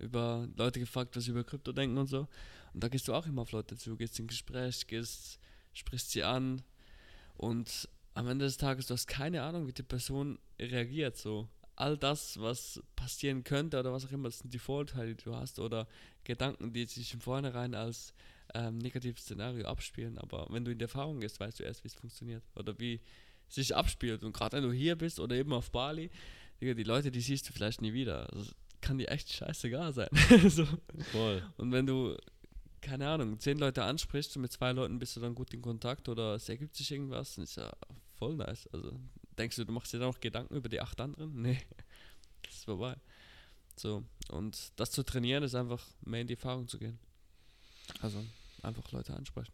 über 0.00 0.48
Leute 0.56 0.80
gefragt, 0.80 1.16
was 1.16 1.24
sie 1.24 1.30
über 1.30 1.44
Krypto 1.44 1.72
denken 1.72 1.98
und 1.98 2.06
so. 2.06 2.28
Und 2.72 2.84
da 2.84 2.88
gehst 2.88 3.08
du 3.08 3.14
auch 3.14 3.26
immer 3.26 3.42
auf 3.42 3.52
Leute 3.52 3.76
zu, 3.76 3.96
gehst 3.96 4.18
in 4.18 4.26
Gespräch, 4.26 4.86
gehst, 4.86 5.38
sprichst 5.72 6.10
sie 6.10 6.22
an 6.22 6.62
und 7.36 7.88
am 8.14 8.28
Ende 8.28 8.44
des 8.44 8.56
Tages, 8.56 8.86
du 8.86 8.94
hast 8.94 9.06
keine 9.06 9.42
Ahnung, 9.42 9.66
wie 9.66 9.72
die 9.72 9.82
Person 9.82 10.38
reagiert, 10.58 11.16
so 11.16 11.48
all 11.80 11.96
das, 11.96 12.38
was 12.38 12.82
passieren 12.94 13.42
könnte 13.42 13.78
oder 13.80 13.92
was 13.92 14.04
auch 14.04 14.12
immer, 14.12 14.28
das 14.28 14.40
sind 14.40 14.52
die 14.52 14.58
Vorurteile, 14.58 15.14
die 15.14 15.24
du 15.24 15.34
hast 15.34 15.58
oder 15.58 15.88
Gedanken, 16.24 16.72
die 16.72 16.84
sich 16.84 17.14
im 17.14 17.20
Vornherein 17.20 17.74
als 17.74 18.12
ähm, 18.54 18.78
negatives 18.78 19.22
Szenario 19.22 19.66
abspielen. 19.66 20.18
Aber 20.18 20.46
wenn 20.50 20.64
du 20.64 20.72
in 20.72 20.78
die 20.78 20.84
Erfahrung 20.84 21.20
gehst, 21.20 21.40
weißt 21.40 21.60
du 21.60 21.62
erst, 21.62 21.82
wie 21.82 21.88
es 21.88 21.94
funktioniert 21.94 22.44
oder 22.54 22.78
wie 22.78 23.00
sich 23.48 23.74
abspielt. 23.74 24.22
Und 24.22 24.32
gerade 24.32 24.58
wenn 24.58 24.64
du 24.64 24.72
hier 24.72 24.96
bist 24.96 25.18
oder 25.18 25.34
eben 25.36 25.52
auf 25.52 25.70
Bali, 25.70 26.10
die 26.60 26.82
Leute, 26.82 27.10
die 27.10 27.22
siehst 27.22 27.48
du 27.48 27.52
vielleicht 27.54 27.80
nie 27.80 27.94
wieder. 27.94 28.30
Also 28.30 28.52
kann 28.80 28.98
dir 28.98 29.08
echt 29.08 29.32
scheißegal 29.32 29.92
sein. 29.92 30.08
so. 30.48 30.66
Voll. 31.12 31.42
Und 31.56 31.72
wenn 31.72 31.86
du, 31.86 32.16
keine 32.80 33.08
Ahnung, 33.08 33.38
zehn 33.38 33.58
Leute 33.58 33.84
ansprichst 33.84 34.36
und 34.36 34.42
mit 34.42 34.52
zwei 34.52 34.72
Leuten 34.72 34.98
bist 34.98 35.16
du 35.16 35.20
dann 35.20 35.34
gut 35.34 35.52
in 35.52 35.62
Kontakt 35.62 36.08
oder 36.08 36.34
es 36.34 36.48
ergibt 36.48 36.76
sich 36.76 36.90
irgendwas, 36.90 37.34
dann 37.34 37.44
ist 37.44 37.56
ja 37.56 37.72
voll 38.16 38.36
nice. 38.36 38.68
Also 38.72 38.98
denkst 39.38 39.56
du, 39.56 39.64
du 39.64 39.72
machst 39.72 39.92
dir 39.92 39.98
dann 39.98 40.08
noch 40.08 40.20
Gedanken 40.20 40.56
über 40.56 40.68
die 40.68 40.80
acht 40.80 41.00
anderen? 41.00 41.32
Nee, 41.42 41.58
das 42.42 42.54
ist 42.54 42.64
vorbei. 42.64 42.96
So, 43.76 44.04
und 44.30 44.72
das 44.76 44.90
zu 44.90 45.02
trainieren 45.02 45.42
ist 45.42 45.54
einfach 45.54 45.84
mehr 46.02 46.20
in 46.20 46.26
die 46.26 46.34
Erfahrung 46.34 46.68
zu 46.68 46.78
gehen. 46.78 46.98
Also 48.00 48.24
einfach 48.62 48.90
Leute 48.92 49.14
ansprechen. 49.14 49.52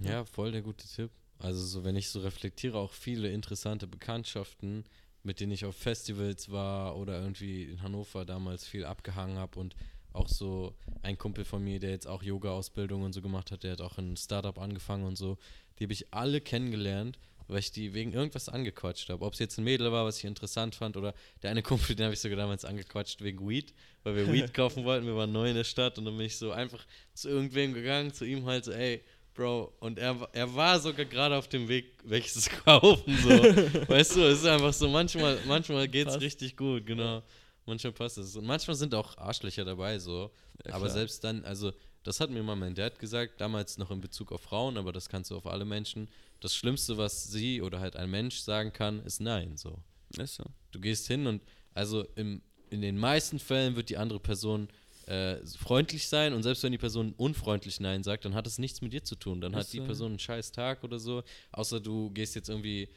Ja, 0.00 0.24
voll 0.24 0.52
der 0.52 0.62
gute 0.62 0.86
Tipp. 0.86 1.10
Also 1.38 1.64
so, 1.64 1.84
wenn 1.84 1.96
ich 1.96 2.08
so 2.08 2.20
reflektiere, 2.20 2.78
auch 2.78 2.92
viele 2.92 3.30
interessante 3.30 3.86
Bekanntschaften, 3.86 4.84
mit 5.22 5.40
denen 5.40 5.52
ich 5.52 5.64
auf 5.64 5.76
Festivals 5.76 6.50
war 6.50 6.96
oder 6.96 7.20
irgendwie 7.20 7.64
in 7.64 7.82
Hannover 7.82 8.24
damals 8.24 8.66
viel 8.66 8.84
abgehangen 8.84 9.38
habe 9.38 9.58
und 9.58 9.74
auch 10.12 10.28
so 10.28 10.74
ein 11.02 11.18
Kumpel 11.18 11.44
von 11.44 11.62
mir, 11.62 11.78
der 11.78 11.90
jetzt 11.90 12.06
auch 12.06 12.22
Yoga-Ausbildung 12.22 13.02
und 13.02 13.12
so 13.12 13.22
gemacht 13.22 13.50
hat, 13.52 13.62
der 13.62 13.72
hat 13.72 13.80
auch 13.80 13.98
ein 13.98 14.16
Startup 14.16 14.58
angefangen 14.58 15.04
und 15.04 15.16
so. 15.16 15.38
Die 15.78 15.84
habe 15.84 15.92
ich 15.92 16.12
alle 16.12 16.40
kennengelernt, 16.40 17.18
weil 17.46 17.60
ich 17.60 17.70
die 17.70 17.94
wegen 17.94 18.12
irgendwas 18.12 18.48
angequatscht 18.48 19.08
habe. 19.08 19.24
Ob 19.24 19.34
es 19.34 19.38
jetzt 19.38 19.58
ein 19.58 19.64
Mädel 19.64 19.92
war, 19.92 20.04
was 20.04 20.18
ich 20.18 20.24
interessant 20.24 20.74
fand, 20.74 20.96
oder 20.96 21.14
der 21.42 21.50
eine 21.50 21.62
Kumpel, 21.62 21.94
den 21.94 22.04
habe 22.04 22.14
ich 22.14 22.20
sogar 22.20 22.36
damals 22.36 22.64
angequatscht 22.64 23.22
wegen 23.22 23.48
Weed, 23.48 23.72
weil 24.02 24.16
wir 24.16 24.26
Weed 24.32 24.54
kaufen 24.54 24.84
wollten. 24.84 25.06
Wir 25.06 25.16
waren 25.16 25.32
neu 25.32 25.48
in 25.48 25.56
der 25.56 25.64
Stadt 25.64 25.98
und 25.98 26.04
dann 26.04 26.16
bin 26.16 26.26
ich 26.26 26.36
so 26.36 26.52
einfach 26.52 26.84
zu 27.14 27.28
irgendwem 27.28 27.72
gegangen, 27.72 28.12
zu 28.12 28.24
ihm 28.24 28.46
halt 28.46 28.64
so, 28.64 28.72
ey, 28.72 29.02
Bro, 29.34 29.72
und 29.80 29.98
er, 29.98 30.28
er 30.32 30.54
war 30.54 30.78
sogar 30.80 31.04
gerade 31.06 31.36
auf 31.36 31.48
dem 31.48 31.68
Weg, 31.68 31.92
welches 32.04 32.44
zu 32.44 32.50
kaufen, 32.50 33.16
so. 33.16 33.28
weißt 33.88 34.16
du, 34.16 34.22
es 34.24 34.40
ist 34.40 34.46
einfach 34.46 34.72
so, 34.72 34.88
manchmal, 34.88 35.38
manchmal 35.46 35.86
geht 35.88 36.08
es 36.08 36.20
richtig 36.20 36.56
gut, 36.56 36.84
genau. 36.84 37.22
Manchmal 37.66 37.92
passt 37.92 38.18
es. 38.18 38.34
Und 38.36 38.46
manchmal 38.46 38.74
sind 38.74 38.94
auch 38.94 39.16
Arschlöcher 39.16 39.64
dabei, 39.64 39.98
so. 39.98 40.30
Ja, 40.66 40.74
aber 40.74 40.90
selbst 40.90 41.22
dann, 41.22 41.44
also, 41.44 41.72
das 42.02 42.18
hat 42.20 42.30
mir 42.30 42.42
mal 42.42 42.56
mein 42.56 42.74
Dad 42.74 42.98
gesagt, 42.98 43.40
damals 43.40 43.78
noch 43.78 43.90
in 43.90 44.00
Bezug 44.00 44.32
auf 44.32 44.40
Frauen, 44.40 44.76
aber 44.76 44.92
das 44.92 45.08
kannst 45.08 45.30
du 45.30 45.36
auf 45.36 45.46
alle 45.46 45.64
Menschen. 45.64 46.08
Das 46.40 46.54
Schlimmste, 46.54 46.96
was 46.96 47.24
sie 47.30 47.62
oder 47.62 47.80
halt 47.80 47.96
ein 47.96 48.10
Mensch 48.10 48.40
sagen 48.40 48.72
kann, 48.72 49.00
ist 49.04 49.20
Nein, 49.20 49.56
so. 49.56 49.78
Ist 50.16 50.36
so. 50.36 50.44
Du 50.72 50.80
gehst 50.80 51.06
hin 51.06 51.26
und, 51.26 51.42
also 51.74 52.04
im, 52.16 52.42
in 52.70 52.80
den 52.80 52.98
meisten 52.98 53.38
Fällen 53.38 53.76
wird 53.76 53.90
die 53.90 53.96
andere 53.96 54.20
Person 54.20 54.68
äh, 55.10 55.44
freundlich 55.58 56.06
sein 56.06 56.32
und 56.32 56.44
selbst 56.44 56.62
wenn 56.62 56.70
die 56.70 56.78
Person 56.78 57.14
unfreundlich 57.16 57.80
Nein 57.80 58.04
sagt, 58.04 58.24
dann 58.24 58.34
hat 58.34 58.46
es 58.46 58.58
nichts 58.58 58.80
mit 58.80 58.92
dir 58.92 59.02
zu 59.02 59.16
tun. 59.16 59.40
Dann 59.40 59.52
ist 59.54 59.58
hat 59.58 59.72
die 59.72 59.80
Person 59.80 60.10
einen 60.12 60.18
scheiß 60.20 60.52
Tag 60.52 60.84
oder 60.84 61.00
so, 61.00 61.24
außer 61.50 61.80
du 61.80 62.10
gehst 62.10 62.36
jetzt 62.36 62.48
irgendwie 62.48 62.88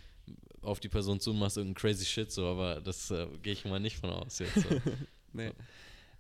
auf 0.62 0.80
die 0.80 0.89
Person 0.89 1.19
zu 1.19 1.32
und 1.32 1.39
machst 1.39 1.58
irgendeinen 1.58 1.82
crazy 1.82 2.06
Shit 2.06 2.32
so, 2.32 2.45
aber 2.45 2.82
das 2.82 3.10
äh, 3.10 3.28
gehe 3.41 3.54
ich 3.54 3.65
mal 3.65 3.80
nicht 3.80 3.97
von 3.97 4.12
aus 4.12 4.38
jetzt. 4.38 4.54
So. 4.54 4.82
nee. 5.34 5.52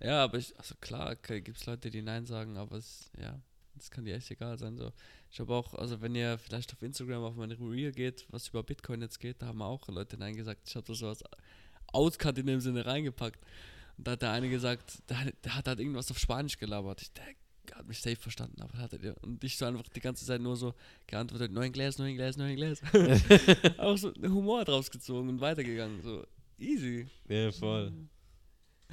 Ja, 0.01 0.23
aber 0.23 0.39
ich, 0.39 0.57
also 0.57 0.73
klar, 0.81 1.15
gibt 1.15 1.57
es 1.57 1.65
Leute, 1.67 1.91
die 1.91 2.01
Nein 2.01 2.25
sagen, 2.25 2.57
aber 2.57 2.77
es, 2.77 3.11
ja, 3.21 3.39
das 3.75 3.91
kann 3.91 4.03
dir 4.03 4.15
echt 4.15 4.31
egal 4.31 4.57
sein. 4.57 4.75
So. 4.75 4.91
Ich 5.31 5.39
habe 5.39 5.53
auch, 5.53 5.75
also 5.75 6.01
wenn 6.01 6.15
ihr 6.15 6.39
vielleicht 6.39 6.73
auf 6.73 6.81
Instagram 6.81 7.23
auf 7.23 7.35
meine 7.35 7.57
Reel 7.59 7.91
geht, 7.91 8.25
was 8.29 8.47
über 8.47 8.63
Bitcoin 8.63 9.01
jetzt 9.01 9.19
geht, 9.19 9.43
da 9.43 9.45
haben 9.47 9.61
auch 9.61 9.87
Leute 9.89 10.17
Nein 10.17 10.35
gesagt. 10.35 10.67
Ich 10.67 10.75
habe 10.75 10.87
da 10.87 10.95
sowas 10.95 11.23
Outcut 11.91 12.39
in 12.39 12.47
dem 12.47 12.59
Sinne 12.59 12.83
reingepackt. 12.83 13.39
Und 13.97 14.07
da 14.07 14.11
hat 14.11 14.21
der 14.21 14.31
eine 14.31 14.49
gesagt, 14.49 15.09
der, 15.09 15.31
der 15.43 15.55
hat 15.55 15.67
halt 15.67 15.79
irgendwas 15.79 16.09
auf 16.11 16.19
Spanisch 16.19 16.57
gelabert. 16.57 17.01
Ich, 17.01 17.11
der 17.11 17.23
hat 17.75 17.87
mich 17.87 17.99
safe 18.01 18.15
verstanden, 18.15 18.61
aber 18.61 18.77
hat 18.77 18.93
er 18.93 19.15
und 19.23 19.43
ich 19.43 19.57
so 19.57 19.65
einfach 19.65 19.87
die 19.89 19.99
ganze 19.99 20.25
Zeit 20.25 20.41
nur 20.41 20.55
so 20.55 20.73
geantwortet, 21.07 21.51
neun 21.51 21.71
Gläser, 21.71 22.03
neun 22.03 22.15
Gläser, 22.15 22.39
neun 22.39 22.55
Gläser. 22.55 22.85
auch 23.77 23.97
so 23.97 24.13
Humor 24.21 24.65
draus 24.65 24.91
gezogen 24.91 25.29
und 25.29 25.41
weitergegangen, 25.41 26.01
so 26.01 26.25
easy. 26.57 27.07
Ja, 27.27 27.51
voll. 27.51 27.91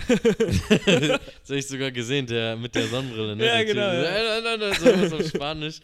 das 0.08 1.48
habe 1.48 1.58
ich 1.58 1.66
sogar 1.66 1.90
gesehen, 1.90 2.26
der 2.26 2.56
mit 2.56 2.74
der 2.74 2.86
Sonnenbrille, 2.86 3.36
ne? 3.36 3.44
Ja, 3.44 3.62
genau. 3.64 3.92
Nein, 3.92 4.44
nein, 4.44 4.72
nein, 4.80 5.10
so 5.10 5.16
auf 5.16 5.28
Spanisch. 5.28 5.80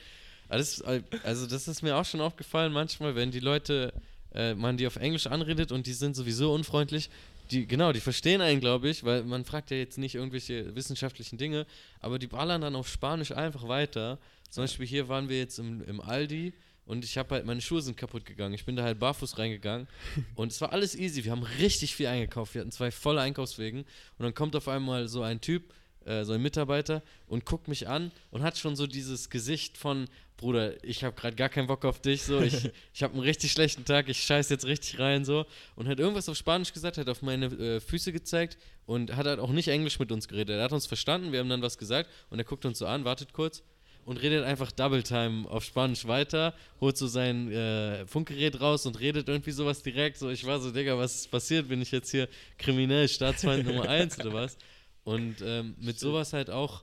Also, 0.49 1.47
das 1.47 1.69
ist 1.69 1.83
mir 1.83 1.97
auch 1.97 2.05
schon 2.05 2.21
aufgefallen, 2.21 2.73
manchmal, 2.73 3.15
wenn 3.15 3.31
die 3.31 3.41
Leute, 3.41 3.93
äh, 4.33 4.55
man 4.55 4.77
die 4.77 4.87
auf 4.87 4.97
Englisch 4.97 5.27
anredet 5.27 5.73
und 5.73 5.87
die 5.87 5.93
sind 5.93 6.17
sowieso 6.17 6.53
unfreundlich, 6.55 7.11
die, 7.51 7.67
genau, 7.67 7.93
die 7.93 8.01
verstehen 8.01 8.41
einen, 8.41 8.61
glaube 8.61 8.89
ich, 8.89 9.05
weil 9.05 9.23
man 9.25 9.45
fragt 9.45 9.71
ja 9.71 9.77
jetzt 9.77 9.99
nicht 9.99 10.15
irgendwelche 10.15 10.75
wissenschaftlichen 10.75 11.39
Dinge, 11.39 11.67
aber 12.01 12.19
die 12.19 12.27
ballern 12.27 12.61
dann 12.61 12.77
auf 12.77 12.89
Spanisch 12.89 13.33
einfach 13.33 13.69
weiter. 13.69 14.19
Zum 14.51 14.65
Beispiel 14.65 14.87
hier 14.87 15.09
waren 15.09 15.29
wir 15.29 15.39
jetzt 15.39 15.59
im, 15.59 15.83
im 15.85 16.01
Aldi 16.01 16.53
und 16.85 17.05
ich 17.05 17.19
habe 17.19 17.35
halt, 17.35 17.47
meine 17.47 17.61
Schuhe 17.61 17.83
sind 17.83 17.97
kaputt 17.97 18.25
gegangen. 18.25 18.55
Ich 18.55 18.65
bin 18.65 18.77
da 18.77 18.85
halt 18.85 18.99
barfuß 18.99 19.39
reingegangen 19.39 19.89
und 20.35 20.53
es 20.53 20.61
war 20.61 20.73
alles 20.73 20.95
easy. 20.95 21.25
Wir 21.25 21.33
haben 21.33 21.43
richtig 21.43 21.95
viel 21.95 22.07
eingekauft. 22.07 22.55
Wir 22.55 22.61
hatten 22.61 22.73
zwei 22.73 22.91
volle 22.91 23.21
Einkaufswegen 23.21 23.81
und 23.81 24.23
dann 24.23 24.35
kommt 24.35 24.55
auf 24.57 24.69
einmal 24.69 25.09
so 25.09 25.23
ein 25.23 25.41
Typ, 25.41 25.75
äh, 26.05 26.25
so 26.25 26.33
ein 26.33 26.43
Mitarbeiter 26.43 27.03
und 27.27 27.45
guckt 27.45 27.67
mich 27.69 27.89
an 27.89 28.13
und 28.31 28.43
hat 28.43 28.57
schon 28.57 28.77
so 28.77 28.87
dieses 28.87 29.31
Gesicht 29.31 29.77
von, 29.77 30.09
Bruder, 30.37 30.85
ich 30.85 31.03
habe 31.03 31.17
gerade 31.17 31.35
gar 31.35 31.49
keinen 31.49 31.67
Bock 31.67 31.85
auf 31.85 32.01
dich, 32.01 32.23
so, 32.23 32.41
ich, 32.41 32.71
ich 32.95 33.03
habe 33.03 33.15
einen 33.15 33.23
richtig 33.23 33.53
schlechten 33.53 33.85
Tag, 33.85 34.09
ich 34.09 34.23
scheiß 34.23 34.51
jetzt 34.51 34.67
richtig 34.67 34.99
rein, 34.99 35.25
so. 35.25 35.47
Und 35.77 35.89
hat 35.89 35.99
irgendwas 35.99 36.29
auf 36.29 36.37
Spanisch 36.37 36.73
gesagt, 36.73 36.99
hat 36.99 37.09
auf 37.09 37.23
meine 37.23 37.47
äh, 37.47 37.81
Füße 37.81 38.13
gezeigt 38.13 38.59
und 38.85 39.17
hat 39.17 39.27
halt 39.27 39.41
auch 39.41 39.51
nicht 39.51 39.69
Englisch 39.69 39.99
mit 39.99 40.13
uns 40.13 40.29
geredet. 40.29 40.57
Er 40.57 40.65
hat 40.65 40.73
uns 40.73 40.87
verstanden, 40.87 41.33
wir 41.33 41.41
haben 41.41 41.49
dann 41.49 41.63
was 41.63 41.79
gesagt 41.79 42.11
und 42.31 42.39
er 42.39 42.45
guckt 42.45 42.67
uns 42.67 42.79
so 42.79 42.87
an, 42.87 43.05
wartet 43.05 43.33
kurz 43.33 43.63
und 44.07 44.23
redet 44.23 44.45
einfach 44.45 44.71
Double 44.73 45.03
Time 45.03 45.51
auf 45.51 45.65
Spanisch 45.65 46.07
weiter, 46.07 46.55
holt 46.81 46.97
so 46.97 47.07
sein 47.09 47.51
äh, 47.51 48.07
Funkgerät 48.07 48.61
raus 48.61 48.87
und 48.87 49.01
redet 49.01 49.29
irgendwie 49.29 49.51
sowas 49.51 49.83
direkt. 49.83 50.19
So, 50.19 50.31
ich 50.31 50.47
war 50.47 50.61
so, 50.61 50.71
Digga, 50.71 50.97
was 50.97 51.17
ist 51.17 51.31
passiert? 51.31 51.69
Bin 51.69 51.83
ich 51.83 51.91
jetzt 51.91 52.11
hier 52.11 52.29
kriminell, 52.57 53.09
Staatsfeind 53.09 53.67
Nummer 53.67 53.89
1 53.89 54.21
oder 54.21 54.33
was? 54.33 54.57
Und 55.05 55.37
ähm, 55.41 55.77
mit 55.79 56.01
sowas 56.01 56.33
halt 56.33 56.51
auch 56.51 56.83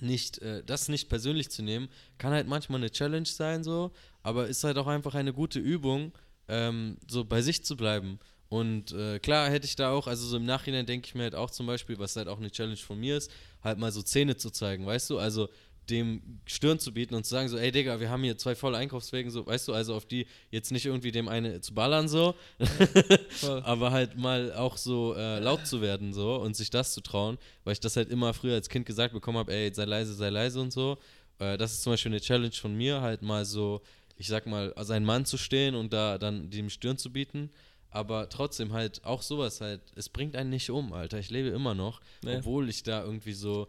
nicht, 0.00 0.38
äh, 0.38 0.62
das 0.64 0.88
nicht 0.88 1.08
persönlich 1.08 1.50
zu 1.50 1.62
nehmen, 1.62 1.88
kann 2.18 2.32
halt 2.32 2.46
manchmal 2.48 2.80
eine 2.80 2.90
Challenge 2.90 3.26
sein, 3.26 3.64
so, 3.64 3.92
aber 4.22 4.46
ist 4.46 4.64
halt 4.64 4.78
auch 4.78 4.86
einfach 4.86 5.14
eine 5.14 5.32
gute 5.32 5.58
Übung, 5.58 6.12
ähm, 6.48 6.98
so 7.08 7.24
bei 7.24 7.42
sich 7.42 7.64
zu 7.64 7.76
bleiben. 7.76 8.18
Und 8.48 8.92
äh, 8.92 9.18
klar 9.18 9.50
hätte 9.50 9.66
ich 9.66 9.74
da 9.74 9.90
auch, 9.90 10.06
also 10.06 10.26
so 10.26 10.36
im 10.36 10.44
Nachhinein 10.44 10.86
denke 10.86 11.06
ich 11.06 11.14
mir 11.14 11.24
halt 11.24 11.34
auch 11.34 11.50
zum 11.50 11.66
Beispiel, 11.66 11.98
was 11.98 12.14
halt 12.16 12.28
auch 12.28 12.38
eine 12.38 12.50
Challenge 12.50 12.76
von 12.76 13.00
mir 13.00 13.16
ist, 13.16 13.30
halt 13.62 13.78
mal 13.78 13.90
so 13.90 14.02
Zähne 14.02 14.36
zu 14.36 14.50
zeigen, 14.50 14.86
weißt 14.86 15.10
du? 15.10 15.18
Also 15.18 15.48
dem 15.90 16.40
Stirn 16.46 16.78
zu 16.78 16.92
bieten 16.92 17.14
und 17.14 17.24
zu 17.24 17.30
sagen 17.30 17.48
so, 17.48 17.56
ey 17.56 17.70
Digga, 17.70 18.00
wir 18.00 18.10
haben 18.10 18.22
hier 18.22 18.38
zwei 18.38 18.54
volle 18.54 18.78
Einkaufswegen, 18.78 19.30
so, 19.30 19.46
weißt 19.46 19.68
du, 19.68 19.74
also 19.74 19.94
auf 19.94 20.06
die 20.06 20.26
jetzt 20.50 20.72
nicht 20.72 20.86
irgendwie 20.86 21.12
dem 21.12 21.28
eine 21.28 21.60
zu 21.60 21.74
ballern 21.74 22.08
so, 22.08 22.34
aber 23.62 23.90
halt 23.90 24.16
mal 24.16 24.52
auch 24.54 24.76
so 24.76 25.14
äh, 25.14 25.38
laut 25.40 25.66
zu 25.66 25.80
werden 25.80 26.12
so 26.12 26.36
und 26.36 26.56
sich 26.56 26.70
das 26.70 26.94
zu 26.94 27.00
trauen, 27.00 27.38
weil 27.64 27.74
ich 27.74 27.80
das 27.80 27.96
halt 27.96 28.10
immer 28.10 28.34
früher 28.34 28.54
als 28.54 28.68
Kind 28.68 28.86
gesagt 28.86 29.12
bekommen 29.12 29.38
habe, 29.38 29.52
ey, 29.52 29.72
sei 29.74 29.84
leise, 29.84 30.14
sei 30.14 30.30
leise 30.30 30.60
und 30.60 30.72
so. 30.72 30.98
Äh, 31.38 31.56
das 31.58 31.72
ist 31.72 31.82
zum 31.82 31.92
Beispiel 31.92 32.12
eine 32.12 32.20
Challenge 32.20 32.52
von 32.52 32.74
mir, 32.74 33.00
halt 33.00 33.22
mal 33.22 33.44
so, 33.44 33.82
ich 34.16 34.28
sag 34.28 34.46
mal, 34.46 34.72
sein 34.80 35.04
Mann 35.04 35.24
zu 35.24 35.36
stehen 35.36 35.74
und 35.74 35.92
da 35.92 36.18
dann 36.18 36.50
dem 36.50 36.70
Stirn 36.70 36.98
zu 36.98 37.12
bieten 37.12 37.50
aber 37.94 38.28
trotzdem 38.28 38.72
halt 38.72 39.04
auch 39.04 39.22
sowas 39.22 39.60
halt, 39.60 39.80
es 39.94 40.08
bringt 40.08 40.34
einen 40.34 40.50
nicht 40.50 40.68
um, 40.68 40.92
Alter. 40.92 41.20
Ich 41.20 41.30
lebe 41.30 41.50
immer 41.50 41.74
noch, 41.74 42.00
nee. 42.24 42.36
obwohl 42.36 42.68
ich 42.68 42.82
da 42.82 43.04
irgendwie 43.04 43.34
so 43.34 43.68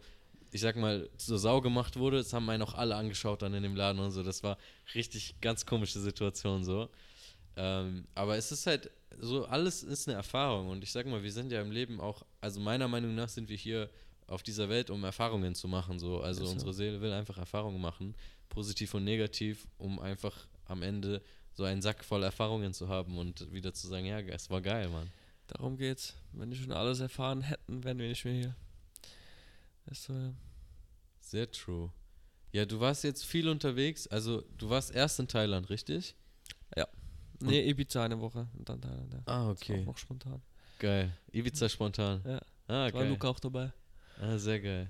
ich 0.56 0.62
sag 0.62 0.76
mal, 0.76 1.08
so 1.16 1.36
sau 1.36 1.60
gemacht 1.60 1.96
wurde. 1.96 2.16
Das 2.18 2.32
haben 2.32 2.48
einen 2.50 2.62
auch 2.62 2.74
alle 2.74 2.96
angeschaut 2.96 3.42
dann 3.42 3.54
in 3.54 3.62
dem 3.62 3.76
Laden 3.76 4.00
und 4.00 4.10
so. 4.10 4.22
Das 4.22 4.42
war 4.42 4.58
richtig 4.94 5.40
ganz 5.40 5.64
komische 5.64 6.00
Situation 6.00 6.64
so. 6.64 6.88
Ähm, 7.56 8.06
aber 8.14 8.36
es 8.36 8.52
ist 8.52 8.66
halt 8.66 8.90
so, 9.18 9.44
alles 9.46 9.82
ist 9.82 10.08
eine 10.08 10.16
Erfahrung 10.16 10.68
und 10.68 10.82
ich 10.82 10.92
sag 10.92 11.06
mal, 11.06 11.22
wir 11.22 11.32
sind 11.32 11.52
ja 11.52 11.60
im 11.62 11.70
Leben 11.70 12.00
auch, 12.00 12.24
also 12.40 12.60
meiner 12.60 12.88
Meinung 12.88 13.14
nach 13.14 13.28
sind 13.28 13.48
wir 13.48 13.56
hier 13.56 13.88
auf 14.26 14.42
dieser 14.42 14.68
Welt, 14.68 14.90
um 14.90 15.04
Erfahrungen 15.04 15.54
zu 15.54 15.68
machen. 15.68 15.98
So. 15.98 16.20
Also 16.20 16.44
so. 16.44 16.52
unsere 16.52 16.72
Seele 16.72 17.00
will 17.00 17.12
einfach 17.12 17.38
Erfahrungen 17.38 17.80
machen, 17.80 18.14
positiv 18.48 18.94
und 18.94 19.04
negativ, 19.04 19.68
um 19.78 19.98
einfach 19.98 20.46
am 20.64 20.82
Ende 20.82 21.22
so 21.52 21.64
einen 21.64 21.80
Sack 21.82 22.04
voll 22.04 22.22
Erfahrungen 22.22 22.72
zu 22.72 22.88
haben 22.88 23.18
und 23.18 23.52
wieder 23.52 23.72
zu 23.72 23.86
sagen, 23.88 24.06
ja, 24.06 24.18
es 24.20 24.50
war 24.50 24.60
geil, 24.60 24.88
Mann. 24.88 25.10
Darum 25.46 25.76
geht's. 25.76 26.14
Wenn 26.32 26.50
wir 26.50 26.56
schon 26.56 26.72
alles 26.72 27.00
erfahren 27.00 27.42
hätten, 27.42 27.84
wären 27.84 27.98
wir 27.98 28.08
nicht 28.08 28.24
mehr 28.24 28.34
hier. 28.34 28.56
Ist 29.90 30.04
so, 30.04 30.12
ja. 30.12 30.32
Sehr 31.26 31.50
true. 31.50 31.90
Ja, 32.52 32.64
du 32.64 32.78
warst 32.78 33.02
jetzt 33.02 33.24
viel 33.24 33.48
unterwegs. 33.48 34.06
Also, 34.06 34.44
du 34.58 34.70
warst 34.70 34.94
erst 34.94 35.18
in 35.18 35.26
Thailand, 35.26 35.68
richtig? 35.70 36.14
Ja. 36.76 36.86
Und 37.40 37.48
nee, 37.48 37.68
Ibiza 37.68 38.04
eine 38.04 38.20
Woche 38.20 38.46
und 38.56 38.68
dann 38.68 38.80
Thailand. 38.80 39.12
Ja. 39.12 39.22
Ah, 39.26 39.50
okay. 39.50 39.80
auch 39.80 39.86
noch 39.86 39.98
spontan. 39.98 40.40
Geil. 40.78 41.12
Ibiza 41.32 41.68
spontan. 41.68 42.22
Ja. 42.24 42.40
Ah, 42.68 42.90
geil. 42.90 42.94
War 42.94 43.04
Luca 43.06 43.28
auch 43.28 43.40
dabei. 43.40 43.72
Ah, 44.20 44.38
sehr 44.38 44.60
geil. 44.60 44.88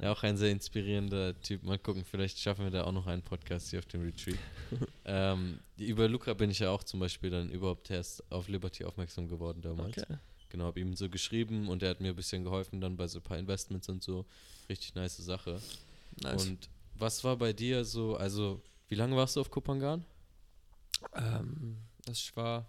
Ja, 0.00 0.12
auch 0.12 0.22
ein 0.22 0.36
sehr 0.36 0.52
inspirierender 0.52 1.38
Typ. 1.40 1.64
Mal 1.64 1.78
gucken, 1.78 2.04
vielleicht 2.04 2.38
schaffen 2.38 2.64
wir 2.64 2.70
da 2.70 2.84
auch 2.84 2.92
noch 2.92 3.08
einen 3.08 3.22
Podcast 3.22 3.70
hier 3.70 3.80
auf 3.80 3.86
dem 3.86 4.02
Retreat. 4.02 4.38
ähm, 5.04 5.58
über 5.76 6.08
Luca 6.08 6.34
bin 6.34 6.50
ich 6.50 6.60
ja 6.60 6.70
auch 6.70 6.84
zum 6.84 7.00
Beispiel 7.00 7.30
dann 7.30 7.50
überhaupt 7.50 7.90
erst 7.90 8.30
auf 8.30 8.46
Liberty 8.46 8.84
aufmerksam 8.84 9.28
geworden 9.28 9.60
damals. 9.60 9.98
Okay. 9.98 10.18
Genau, 10.52 10.66
habe 10.66 10.80
ihm 10.80 10.94
so 10.94 11.08
geschrieben 11.08 11.68
und 11.68 11.82
er 11.82 11.88
hat 11.88 12.02
mir 12.02 12.10
ein 12.10 12.14
bisschen 12.14 12.44
geholfen 12.44 12.78
dann 12.78 12.94
bei 12.94 13.08
so 13.08 13.20
ein 13.20 13.22
paar 13.22 13.38
Investments 13.38 13.88
und 13.88 14.02
so. 14.02 14.26
Richtig 14.68 14.94
nice 14.94 15.16
Sache. 15.16 15.58
Nice. 16.22 16.46
Und 16.46 16.68
was 16.94 17.24
war 17.24 17.38
bei 17.38 17.54
dir 17.54 17.86
so, 17.86 18.16
also 18.16 18.60
wie 18.88 18.94
lange 18.94 19.16
warst 19.16 19.34
du 19.34 19.40
auf 19.40 19.50
Kopangan? 19.50 20.04
Ähm, 21.14 21.78
das 22.04 22.36
war 22.36 22.66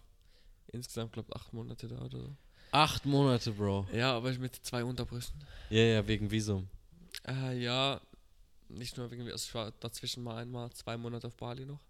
insgesamt, 0.68 1.12
glaube 1.12 1.28
ich, 1.30 1.36
acht 1.36 1.52
Monate 1.52 1.90
da 1.90 2.00
oder 2.00 2.22
so. 2.22 2.38
Acht 2.72 3.06
Monate, 3.06 3.52
Bro. 3.52 3.86
Ja, 3.92 4.16
aber 4.16 4.32
mit 4.32 4.56
zwei 4.56 4.86
Unterbrüchen. 4.86 5.44
Ja, 5.70 5.82
ja, 5.82 6.08
wegen 6.08 6.32
Visum. 6.32 6.70
Äh, 7.28 7.62
ja, 7.62 8.00
nicht 8.70 8.96
nur 8.96 9.12
wegen, 9.12 9.24
also 9.24 9.36
ich 9.46 9.54
war 9.54 9.72
dazwischen 9.82 10.24
mal 10.24 10.38
einmal 10.38 10.72
zwei 10.72 10.96
Monate 10.96 11.28
auf 11.28 11.36
Bali 11.36 11.66
noch 11.66 11.82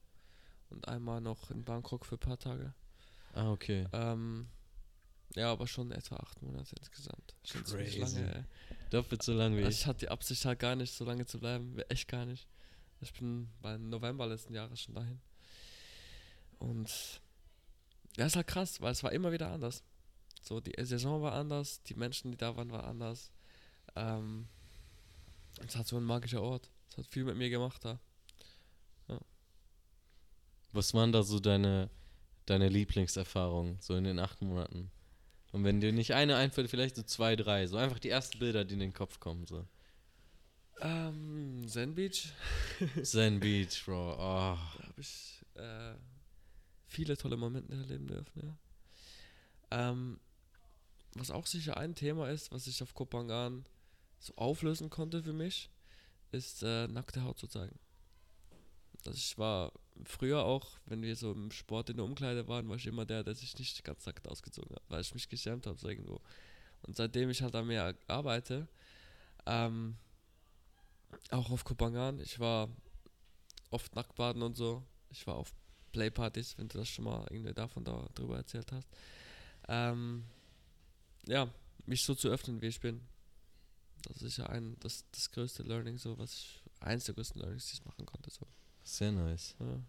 und 0.71 0.87
einmal 0.87 1.21
noch 1.21 1.51
in 1.51 1.63
Bangkok 1.63 2.03
für 2.03 2.15
ein 2.15 2.19
paar 2.19 2.39
Tage. 2.39 2.73
Ah, 3.35 3.51
okay. 3.51 3.85
Ähm, 3.93 4.47
ja, 5.35 5.51
aber 5.51 5.67
schon 5.67 5.91
etwa 5.91 6.17
acht 6.17 6.41
Monate 6.41 6.75
insgesamt. 6.79 7.35
Schon 7.43 7.63
Crazy. 7.63 7.99
lange, 7.99 8.35
ey. 8.35 8.43
Doppelt 8.91 9.23
so 9.23 9.33
lange 9.33 9.57
wie 9.57 9.63
also 9.63 9.69
ich. 9.69 9.81
Ich 9.81 9.87
hatte 9.87 9.99
die 9.99 10.09
Absicht 10.09 10.45
halt 10.45 10.59
gar 10.59 10.75
nicht, 10.75 10.93
so 10.93 11.05
lange 11.05 11.25
zu 11.25 11.39
bleiben. 11.39 11.77
Echt 11.89 12.07
gar 12.07 12.25
nicht. 12.25 12.47
Ich 13.01 13.13
bin 13.13 13.49
beim 13.61 13.89
November 13.89 14.27
letzten 14.27 14.53
Jahres 14.53 14.81
schon 14.81 14.95
dahin. 14.95 15.19
Und 16.59 17.21
ja, 18.15 18.25
ist 18.25 18.35
halt 18.35 18.47
krass, 18.47 18.79
weil 18.79 18.91
es 18.91 19.03
war 19.03 19.11
immer 19.11 19.31
wieder 19.31 19.49
anders. 19.51 19.83
So, 20.41 20.59
die 20.59 20.73
Saison 20.85 21.21
war 21.21 21.33
anders, 21.33 21.81
die 21.83 21.95
Menschen, 21.95 22.31
die 22.31 22.37
da 22.37 22.55
waren, 22.55 22.71
waren 22.71 22.85
anders. 22.85 23.31
Ähm, 23.95 24.47
es 25.65 25.75
hat 25.75 25.87
so 25.87 25.97
ein 25.97 26.03
magischer 26.03 26.41
Ort. 26.41 26.69
Es 26.89 26.97
hat 26.97 27.07
viel 27.07 27.23
mit 27.23 27.37
mir 27.37 27.49
gemacht 27.49 27.83
da. 27.83 27.99
Ja. 29.07 29.19
Was 30.71 30.93
waren 30.93 31.11
da 31.11 31.23
so 31.23 31.39
deine, 31.39 31.89
deine 32.45 32.69
Lieblingserfahrungen, 32.69 33.79
so 33.81 33.95
in 33.95 34.03
den 34.03 34.19
acht 34.19 34.41
Monaten? 34.41 34.91
Und 35.53 35.63
wenn 35.63 35.79
dir 35.79 35.93
nicht 35.93 36.15
eine 36.15 36.35
einfällt, 36.35 36.69
vielleicht 36.69 36.95
so 36.95 37.03
zwei, 37.03 37.35
drei. 37.35 37.67
So 37.67 37.77
einfach 37.77 37.99
die 37.99 38.09
ersten 38.09 38.39
Bilder, 38.39 38.65
die 38.65 38.73
in 38.73 38.79
den 38.79 38.93
Kopf 38.93 39.19
kommen. 39.19 39.45
So. 39.45 39.65
Ähm, 40.81 41.63
Zen 41.67 41.93
Beach. 41.93 42.33
Zen 43.03 43.39
Beach, 43.39 43.85
Bro. 43.85 44.13
Oh. 44.13 44.17
Da 44.17 44.87
habe 44.87 44.99
ich 44.99 45.45
äh, 45.53 45.93
viele 46.87 47.15
tolle 47.17 47.37
Momente 47.37 47.71
erleben 47.71 48.07
dürfen, 48.07 48.41
ja. 48.41 48.57
Ähm, 49.69 50.19
was 51.13 51.29
auch 51.29 51.45
sicher 51.45 51.77
ein 51.77 51.93
Thema 51.93 52.29
ist, 52.29 52.51
was 52.51 52.65
ich 52.65 52.81
auf 52.81 52.95
Kopangan 52.95 53.65
so 54.19 54.33
auflösen 54.35 54.89
konnte 54.89 55.21
für 55.21 55.33
mich, 55.33 55.69
ist 56.31 56.63
äh, 56.63 56.87
nackte 56.87 57.23
Haut 57.23 57.37
zu 57.37 57.47
zeigen. 57.47 57.77
Also 59.05 59.17
ich 59.17 59.37
war 59.37 59.71
früher 60.05 60.43
auch, 60.43 60.77
wenn 60.85 61.01
wir 61.01 61.15
so 61.15 61.31
im 61.31 61.51
Sport 61.51 61.89
in 61.89 61.97
der 61.97 62.05
Umkleide 62.05 62.47
waren, 62.47 62.67
war 62.69 62.75
ich 62.75 62.87
immer 62.87 63.05
der, 63.05 63.23
der 63.23 63.35
sich 63.35 63.57
nicht 63.57 63.83
ganz 63.83 64.05
nackt 64.05 64.27
ausgezogen 64.27 64.75
hat, 64.75 64.83
weil 64.89 65.01
ich 65.01 65.13
mich 65.13 65.29
geschämt 65.29 65.67
habe 65.67 65.77
so 65.77 65.87
irgendwo. 65.87 66.21
Und 66.83 66.95
seitdem 66.95 67.29
ich 67.29 67.41
halt 67.41 67.53
da 67.53 67.61
mehr 67.61 67.95
arbeite, 68.07 68.67
ähm, 69.45 69.95
auch 71.29 71.49
auf 71.51 71.63
Kopangan, 71.63 72.19
ich 72.19 72.39
war 72.39 72.69
oft 73.69 73.95
nackt 73.95 74.15
baden 74.15 74.41
und 74.41 74.55
so. 74.55 74.83
Ich 75.09 75.25
war 75.27 75.35
auf 75.35 75.53
Playpartys, 75.91 76.57
wenn 76.57 76.67
du 76.67 76.77
das 76.79 76.89
schon 76.89 77.05
mal 77.05 77.25
irgendwie 77.29 77.53
davon 77.53 77.83
da 77.83 78.07
drüber 78.15 78.37
erzählt 78.37 78.71
hast. 78.71 78.87
Ähm, 79.67 80.25
ja, 81.27 81.49
mich 81.85 82.03
so 82.03 82.15
zu 82.15 82.29
öffnen, 82.29 82.61
wie 82.61 82.67
ich 82.67 82.79
bin. 82.79 83.01
Das 84.07 84.21
ist 84.21 84.37
ja 84.37 84.47
ein, 84.47 84.77
das, 84.79 85.05
das 85.11 85.31
größte 85.31 85.63
Learning, 85.63 85.97
so 85.97 86.17
was 86.17 86.33
ich, 86.33 86.63
eins 86.79 87.05
der 87.05 87.15
größten 87.15 87.39
Learnings, 87.41 87.67
die 87.67 87.75
ich 87.75 87.85
machen 87.85 88.05
konnte. 88.05 88.29
So. 88.29 88.45
Sehr 88.83 89.11
nice. 89.11 89.55
Ja. 89.59 89.79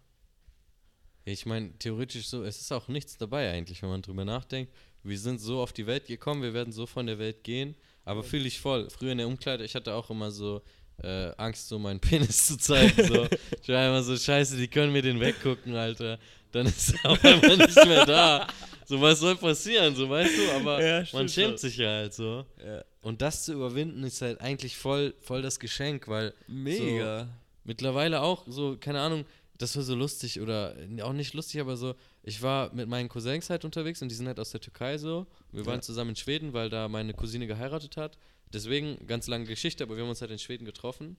Ich 1.25 1.45
meine, 1.45 1.77
theoretisch 1.79 2.27
so, 2.27 2.43
es 2.43 2.61
ist 2.61 2.71
auch 2.71 2.87
nichts 2.87 3.17
dabei 3.17 3.51
eigentlich, 3.51 3.81
wenn 3.81 3.89
man 3.89 4.01
drüber 4.01 4.25
nachdenkt. 4.25 4.71
Wir 5.03 5.19
sind 5.19 5.39
so 5.39 5.61
auf 5.61 5.73
die 5.73 5.87
Welt 5.87 6.07
gekommen, 6.07 6.41
wir 6.41 6.53
werden 6.53 6.71
so 6.71 6.85
von 6.85 7.05
der 7.05 7.19
Welt 7.19 7.43
gehen, 7.43 7.75
aber 8.03 8.21
ja. 8.21 8.27
fühle 8.27 8.47
ich 8.47 8.59
voll. 8.59 8.89
Früher 8.89 9.11
in 9.11 9.17
der 9.17 9.27
Umkleide, 9.27 9.63
ich 9.63 9.75
hatte 9.75 9.93
auch 9.93 10.09
immer 10.09 10.31
so 10.31 10.61
äh, 11.03 11.31
Angst, 11.37 11.67
so 11.67 11.79
meinen 11.79 11.99
Penis 11.99 12.45
zu 12.47 12.57
zeigen. 12.57 13.07
So. 13.07 13.27
ich 13.61 13.69
war 13.69 13.87
immer 13.87 14.03
so, 14.03 14.15
scheiße, 14.15 14.57
die 14.57 14.67
können 14.67 14.93
mir 14.93 15.01
den 15.01 15.19
weggucken, 15.19 15.75
Alter. 15.75 16.19
Dann 16.51 16.67
ist 16.67 16.93
er 17.03 17.11
auf 17.11 17.23
einmal 17.23 17.57
nicht 17.57 17.85
mehr 17.85 18.05
da. 18.05 18.47
So, 18.87 19.01
was 19.01 19.19
soll 19.19 19.35
passieren, 19.35 19.95
so 19.95 20.07
weißt 20.07 20.37
du, 20.37 20.51
aber 20.51 20.85
ja, 20.85 21.03
man 21.11 21.27
schämt 21.27 21.57
sich 21.57 21.77
ja 21.77 21.87
halt 21.87 22.13
so. 22.13 22.45
Ja. 22.63 22.83
Und 23.01 23.19
das 23.19 23.43
zu 23.43 23.53
überwinden 23.53 24.03
ist 24.03 24.21
halt 24.21 24.39
eigentlich 24.41 24.77
voll, 24.77 25.15
voll 25.21 25.41
das 25.41 25.59
Geschenk, 25.59 26.07
weil. 26.07 26.35
Mega. 26.47 27.23
So, 27.23 27.29
mittlerweile 27.65 28.21
auch 28.21 28.45
so, 28.47 28.77
keine 28.79 29.01
Ahnung, 29.01 29.25
das 29.57 29.75
war 29.75 29.83
so 29.83 29.95
lustig 29.95 30.41
oder 30.41 30.75
auch 31.01 31.13
nicht 31.13 31.33
lustig, 31.33 31.61
aber 31.61 31.77
so, 31.77 31.95
ich 32.23 32.41
war 32.41 32.73
mit 32.73 32.87
meinen 32.89 33.09
Cousins 33.09 33.49
halt 33.49 33.65
unterwegs 33.65 34.01
und 34.01 34.09
die 34.09 34.15
sind 34.15 34.27
halt 34.27 34.39
aus 34.39 34.51
der 34.51 34.61
Türkei 34.61 34.97
so. 34.97 35.27
Wir 35.51 35.61
ja. 35.61 35.67
waren 35.67 35.81
zusammen 35.81 36.11
in 36.11 36.15
Schweden, 36.15 36.53
weil 36.53 36.69
da 36.69 36.87
meine 36.87 37.13
Cousine 37.13 37.47
geheiratet 37.47 37.97
hat. 37.97 38.17
Deswegen, 38.53 39.05
ganz 39.07 39.27
lange 39.27 39.45
Geschichte, 39.45 39.83
aber 39.83 39.95
wir 39.95 40.03
haben 40.03 40.09
uns 40.09 40.21
halt 40.21 40.31
in 40.31 40.39
Schweden 40.39 40.65
getroffen 40.65 41.17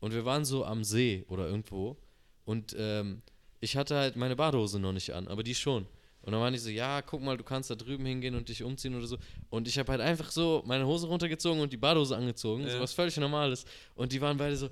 und 0.00 0.14
wir 0.14 0.24
waren 0.24 0.44
so 0.44 0.64
am 0.64 0.84
See 0.84 1.24
oder 1.28 1.46
irgendwo 1.46 1.96
und 2.44 2.74
ähm, 2.78 3.22
ich 3.60 3.76
hatte 3.76 3.96
halt 3.96 4.16
meine 4.16 4.36
Badehose 4.36 4.78
noch 4.78 4.92
nicht 4.92 5.12
an, 5.12 5.28
aber 5.28 5.42
die 5.42 5.54
schon. 5.54 5.86
Und 6.22 6.32
dann 6.32 6.40
waren 6.40 6.52
die 6.52 6.58
so, 6.58 6.68
ja, 6.68 7.00
guck 7.00 7.22
mal, 7.22 7.36
du 7.36 7.44
kannst 7.44 7.70
da 7.70 7.74
drüben 7.74 8.04
hingehen 8.04 8.34
und 8.34 8.48
dich 8.48 8.62
umziehen 8.62 8.94
oder 8.94 9.06
so. 9.06 9.16
Und 9.50 9.68
ich 9.68 9.78
habe 9.78 9.92
halt 9.92 10.00
einfach 10.00 10.30
so 10.30 10.62
meine 10.66 10.86
Hose 10.86 11.06
runtergezogen 11.06 11.60
und 11.60 11.72
die 11.72 11.76
Badehose 11.76 12.16
angezogen, 12.16 12.64
ja. 12.64 12.70
so 12.70 12.80
was 12.80 12.92
völlig 12.92 13.16
Normales. 13.16 13.64
Und 13.94 14.12
die 14.12 14.20
waren 14.20 14.36
beide 14.36 14.56
so, 14.56 14.68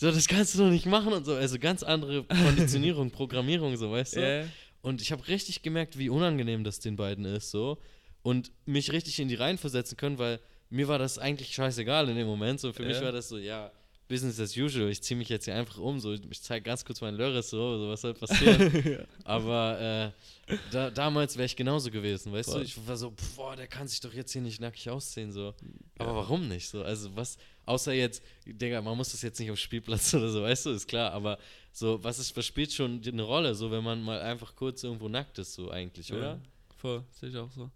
so, 0.00 0.10
das 0.10 0.26
kannst 0.26 0.54
du 0.54 0.60
doch 0.60 0.70
nicht 0.70 0.86
machen 0.86 1.12
und 1.12 1.26
so. 1.26 1.34
Also 1.34 1.58
ganz 1.58 1.82
andere 1.82 2.24
Konditionierung, 2.24 3.10
Programmierung, 3.12 3.76
so, 3.76 3.90
weißt 3.90 4.16
du? 4.16 4.20
Yeah. 4.20 4.48
Und 4.80 5.02
ich 5.02 5.12
habe 5.12 5.28
richtig 5.28 5.60
gemerkt, 5.60 5.98
wie 5.98 6.08
unangenehm 6.08 6.64
das 6.64 6.80
den 6.80 6.96
beiden 6.96 7.26
ist, 7.26 7.50
so. 7.50 7.76
Und 8.22 8.50
mich 8.64 8.92
richtig 8.92 9.20
in 9.20 9.28
die 9.28 9.34
Reihen 9.34 9.58
versetzen 9.58 9.98
können, 9.98 10.16
weil 10.16 10.40
mir 10.70 10.88
war 10.88 10.98
das 10.98 11.18
eigentlich 11.18 11.54
scheißegal 11.54 12.08
in 12.08 12.16
dem 12.16 12.26
Moment. 12.26 12.60
So, 12.60 12.72
für 12.72 12.82
yeah. 12.82 12.92
mich 12.92 13.02
war 13.02 13.12
das 13.12 13.28
so, 13.28 13.36
ja, 13.36 13.70
Business 14.08 14.40
as 14.40 14.56
usual. 14.56 14.88
Ich 14.88 15.02
ziehe 15.02 15.18
mich 15.18 15.28
jetzt 15.28 15.44
hier 15.44 15.54
einfach 15.54 15.76
um, 15.76 16.00
so. 16.00 16.14
Ich 16.14 16.42
zeige 16.42 16.64
ganz 16.64 16.82
kurz 16.82 17.02
meinen 17.02 17.18
Lörres, 17.18 17.50
so, 17.50 17.76
so, 17.76 17.90
was 17.90 18.00
soll 18.00 18.14
passieren. 18.14 18.82
ja. 18.84 18.98
Aber 19.24 20.14
äh, 20.48 20.56
da, 20.70 20.90
damals 20.90 21.36
wäre 21.36 21.44
ich 21.44 21.56
genauso 21.56 21.90
gewesen, 21.90 22.32
weißt 22.32 22.50
Voll. 22.50 22.60
du? 22.60 22.64
Ich 22.64 22.88
war 22.88 22.96
so, 22.96 23.12
boah, 23.36 23.54
der 23.54 23.66
kann 23.66 23.86
sich 23.86 24.00
doch 24.00 24.14
jetzt 24.14 24.32
hier 24.32 24.40
nicht 24.40 24.62
nackig 24.62 24.88
ausziehen, 24.88 25.30
so. 25.30 25.54
Aber 25.98 26.10
ja. 26.12 26.16
warum 26.16 26.48
nicht, 26.48 26.70
so? 26.70 26.82
Also, 26.82 27.14
was, 27.14 27.36
Außer 27.70 27.92
jetzt, 27.92 28.20
Digga, 28.44 28.82
man 28.82 28.96
muss 28.96 29.12
das 29.12 29.22
jetzt 29.22 29.38
nicht 29.38 29.48
auf 29.48 29.58
Spielplatz 29.58 30.12
oder 30.14 30.28
so, 30.28 30.42
weißt 30.42 30.66
du, 30.66 30.70
ist 30.70 30.88
klar, 30.88 31.12
aber 31.12 31.38
so, 31.72 32.02
was 32.02 32.18
ist, 32.18 32.36
was 32.36 32.44
spielt 32.44 32.72
schon 32.72 33.00
eine 33.06 33.22
Rolle, 33.22 33.54
so, 33.54 33.70
wenn 33.70 33.84
man 33.84 34.02
mal 34.02 34.20
einfach 34.20 34.56
kurz 34.56 34.82
irgendwo 34.82 35.08
nackt 35.08 35.38
ist, 35.38 35.54
so 35.54 35.70
eigentlich, 35.70 36.12
oder? 36.12 36.32
Ja, 36.32 36.40
voll, 36.78 37.04
sehe 37.12 37.28
ich 37.28 37.36
auch 37.36 37.50
so. 37.52 37.70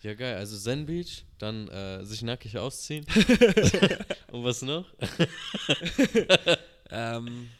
Ja, 0.00 0.14
geil. 0.14 0.36
Also 0.36 0.56
Zen 0.56 0.86
Beach, 0.86 1.26
dann 1.38 1.68
äh, 1.68 2.04
sich 2.06 2.22
nackig 2.22 2.56
ausziehen. 2.56 3.04
Und 4.32 4.44
was 4.44 4.62
noch? 4.62 4.86
ähm, 6.90 7.50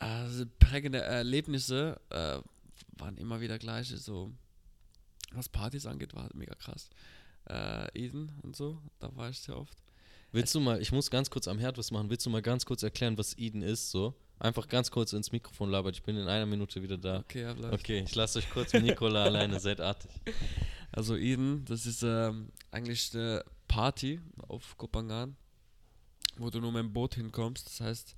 also 0.00 0.46
prägende 0.58 1.00
Erlebnisse 1.00 1.98
äh, 2.10 2.40
waren 2.98 3.16
immer 3.18 3.40
wieder 3.40 3.58
gleiche. 3.58 3.96
So, 3.96 4.32
was 5.32 5.48
Partys 5.48 5.86
angeht, 5.86 6.12
war 6.14 6.24
halt 6.24 6.34
mega 6.34 6.56
krass. 6.56 6.90
Äh, 7.48 7.86
Eden 8.06 8.32
und 8.42 8.56
so, 8.56 8.82
da 8.98 9.14
war 9.16 9.30
ich 9.30 9.38
sehr 9.38 9.56
oft. 9.56 9.78
Willst 10.30 10.54
du 10.54 10.60
mal, 10.60 10.80
ich 10.80 10.92
muss 10.92 11.10
ganz 11.10 11.30
kurz 11.30 11.48
am 11.48 11.58
Herd 11.58 11.78
was 11.78 11.90
machen, 11.90 12.10
willst 12.10 12.26
du 12.26 12.30
mal 12.30 12.42
ganz 12.42 12.66
kurz 12.66 12.82
erklären, 12.82 13.16
was 13.16 13.36
Eden 13.38 13.62
ist, 13.62 13.90
so? 13.90 14.14
Einfach 14.38 14.68
ganz 14.68 14.90
kurz 14.90 15.12
ins 15.12 15.32
Mikrofon 15.32 15.70
labert, 15.70 15.96
ich 15.96 16.02
bin 16.02 16.16
in 16.16 16.28
einer 16.28 16.46
Minute 16.46 16.82
wieder 16.82 16.98
da. 16.98 17.20
Okay, 17.20 17.42
ja, 17.42 17.54
bleib. 17.54 17.72
Okay, 17.72 18.04
ich 18.06 18.14
lasse 18.14 18.38
euch 18.38 18.50
kurz 18.50 18.72
mit 18.72 18.84
Nicola 18.84 19.24
alleine, 19.24 19.58
seid 19.60 19.80
artig. 19.80 20.10
Also 20.90 21.16
Eden, 21.16 21.66
das 21.66 21.84
ist 21.84 22.02
ähm, 22.02 22.50
eigentlich 22.70 23.14
eine 23.14 23.44
Party 23.68 24.20
auf 24.48 24.76
Kopangan, 24.78 25.36
wo 26.38 26.48
du 26.48 26.60
nur 26.60 26.72
mit 26.72 26.80
dem 26.80 26.94
Boot 26.94 27.14
hinkommst. 27.14 27.66
Das 27.66 27.80
heißt, 27.80 28.14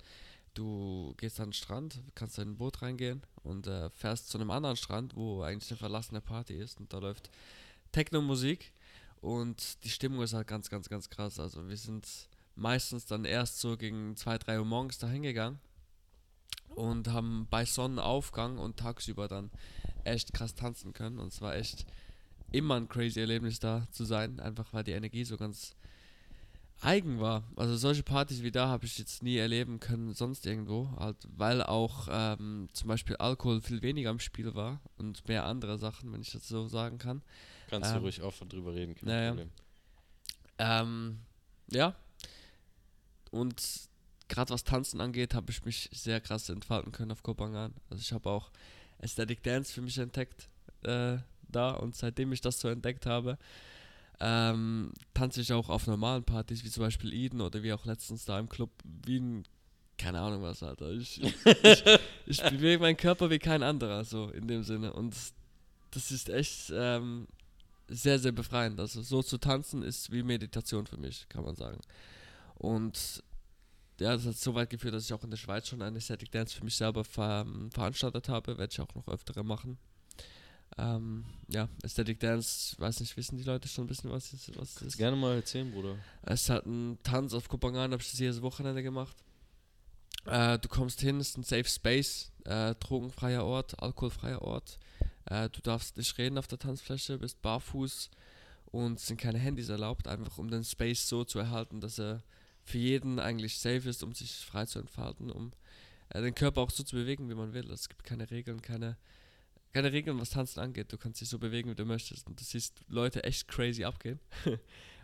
du 0.53 1.13
gehst 1.17 1.39
an 1.41 1.47
den 1.47 1.53
Strand, 1.53 2.01
kannst 2.15 2.39
in 2.39 2.51
ein 2.51 2.57
Boot 2.57 2.81
reingehen 2.81 3.23
und 3.43 3.67
äh, 3.67 3.89
fährst 3.89 4.29
zu 4.29 4.37
einem 4.37 4.51
anderen 4.51 4.77
Strand, 4.77 5.15
wo 5.15 5.41
eigentlich 5.41 5.69
eine 5.69 5.77
verlassene 5.79 6.21
Party 6.21 6.53
ist 6.53 6.79
und 6.79 6.93
da 6.93 6.99
läuft 6.99 7.29
Techno-Musik 7.91 8.71
und 9.21 9.83
die 9.83 9.89
Stimmung 9.89 10.21
ist 10.21 10.33
halt 10.33 10.47
ganz, 10.47 10.69
ganz, 10.69 10.89
ganz 10.89 11.09
krass. 11.09 11.39
Also 11.39 11.67
wir 11.69 11.77
sind 11.77 12.07
meistens 12.55 13.05
dann 13.05 13.23
erst 13.23 13.59
so 13.59 13.77
gegen 13.77 14.15
2, 14.15 14.39
3 14.39 14.59
Uhr 14.59 14.65
morgens 14.65 14.97
da 14.97 15.07
hingegangen 15.07 15.59
und 16.75 17.07
haben 17.09 17.47
bei 17.49 17.65
Sonnenaufgang 17.65 18.57
und 18.57 18.77
tagsüber 18.77 19.27
dann 19.27 19.51
echt 20.03 20.33
krass 20.33 20.55
tanzen 20.55 20.93
können 20.93 21.19
und 21.19 21.31
es 21.31 21.41
war 21.41 21.55
echt 21.55 21.85
immer 22.51 22.75
ein 22.75 22.89
crazy 22.89 23.19
Erlebnis 23.19 23.59
da 23.59 23.87
zu 23.91 24.03
sein, 24.03 24.39
einfach 24.39 24.73
weil 24.73 24.83
die 24.83 24.91
Energie 24.91 25.23
so 25.23 25.37
ganz 25.37 25.75
eigen 26.81 27.19
war. 27.19 27.43
Also 27.55 27.77
solche 27.77 28.03
Partys 28.03 28.41
wie 28.41 28.51
da 28.51 28.67
habe 28.67 28.85
ich 28.85 28.97
jetzt 28.97 29.23
nie 29.23 29.37
erleben 29.37 29.79
können, 29.79 30.13
sonst 30.13 30.45
irgendwo, 30.45 30.89
halt, 30.97 31.17
weil 31.37 31.61
auch 31.61 32.07
ähm, 32.09 32.69
zum 32.73 32.87
Beispiel 32.87 33.15
Alkohol 33.17 33.61
viel 33.61 33.81
weniger 33.81 34.09
im 34.09 34.19
Spiel 34.19 34.55
war 34.55 34.81
und 34.97 35.27
mehr 35.27 35.45
andere 35.45 35.77
Sachen, 35.77 36.11
wenn 36.11 36.21
ich 36.21 36.31
das 36.31 36.47
so 36.47 36.67
sagen 36.67 36.97
kann. 36.97 37.21
Kannst 37.71 37.91
ähm, 37.91 37.97
du 37.97 38.01
ruhig 38.03 38.21
offen 38.21 38.49
drüber 38.49 38.75
reden, 38.75 38.95
kein 38.95 39.07
naja. 39.07 39.29
Problem. 39.29 39.49
Ähm, 40.59 41.19
ja. 41.71 41.95
Und 43.31 43.63
gerade 44.27 44.53
was 44.53 44.65
Tanzen 44.65 44.99
angeht, 44.99 45.33
habe 45.33 45.51
ich 45.51 45.63
mich 45.63 45.89
sehr 45.93 46.19
krass 46.19 46.49
entfalten 46.49 46.91
können 46.91 47.11
auf 47.11 47.23
Kopangan. 47.23 47.73
Also 47.89 48.01
ich 48.01 48.11
habe 48.11 48.29
auch 48.29 48.51
Aesthetic 48.99 49.41
Dance 49.41 49.73
für 49.73 49.81
mich 49.81 49.97
entdeckt 49.97 50.49
äh, 50.83 51.17
da 51.47 51.71
und 51.71 51.95
seitdem 51.95 52.33
ich 52.33 52.41
das 52.41 52.59
so 52.59 52.67
entdeckt 52.67 53.05
habe, 53.05 53.37
ähm, 54.19 54.91
tanze 55.13 55.39
ich 55.39 55.53
auch 55.53 55.69
auf 55.69 55.87
normalen 55.87 56.25
Partys, 56.25 56.65
wie 56.65 56.69
zum 56.69 56.83
Beispiel 56.83 57.13
Eden 57.13 57.39
oder 57.39 57.63
wie 57.63 57.71
auch 57.71 57.85
letztens 57.85 58.25
da 58.25 58.37
im 58.37 58.49
Club 58.49 58.69
Wien. 59.05 59.45
Keine 59.97 60.19
Ahnung 60.19 60.41
was, 60.43 60.61
Alter. 60.61 60.91
Ich, 60.91 61.21
ich, 61.23 61.83
ich 62.25 62.43
bewege 62.43 62.79
meinen 62.79 62.97
Körper 62.97 63.29
wie 63.29 63.39
kein 63.39 63.63
anderer, 63.63 64.03
so 64.03 64.29
in 64.29 64.47
dem 64.47 64.63
Sinne. 64.63 64.91
Und 64.91 65.15
das 65.91 66.11
ist 66.11 66.29
echt 66.29 66.71
ähm, 66.75 67.27
sehr, 67.91 68.19
sehr 68.19 68.31
befreiend. 68.31 68.79
Also 68.79 69.01
so 69.01 69.21
zu 69.21 69.37
tanzen 69.37 69.83
ist 69.83 70.11
wie 70.11 70.23
Meditation 70.23 70.85
für 70.85 70.97
mich, 70.97 71.27
kann 71.29 71.43
man 71.43 71.55
sagen. 71.55 71.79
Und 72.55 73.23
ja, 73.99 74.13
das 74.13 74.25
hat 74.25 74.37
so 74.37 74.55
weit 74.55 74.69
geführt, 74.69 74.93
dass 74.93 75.05
ich 75.05 75.13
auch 75.13 75.23
in 75.23 75.29
der 75.29 75.37
Schweiz 75.37 75.67
schon 75.67 75.81
eine 75.81 76.01
Static 76.01 76.31
Dance 76.31 76.55
für 76.55 76.63
mich 76.63 76.75
selber 76.75 77.03
ver 77.03 77.45
veranstaltet 77.69 78.29
habe. 78.29 78.57
Werde 78.57 78.71
ich 78.71 78.81
auch 78.81 78.95
noch 78.95 79.07
öftere 79.07 79.43
machen. 79.43 79.77
Ähm, 80.77 81.25
ja, 81.49 81.67
Aesthetic 81.83 82.19
Dance, 82.19 82.75
weiß 82.79 83.01
nicht, 83.01 83.15
wissen 83.17 83.37
die 83.37 83.43
Leute 83.43 83.67
schon 83.67 83.83
ein 83.83 83.87
bisschen, 83.87 84.09
was 84.09 84.31
es 84.31 84.51
was 84.55 84.81
ist? 84.81 84.97
gerne 84.97 85.17
mal 85.17 85.35
erzählen, 85.35 85.69
Bruder. 85.69 85.97
Es 86.21 86.49
hat 86.49 86.65
ein 86.65 86.97
Tanz 87.03 87.33
auf 87.33 87.49
Kopangan, 87.49 87.91
habe 87.91 88.01
ich 88.01 88.09
das 88.09 88.19
jedes 88.19 88.41
Wochenende 88.41 88.81
gemacht. 88.81 89.15
Äh, 90.25 90.59
du 90.59 90.69
kommst 90.69 91.01
hin, 91.01 91.19
es 91.19 91.31
ist 91.31 91.37
ein 91.37 91.43
Safe 91.43 91.65
Space, 91.65 92.31
äh, 92.45 92.73
drogenfreier 92.75 93.43
Ort, 93.43 93.81
alkoholfreier 93.81 94.41
Ort. 94.41 94.79
Äh, 95.25 95.49
du 95.49 95.61
darfst 95.61 95.97
nicht 95.97 96.17
reden 96.17 96.37
auf 96.37 96.47
der 96.47 96.59
Tanzfläche, 96.59 97.17
bist 97.17 97.41
barfuß 97.41 98.09
und 98.65 98.99
sind 98.99 99.19
keine 99.19 99.39
Handys 99.39 99.69
erlaubt, 99.69 100.07
einfach 100.07 100.37
um 100.37 100.49
den 100.49 100.63
Space 100.63 101.07
so 101.07 101.23
zu 101.23 101.39
erhalten, 101.39 101.81
dass 101.81 101.99
er 101.99 102.23
für 102.63 102.77
jeden 102.77 103.19
eigentlich 103.19 103.59
safe 103.59 103.89
ist, 103.89 104.03
um 104.03 104.13
sich 104.13 104.45
frei 104.45 104.65
zu 104.65 104.79
entfalten, 104.79 105.31
um 105.31 105.51
äh, 106.09 106.21
den 106.21 106.35
Körper 106.35 106.61
auch 106.61 106.71
so 106.71 106.83
zu 106.83 106.95
bewegen, 106.95 107.29
wie 107.29 107.35
man 107.35 107.53
will. 107.53 107.69
Es 107.71 107.89
gibt 107.89 108.03
keine 108.03 108.29
Regeln, 108.31 108.61
keine 108.61 108.97
keine 109.73 109.91
Regeln, 109.91 110.19
was 110.19 110.31
Tanzen 110.31 110.59
angeht. 110.59 110.91
Du 110.91 110.97
kannst 110.97 111.21
dich 111.21 111.29
so 111.29 111.39
bewegen, 111.39 111.69
wie 111.69 111.75
du 111.75 111.85
möchtest. 111.85 112.27
Und 112.27 112.39
du 112.39 112.43
siehst 112.43 112.81
Leute 112.87 113.23
echt 113.23 113.47
crazy 113.47 113.83
abgehen. 113.83 114.19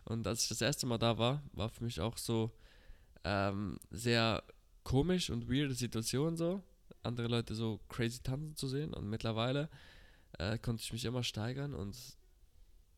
und 0.06 0.28
als 0.28 0.44
ich 0.44 0.50
das 0.50 0.62
erste 0.62 0.86
Mal 0.86 0.98
da 0.98 1.18
war, 1.18 1.42
war 1.54 1.70
für 1.70 1.84
mich 1.84 2.02
auch 2.02 2.18
so 2.18 2.52
ähm, 3.24 3.80
sehr 3.92 4.44
komisch 4.84 5.30
und 5.30 5.50
weirde 5.50 5.74
Situation 5.74 6.36
so. 6.36 6.62
Andere 7.04 7.28
Leute 7.28 7.56
so 7.56 7.80
crazy 7.88 8.20
tanzen 8.22 8.56
zu 8.56 8.68
sehen. 8.68 8.94
Und 8.94 9.10
mittlerweile 9.10 9.70
äh, 10.38 10.58
konnte 10.58 10.84
ich 10.84 10.94
mich 10.94 11.06
immer 11.06 11.24
steigern. 11.24 11.74
Und 11.74 11.96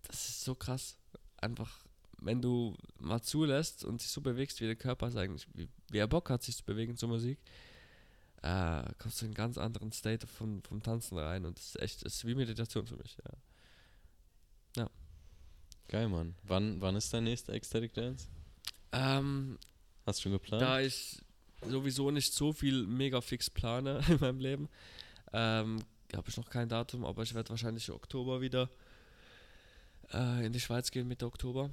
das 0.03 0.30
ist 0.30 0.43
so 0.43 0.55
krass. 0.55 0.97
Einfach, 1.38 1.86
wenn 2.17 2.41
du 2.41 2.75
mal 2.99 3.21
zulässt 3.21 3.84
und 3.84 4.01
dich 4.01 4.09
so 4.09 4.21
bewegst, 4.21 4.61
wie 4.61 4.65
der 4.65 4.75
Körper 4.75 5.15
eigentlich, 5.15 5.47
wie, 5.53 5.69
wie 5.89 5.97
er 5.97 6.07
Bock 6.07 6.30
hat, 6.30 6.43
sich 6.43 6.57
zu 6.57 6.63
bewegen 6.63 6.97
zur 6.97 7.09
Musik 7.09 7.39
äh, 8.41 8.84
kommst 8.97 9.21
du 9.21 9.25
in 9.25 9.30
einen 9.30 9.36
ganz 9.36 9.57
anderen 9.57 9.91
State 9.91 10.27
vom, 10.27 10.63
vom 10.63 10.82
Tanzen 10.82 11.17
rein 11.17 11.45
und 11.45 11.57
das 11.57 11.67
ist 11.67 11.82
echt, 11.82 12.05
das 12.05 12.15
ist 12.15 12.25
wie 12.25 12.36
Meditation 12.36 12.86
für 12.86 12.95
mich, 12.95 13.17
ja. 13.17 14.84
Ja. 14.84 14.89
Geil, 15.88 16.07
Mann. 16.07 16.36
Wann, 16.43 16.80
wann 16.80 16.95
ist 16.95 17.13
dein 17.13 17.25
nächster 17.25 17.53
Ecstatic 17.53 17.93
Dance? 17.93 18.27
Ähm, 18.91 19.57
Hast 20.05 20.19
du 20.19 20.23
schon 20.23 20.32
geplant? 20.34 20.61
Da 20.61 20.80
ich 20.80 21.17
sowieso 21.67 22.11
nicht 22.11 22.34
so 22.34 22.53
viel 22.53 22.86
mega 22.86 23.19
fix 23.21 23.49
plane 23.49 24.01
in 24.07 24.19
meinem 24.19 24.39
Leben, 24.39 24.69
ähm, 25.34 25.84
habe 26.18 26.30
ich 26.30 26.38
noch 26.38 26.49
kein 26.49 26.70
Datum, 26.70 27.05
aber 27.05 27.24
ich 27.24 27.34
werde 27.34 27.49
wahrscheinlich 27.49 27.91
Oktober 27.91 28.41
wieder 28.41 28.70
äh, 30.14 30.45
in 30.45 30.53
die 30.53 30.60
Schweiz 30.60 30.91
gehen, 30.91 31.07
Mitte 31.07 31.26
Oktober. 31.26 31.70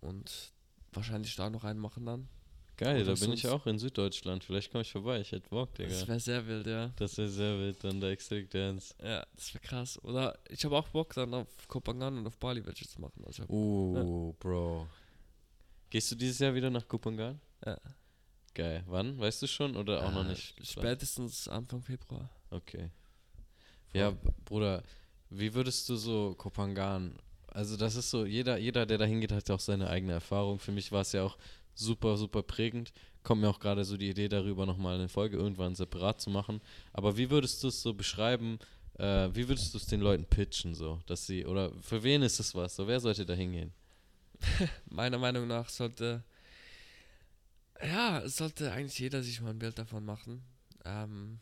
Und 0.00 0.52
wahrscheinlich 0.92 1.36
da 1.36 1.50
noch 1.50 1.64
einen 1.64 1.78
machen 1.78 2.06
dann. 2.06 2.28
Geil, 2.80 3.04
da 3.04 3.12
bin 3.12 3.34
ich 3.34 3.46
auch 3.46 3.66
in 3.66 3.78
Süddeutschland. 3.78 4.42
Vielleicht 4.42 4.72
komme 4.72 4.80
ich 4.80 4.90
vorbei. 4.90 5.20
Ich 5.20 5.32
hätte 5.32 5.50
Bock, 5.50 5.74
Digga. 5.74 5.90
Das 5.90 6.08
wäre 6.08 6.20
sehr 6.20 6.46
wild, 6.46 6.66
ja. 6.66 6.90
Das 6.96 7.18
wäre 7.18 7.28
sehr 7.28 7.58
wild, 7.58 7.84
dann 7.84 8.00
der 8.00 8.10
Ecstatic 8.12 8.48
Dance. 8.50 8.94
Ja, 9.02 9.22
das 9.36 9.52
wäre 9.52 9.62
krass. 9.62 10.02
Oder 10.02 10.38
ich 10.48 10.64
habe 10.64 10.78
auch 10.78 10.88
Bock, 10.88 11.12
dann 11.12 11.34
auf 11.34 11.68
Kopangan 11.68 12.16
und 12.16 12.26
auf 12.26 12.38
Bali 12.38 12.64
welche 12.64 12.88
zu 12.88 12.98
machen. 12.98 13.22
Also, 13.26 13.44
uh, 13.50 13.96
ja. 13.96 14.34
Bro. 14.40 14.88
Gehst 15.90 16.10
du 16.10 16.14
dieses 16.14 16.38
Jahr 16.38 16.54
wieder 16.54 16.70
nach 16.70 16.88
Kopangan? 16.88 17.38
Ja. 17.66 17.76
Geil. 18.54 18.82
Wann? 18.86 19.18
Weißt 19.18 19.42
du 19.42 19.46
schon 19.46 19.76
oder 19.76 20.02
auch 20.02 20.12
äh, 20.12 20.14
noch 20.14 20.24
nicht? 20.24 20.54
Spätestens 20.66 21.48
Anfang 21.48 21.82
Februar. 21.82 22.30
Okay. 22.48 22.90
Ja, 23.92 24.16
Bruder, 24.44 24.82
wie 25.30 25.54
würdest 25.54 25.88
du 25.88 25.96
so 25.96 26.34
Kopangan 26.34 27.18
also 27.52 27.76
das 27.76 27.96
ist 27.96 28.10
so, 28.10 28.24
jeder, 28.24 28.58
jeder, 28.58 28.86
der 28.86 28.98
da 28.98 29.04
hingeht, 29.04 29.32
hat 29.32 29.48
ja 29.48 29.54
auch 29.54 29.60
seine 29.60 29.90
eigene 29.90 30.12
Erfahrung. 30.12 30.58
Für 30.58 30.72
mich 30.72 30.92
war 30.92 31.00
es 31.00 31.12
ja 31.12 31.24
auch 31.24 31.36
super, 31.74 32.16
super 32.16 32.42
prägend. 32.42 32.92
Kommt 33.22 33.42
mir 33.42 33.48
auch 33.48 33.60
gerade 33.60 33.84
so 33.84 33.96
die 33.96 34.10
Idee 34.10 34.28
darüber, 34.28 34.66
nochmal 34.66 34.94
eine 34.94 35.08
Folge 35.08 35.36
irgendwann 35.36 35.74
separat 35.74 36.20
zu 36.20 36.30
machen. 36.30 36.60
Aber 36.92 37.16
wie 37.16 37.30
würdest 37.30 37.62
du 37.62 37.68
es 37.68 37.82
so 37.82 37.92
beschreiben? 37.92 38.58
Äh, 38.98 39.28
wie 39.34 39.48
würdest 39.48 39.74
du 39.74 39.78
es 39.78 39.86
den 39.86 40.00
Leuten 40.00 40.24
pitchen, 40.24 40.74
so, 40.74 41.00
dass 41.06 41.26
sie, 41.26 41.44
oder 41.44 41.72
für 41.82 42.02
wen 42.02 42.22
ist 42.22 42.38
es 42.38 42.54
was? 42.54 42.76
So, 42.76 42.86
wer 42.86 43.00
sollte 43.00 43.26
da 43.26 43.34
hingehen? 43.34 43.72
Meiner 44.88 45.18
Meinung 45.18 45.46
nach 45.46 45.68
sollte, 45.68 46.22
ja, 47.82 48.26
sollte 48.28 48.72
eigentlich 48.72 48.98
jeder 48.98 49.22
sich 49.22 49.40
mal 49.40 49.50
ein 49.50 49.58
Bild 49.58 49.78
davon 49.78 50.04
machen. 50.04 50.42
Ähm, 50.84 51.40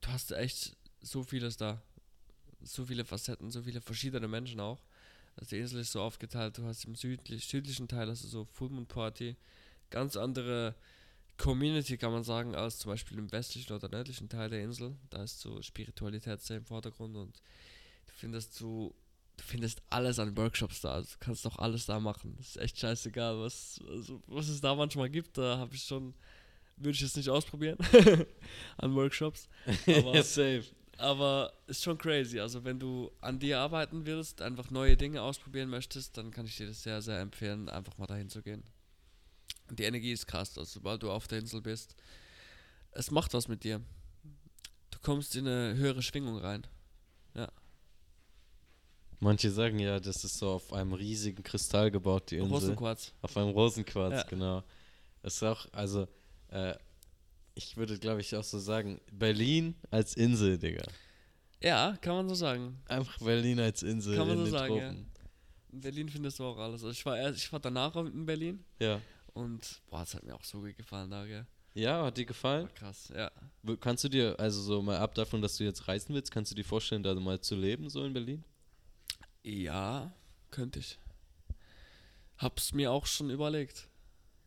du 0.00 0.08
hast 0.08 0.32
echt 0.32 0.76
so 1.02 1.22
vieles 1.22 1.56
da. 1.56 1.80
So 2.62 2.84
viele 2.84 3.04
Facetten, 3.04 3.50
so 3.50 3.62
viele 3.62 3.80
verschiedene 3.80 4.28
Menschen 4.28 4.60
auch. 4.60 4.82
Also 5.36 5.50
die 5.50 5.60
Insel 5.60 5.80
ist 5.80 5.92
so 5.92 6.02
aufgeteilt, 6.02 6.58
du 6.58 6.64
hast 6.64 6.84
im 6.84 6.94
südlich, 6.94 7.46
südlichen 7.46 7.88
Teil 7.88 8.08
also 8.08 8.28
so 8.28 8.44
Full 8.44 8.68
Moon 8.68 8.86
Party, 8.86 9.36
ganz 9.88 10.16
andere 10.16 10.74
Community 11.40 11.96
kann 11.96 12.12
man 12.12 12.22
sagen, 12.22 12.54
als 12.54 12.78
zum 12.78 12.90
Beispiel 12.90 13.18
im 13.18 13.32
westlichen 13.32 13.72
oder 13.72 13.88
nördlichen 13.88 14.28
Teil 14.28 14.50
der 14.50 14.62
Insel. 14.62 14.94
Da 15.08 15.22
ist 15.22 15.40
so 15.40 15.62
Spiritualität 15.62 16.42
sehr 16.42 16.58
im 16.58 16.66
Vordergrund 16.66 17.16
und 17.16 17.36
du 18.06 18.12
findest 18.12 18.54
so, 18.54 18.94
du 19.38 19.44
findest 19.44 19.80
alles 19.88 20.18
an 20.18 20.36
Workshops 20.36 20.82
da, 20.82 20.94
also 20.94 21.08
du 21.12 21.16
kannst 21.18 21.46
doch 21.46 21.58
alles 21.58 21.86
da 21.86 21.98
machen. 21.98 22.34
Das 22.36 22.48
ist 22.48 22.56
echt 22.58 22.78
scheißegal, 22.78 23.40
was, 23.40 23.80
also, 23.88 24.22
was 24.26 24.48
es 24.48 24.60
da 24.60 24.74
manchmal 24.74 25.08
gibt, 25.08 25.38
da 25.38 25.56
habe 25.56 25.74
ich 25.74 25.82
schon, 25.82 26.12
würde 26.76 26.90
ich 26.96 27.00
jetzt 27.00 27.16
nicht 27.16 27.30
ausprobieren 27.30 27.78
an 28.76 28.94
Workshops. 28.94 29.48
Aber, 29.86 30.22
safe. 30.22 30.64
Aber 31.00 31.52
ist 31.66 31.82
schon 31.82 31.96
crazy. 31.96 32.38
Also 32.40 32.62
wenn 32.64 32.78
du 32.78 33.10
an 33.22 33.38
dir 33.38 33.58
arbeiten 33.58 34.04
willst, 34.04 34.42
einfach 34.42 34.70
neue 34.70 34.96
Dinge 34.96 35.22
ausprobieren 35.22 35.70
möchtest, 35.70 36.18
dann 36.18 36.30
kann 36.30 36.44
ich 36.44 36.56
dir 36.58 36.66
das 36.66 36.82
sehr, 36.82 37.00
sehr 37.00 37.20
empfehlen, 37.20 37.68
einfach 37.70 37.96
mal 37.96 38.06
dahin 38.06 38.28
zu 38.28 38.42
gehen. 38.42 38.62
Die 39.70 39.84
Energie 39.84 40.12
ist 40.12 40.26
krass, 40.26 40.58
also 40.58 40.70
sobald 40.70 41.02
du 41.02 41.10
auf 41.10 41.26
der 41.26 41.38
Insel 41.38 41.62
bist, 41.62 41.94
es 42.92 43.10
macht 43.10 43.32
was 43.34 43.48
mit 43.48 43.64
dir. 43.64 43.80
Du 44.90 44.98
kommst 45.00 45.34
in 45.36 45.46
eine 45.46 45.74
höhere 45.76 46.02
Schwingung 46.02 46.38
rein. 46.38 46.66
Ja. 47.34 47.48
Manche 49.20 49.50
sagen 49.50 49.78
ja, 49.78 50.00
das 50.00 50.24
ist 50.24 50.38
so 50.38 50.50
auf 50.50 50.72
einem 50.72 50.92
riesigen 50.92 51.42
Kristall 51.42 51.90
gebaut, 51.90 52.30
die 52.30 52.36
Insel. 52.36 52.52
Rosenquarz. 52.52 53.12
Auf 53.22 53.36
einem 53.36 53.50
Rosenquarz, 53.50 54.14
Ja. 54.14 54.22
genau. 54.24 54.64
Das 55.22 55.36
ist 55.36 55.42
auch, 55.44 55.66
also, 55.72 56.08
äh, 56.48 56.74
ich 57.54 57.76
würde, 57.76 57.98
glaube 57.98 58.20
ich, 58.20 58.34
auch 58.36 58.44
so 58.44 58.58
sagen, 58.58 59.00
Berlin 59.12 59.74
als 59.90 60.14
Insel, 60.14 60.58
Digga. 60.58 60.84
Ja, 61.62 61.96
kann 62.00 62.14
man 62.16 62.28
so 62.28 62.34
sagen. 62.34 62.80
Einfach 62.88 63.18
Berlin 63.18 63.60
als 63.60 63.82
Insel 63.82 64.16
Kann 64.16 64.28
man 64.28 64.38
in 64.38 64.44
so 64.46 64.50
den 64.50 64.58
sagen, 64.58 64.76
ja. 64.76 64.90
In 65.72 65.80
Berlin 65.80 66.08
findest 66.08 66.38
du 66.38 66.44
auch 66.44 66.58
alles. 66.58 66.82
Also 66.82 66.90
ich 66.90 67.04
war 67.06 67.16
erst, 67.18 67.38
ich 67.38 67.52
war 67.52 67.60
danach 67.60 67.94
auch 67.94 68.06
in 68.06 68.24
Berlin 68.26 68.64
Ja. 68.80 69.00
und 69.34 69.82
boah, 69.88 70.02
es 70.02 70.14
hat 70.14 70.24
mir 70.24 70.34
auch 70.34 70.44
so 70.44 70.60
gut 70.60 70.76
gefallen 70.76 71.10
da, 71.10 71.24
gell? 71.26 71.46
Ja, 71.74 72.04
hat 72.04 72.16
dir 72.16 72.22
War 72.22 72.26
gefallen? 72.26 72.68
krass, 72.74 73.12
ja. 73.14 73.30
Kannst 73.78 74.02
du 74.02 74.08
dir, 74.08 74.34
also 74.40 74.60
so 74.60 74.82
mal 74.82 74.96
ab 74.98 75.14
davon, 75.14 75.40
dass 75.40 75.56
du 75.56 75.64
jetzt 75.64 75.86
reisen 75.86 76.14
willst, 76.14 76.32
kannst 76.32 76.50
du 76.50 76.56
dir 76.56 76.64
vorstellen, 76.64 77.02
da 77.02 77.14
mal 77.14 77.40
zu 77.40 77.54
leben, 77.54 77.88
so 77.88 78.04
in 78.04 78.12
Berlin? 78.12 78.42
Ja, 79.44 80.12
könnte 80.50 80.80
ich. 80.80 80.98
Hab's 82.38 82.72
mir 82.72 82.90
auch 82.90 83.06
schon 83.06 83.30
überlegt. 83.30 83.86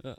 Ja. 0.04 0.18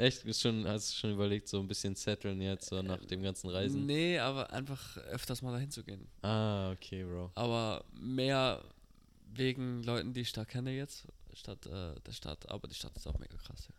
Echt? 0.00 0.34
Schon, 0.34 0.66
hast 0.66 0.92
du 0.92 0.96
schon 0.96 1.12
überlegt, 1.12 1.46
so 1.46 1.60
ein 1.60 1.68
bisschen 1.68 1.94
setteln 1.94 2.40
jetzt, 2.40 2.70
so 2.70 2.80
nach 2.80 3.04
dem 3.04 3.22
ganzen 3.22 3.50
Reisen? 3.50 3.84
Nee, 3.84 4.18
aber 4.18 4.50
einfach 4.50 4.96
öfters 4.96 5.42
mal 5.42 5.52
dahin 5.52 5.70
zu 5.70 5.84
gehen. 5.84 6.08
Ah, 6.22 6.72
okay, 6.72 7.04
Bro. 7.04 7.30
Aber 7.34 7.84
mehr 7.92 8.64
wegen 9.26 9.82
Leuten, 9.82 10.14
die 10.14 10.22
ich 10.22 10.32
da 10.32 10.46
kenne 10.46 10.70
jetzt, 10.70 11.06
statt 11.34 11.66
äh, 11.66 12.00
der 12.00 12.12
Stadt. 12.12 12.48
Aber 12.50 12.66
die 12.66 12.74
Stadt 12.74 12.96
ist 12.96 13.06
auch 13.06 13.18
mega 13.18 13.36
krass. 13.36 13.68
Ja. 13.68 13.74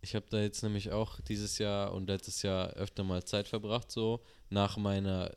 Ich 0.00 0.14
habe 0.14 0.26
da 0.30 0.40
jetzt 0.40 0.62
nämlich 0.62 0.92
auch 0.92 1.20
dieses 1.22 1.58
Jahr 1.58 1.92
und 1.92 2.06
letztes 2.06 2.42
Jahr 2.42 2.68
öfter 2.74 3.02
mal 3.02 3.24
Zeit 3.24 3.48
verbracht, 3.48 3.90
so 3.90 4.22
nach 4.48 4.76
meiner, 4.76 5.34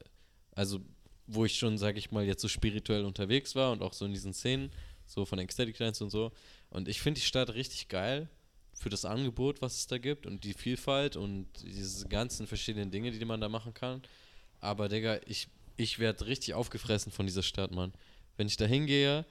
also 0.52 0.82
wo 1.26 1.46
ich 1.46 1.58
schon, 1.58 1.80
sag 1.80 1.98
ich 1.98 2.12
mal, 2.12 2.26
jetzt 2.26 2.44
so 2.44 2.48
spirituell 2.48 3.06
unterwegs 3.06 3.56
war 3.56 3.72
und 3.72 3.82
auch 3.82 3.94
so 3.94 4.06
in 4.06 4.14
diesen 4.14 4.34
Szenen, 4.36 4.70
so 5.08 5.26
von 5.26 5.40
Ecstatic 5.40 5.80
Dance 5.80 6.04
und 6.04 6.12
so. 6.12 6.32
Und 6.70 6.88
ich 6.88 7.02
finde 7.02 7.20
die 7.20 7.26
Stadt 7.26 7.56
richtig 7.56 7.88
geil 7.88 8.30
für 8.82 8.90
das 8.90 9.06
Angebot, 9.06 9.62
was 9.62 9.78
es 9.78 9.88
da 9.88 9.98
gibt 10.00 10.26
und 10.26 10.44
die 10.44 10.54
Vielfalt 10.54 11.16
und 11.16 11.48
diese 11.64 12.08
ganzen 12.08 12.48
verschiedenen 12.48 12.90
Dinge, 12.90 13.12
die 13.12 13.26
man 13.26 13.40
da 13.40 13.48
machen 13.48 13.74
kann. 13.74 14.02
Aber 14.60 14.90
Digga, 14.90 15.20
ich, 15.28 15.48
ich 15.78 16.00
werde 16.00 16.26
richtig 16.26 16.56
aufgefressen 16.56 17.12
von 17.12 17.28
dieser 17.28 17.44
Stadt, 17.44 17.72
Mann. 17.72 17.94
Wenn 18.38 18.48
ich 18.48 18.58
da 18.58 18.66
hingehe, 18.66 19.26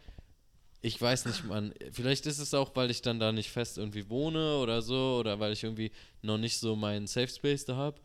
ich 0.82 1.00
weiß 1.00 1.26
nicht, 1.26 1.44
Mann. 1.44 1.74
Vielleicht 1.92 2.26
ist 2.26 2.38
es 2.38 2.54
auch, 2.54 2.74
weil 2.76 2.90
ich 2.90 3.02
dann 3.02 3.18
da 3.18 3.32
nicht 3.32 3.50
fest 3.50 3.76
irgendwie 3.76 4.08
wohne 4.08 4.56
oder 4.56 4.82
so, 4.82 5.18
oder 5.18 5.40
weil 5.40 5.52
ich 5.52 5.64
irgendwie 5.64 5.90
noch 6.22 6.38
nicht 6.38 6.58
so 6.58 6.76
meinen 6.76 7.06
Safe 7.06 7.28
Space 7.28 7.64
da 7.64 7.76
habe. 7.76 8.00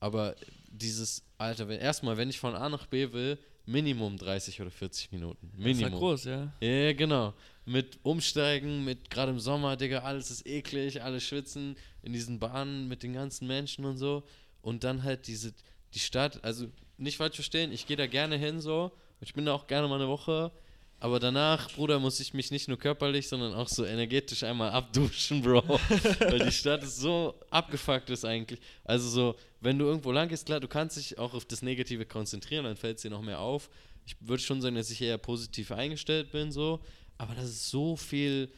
Aber 0.00 0.36
dieses, 0.68 1.24
Alter, 1.38 1.68
wenn, 1.68 1.80
erstmal, 1.80 2.16
wenn 2.16 2.30
ich 2.30 2.38
von 2.38 2.54
A 2.54 2.68
nach 2.68 2.86
B 2.86 3.12
will, 3.12 3.38
Minimum 3.66 4.16
30 4.16 4.60
oder 4.60 4.70
40 4.70 5.10
Minuten. 5.12 5.50
Das 5.52 5.60
ist 5.60 5.66
ja 5.66 5.74
Minimum. 5.74 5.98
groß. 5.98 6.24
Ja, 6.24 6.52
ja, 6.60 6.92
genau. 6.92 7.34
Mit 7.66 7.98
Umsteigen, 8.02 8.84
mit 8.84 9.10
gerade 9.10 9.32
im 9.32 9.40
Sommer, 9.40 9.76
Digga, 9.76 10.00
alles 10.00 10.30
ist 10.30 10.46
eklig, 10.46 11.02
alle 11.02 11.20
schwitzen 11.20 11.76
in 12.02 12.12
diesen 12.12 12.38
Bahnen 12.38 12.88
mit 12.88 13.02
den 13.02 13.14
ganzen 13.14 13.46
Menschen 13.46 13.84
und 13.84 13.96
so. 13.96 14.22
Und 14.60 14.84
dann 14.84 15.02
halt 15.02 15.26
diese, 15.26 15.54
die 15.94 15.98
Stadt, 15.98 16.44
also 16.44 16.66
nicht 16.98 17.16
falsch 17.16 17.36
verstehen, 17.36 17.72
ich 17.72 17.86
gehe 17.86 17.96
da 17.96 18.06
gerne 18.06 18.36
hin 18.36 18.60
so. 18.60 18.92
Ich 19.20 19.34
bin 19.34 19.46
da 19.46 19.54
auch 19.54 19.66
gerne 19.66 19.88
mal 19.88 19.96
eine 19.96 20.08
Woche. 20.08 20.52
Aber 21.00 21.20
danach, 21.20 21.70
Bruder, 21.72 21.98
muss 21.98 22.20
ich 22.20 22.32
mich 22.32 22.50
nicht 22.50 22.68
nur 22.68 22.78
körperlich, 22.78 23.28
sondern 23.28 23.52
auch 23.52 23.68
so 23.68 23.84
energetisch 23.84 24.42
einmal 24.42 24.70
abduschen, 24.70 25.42
Bro. 25.42 25.62
Weil 26.18 26.38
die 26.38 26.52
Stadt 26.52 26.82
ist 26.82 26.96
so 26.96 27.34
abgefuckt 27.50 28.08
ist 28.10 28.24
eigentlich. 28.24 28.60
Also 28.84 29.08
so, 29.08 29.36
wenn 29.60 29.78
du 29.78 29.84
irgendwo 29.84 30.12
lang 30.12 30.28
gehst, 30.28 30.46
klar, 30.46 30.60
du 30.60 30.68
kannst 30.68 30.96
dich 30.96 31.18
auch 31.18 31.34
auf 31.34 31.44
das 31.44 31.62
Negative 31.62 32.06
konzentrieren, 32.06 32.64
dann 32.64 32.76
fällt 32.76 32.96
es 32.96 33.02
dir 33.02 33.10
noch 33.10 33.22
mehr 33.22 33.40
auf. 33.40 33.68
Ich 34.06 34.16
würde 34.20 34.42
schon 34.42 34.62
sagen, 34.62 34.76
dass 34.76 34.90
ich 34.90 35.02
eher 35.02 35.18
positiv 35.18 35.72
eingestellt 35.72 36.30
bin, 36.32 36.52
so. 36.52 36.80
Aber 37.18 37.34
das 37.34 37.46
ist 37.46 37.70
so 37.70 37.96
viel 37.96 38.50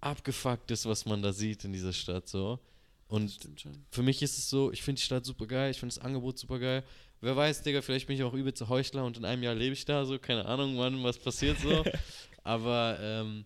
Abgefucktes, 0.00 0.86
was 0.86 1.06
man 1.06 1.22
da 1.22 1.32
sieht 1.32 1.64
in 1.64 1.72
dieser 1.72 1.92
Stadt, 1.92 2.28
so. 2.28 2.58
Und 3.08 3.38
für 3.90 4.02
mich 4.02 4.22
ist 4.22 4.36
es 4.36 4.50
so, 4.50 4.70
ich 4.70 4.82
finde 4.82 4.98
die 4.98 5.04
Stadt 5.04 5.24
super 5.24 5.46
geil, 5.46 5.70
ich 5.70 5.78
finde 5.78 5.94
das 5.94 6.04
Angebot 6.04 6.38
super 6.38 6.58
geil. 6.58 6.84
Wer 7.20 7.34
weiß, 7.34 7.62
Digga, 7.62 7.82
vielleicht 7.82 8.06
bin 8.06 8.16
ich 8.16 8.22
auch 8.22 8.34
übelst 8.34 8.68
Heuchler 8.68 9.04
und 9.04 9.16
in 9.16 9.24
einem 9.24 9.42
Jahr 9.42 9.54
lebe 9.54 9.72
ich 9.72 9.84
da, 9.84 10.04
so, 10.04 10.18
keine 10.18 10.44
Ahnung, 10.44 10.78
wann 10.78 11.02
was 11.02 11.18
passiert 11.18 11.58
so. 11.58 11.84
Aber 12.44 12.98
ähm, 13.00 13.44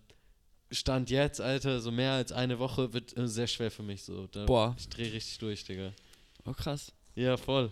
Stand 0.71 1.09
jetzt, 1.09 1.41
Alter, 1.41 1.79
so 1.79 1.91
mehr 1.91 2.13
als 2.13 2.31
eine 2.31 2.59
Woche 2.59 2.93
wird 2.93 3.15
äh, 3.17 3.27
sehr 3.27 3.47
schwer 3.47 3.71
für 3.71 3.83
mich 3.83 4.03
so. 4.03 4.27
Da, 4.27 4.45
Boah. 4.45 4.75
Ich 4.77 4.89
drehe 4.89 5.11
richtig 5.11 5.37
durch, 5.39 5.63
Digga. 5.63 5.93
Oh, 6.45 6.53
krass. 6.53 6.91
Ja, 7.15 7.37
voll. 7.37 7.71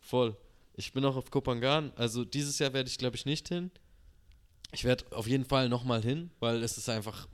Voll. 0.00 0.36
Ich 0.76 0.92
bin 0.92 1.04
auch 1.04 1.16
auf 1.16 1.30
Kopangan. 1.30 1.92
Also 1.96 2.24
dieses 2.24 2.58
Jahr 2.58 2.72
werde 2.72 2.88
ich, 2.88 2.98
glaube 2.98 3.16
ich, 3.16 3.26
nicht 3.26 3.48
hin. 3.48 3.70
Ich 4.72 4.84
werde 4.84 5.04
auf 5.10 5.26
jeden 5.26 5.44
Fall 5.44 5.68
nochmal 5.68 6.02
hin, 6.02 6.30
weil 6.40 6.62
es 6.62 6.78
ist 6.78 6.88
einfach, 6.88 7.28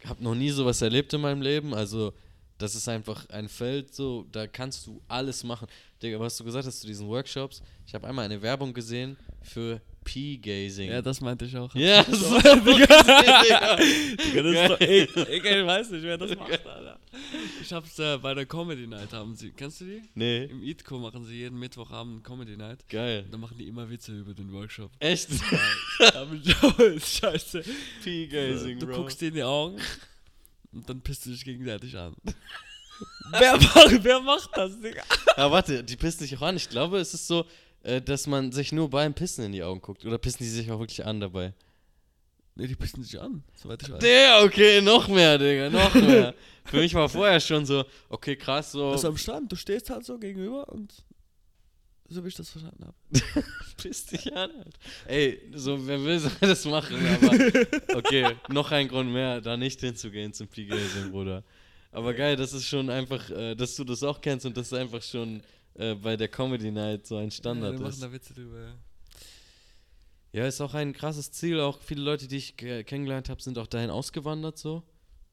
ich 0.00 0.08
habe 0.08 0.22
noch 0.22 0.34
nie 0.34 0.50
sowas 0.50 0.80
erlebt 0.80 1.12
in 1.12 1.20
meinem 1.20 1.42
Leben. 1.42 1.74
Also 1.74 2.12
das 2.58 2.74
ist 2.74 2.88
einfach 2.88 3.28
ein 3.30 3.48
Feld, 3.48 3.94
so, 3.94 4.26
da 4.32 4.46
kannst 4.46 4.86
du 4.86 5.00
alles 5.08 5.44
machen. 5.44 5.68
Digga, 6.02 6.18
was 6.18 6.36
du 6.36 6.44
gesagt 6.44 6.66
hast 6.66 6.80
zu 6.80 6.86
diesen 6.86 7.08
Workshops, 7.08 7.62
ich 7.86 7.94
habe 7.94 8.06
einmal 8.06 8.24
eine 8.24 8.40
Werbung 8.42 8.72
gesehen 8.72 9.16
für 9.42 9.80
P-Gazing. 10.04 10.90
Ja, 10.90 11.02
das 11.02 11.20
meinte 11.20 11.44
ich 11.44 11.56
auch. 11.56 11.72
ja, 11.74 12.02
das 12.02 12.18
so. 12.18 12.36
ist 12.36 12.46
doch 12.46 12.64
Digga. 12.64 12.86
Digga, 13.76 14.42
das 14.42 14.54
ist 14.54 14.70
doch, 14.70 14.80
ey, 14.80 15.02
ich, 15.02 15.16
ich 15.16 15.66
weiß 15.66 15.90
nicht, 15.90 16.02
wer 16.02 16.18
das 16.18 16.34
macht, 16.36 16.50
Alter. 16.66 16.87
Ich 17.60 17.72
hab's 17.72 17.98
äh, 17.98 18.18
bei 18.18 18.34
der 18.34 18.46
Comedy 18.46 18.86
Night 18.86 19.12
haben 19.12 19.34
sie, 19.34 19.50
kennst 19.50 19.80
du 19.80 19.84
die? 19.86 20.02
Nee, 20.14 20.44
Im 20.44 20.62
Eatco 20.62 20.98
machen 20.98 21.24
sie 21.24 21.34
jeden 21.36 21.58
Mittwochabend 21.58 22.22
Comedy 22.24 22.56
Night. 22.56 22.88
geil. 22.88 23.26
Dann 23.30 23.40
machen 23.40 23.56
die 23.58 23.68
immer 23.68 23.88
Witze 23.88 24.12
über 24.18 24.34
den 24.34 24.52
Workshop. 24.52 24.90
Echt? 25.00 25.28
Da 25.98 26.26
scheiße. 27.00 27.64
P-Gazing, 28.04 28.78
du 28.78 28.86
Bro. 28.86 28.96
guckst 28.96 29.20
dir 29.20 29.28
in 29.28 29.34
die 29.34 29.42
Augen 29.42 29.78
und 30.72 30.88
dann 30.88 31.00
pisst 31.00 31.26
du 31.26 31.30
dich 31.30 31.44
gegenseitig 31.44 31.96
an. 31.96 32.14
wer, 33.30 33.56
macht, 33.56 34.04
wer 34.04 34.20
macht 34.20 34.50
das, 34.54 34.80
Digga? 34.80 35.02
Aber 35.36 35.52
warte, 35.54 35.84
die 35.84 35.96
pissen 35.96 36.20
sich 36.20 36.36
auch 36.36 36.42
an. 36.42 36.56
Ich 36.56 36.68
glaube, 36.68 36.98
es 36.98 37.14
ist 37.14 37.26
so, 37.26 37.44
äh, 37.82 38.00
dass 38.00 38.26
man 38.26 38.52
sich 38.52 38.72
nur 38.72 38.90
beim 38.90 39.14
Pissen 39.14 39.44
in 39.44 39.52
die 39.52 39.62
Augen 39.62 39.80
guckt. 39.80 40.04
Oder 40.04 40.18
pissen 40.18 40.42
die 40.44 40.48
sich 40.48 40.70
auch 40.70 40.80
wirklich 40.80 41.04
an 41.04 41.20
dabei? 41.20 41.54
Ne, 42.58 42.66
die 42.66 42.74
pissen 42.74 43.04
sich 43.04 43.20
an, 43.20 43.44
soweit 43.54 43.80
ich 43.84 43.90
weiß. 43.90 44.00
Der, 44.00 44.42
okay, 44.44 44.80
noch 44.80 45.06
mehr, 45.06 45.38
Digga, 45.38 45.70
noch 45.70 45.94
mehr. 45.94 46.34
Für 46.64 46.78
mich 46.78 46.92
war 46.92 47.08
vorher 47.08 47.38
schon 47.38 47.64
so, 47.64 47.84
okay, 48.08 48.34
krass, 48.34 48.72
so. 48.72 48.90
Also 48.90 49.08
am 49.08 49.16
Stand, 49.16 49.52
du 49.52 49.54
stehst 49.56 49.88
halt 49.90 50.04
so 50.04 50.18
gegenüber 50.18 50.68
und 50.68 50.92
so 52.08 52.24
wie 52.24 52.28
ich 52.28 52.34
das 52.34 52.50
verstanden 52.50 52.86
habe. 52.86 53.44
piss 53.76 54.06
dich 54.06 54.34
an. 54.34 54.50
Alter. 54.50 54.78
Ey, 55.06 55.40
so, 55.54 55.86
wer 55.86 56.02
will, 56.02 56.18
soll 56.18 56.32
das 56.40 56.64
machen, 56.64 56.96
aber 56.96 57.94
okay, 57.96 58.34
noch 58.48 58.72
ein 58.72 58.88
Grund 58.88 59.12
mehr, 59.12 59.40
da 59.40 59.56
nicht 59.56 59.78
hinzugehen 59.78 60.32
zum 60.32 60.48
P-Gazing, 60.48 61.12
Bruder. 61.12 61.44
Aber 61.92 62.12
geil, 62.12 62.34
das 62.34 62.52
ist 62.52 62.66
schon 62.66 62.90
einfach, 62.90 63.30
äh, 63.30 63.54
dass 63.54 63.76
du 63.76 63.84
das 63.84 64.02
auch 64.02 64.20
kennst 64.20 64.44
und 64.46 64.56
das 64.56 64.66
ist 64.66 64.74
einfach 64.74 65.02
schon 65.02 65.42
äh, 65.74 65.94
bei 65.94 66.16
der 66.16 66.26
Comedy 66.26 66.72
Night 66.72 67.06
so 67.06 67.18
ein 67.18 67.30
Standard 67.30 67.74
ja, 67.74 67.78
die 67.78 67.84
ist. 67.84 68.00
machen 68.00 68.00
da 68.00 68.12
Witze 68.12 68.34
drüber, 68.34 68.60
ja. 68.60 68.74
Ja, 70.38 70.46
ist 70.46 70.60
auch 70.60 70.74
ein 70.74 70.92
krasses 70.92 71.32
Ziel. 71.32 71.58
Auch 71.60 71.80
viele 71.80 72.02
Leute, 72.02 72.28
die 72.28 72.36
ich 72.36 72.56
ke- 72.56 72.84
kennengelernt 72.84 73.28
habe, 73.28 73.42
sind 73.42 73.58
auch 73.58 73.66
dahin 73.66 73.90
ausgewandert 73.90 74.56
so. 74.56 74.84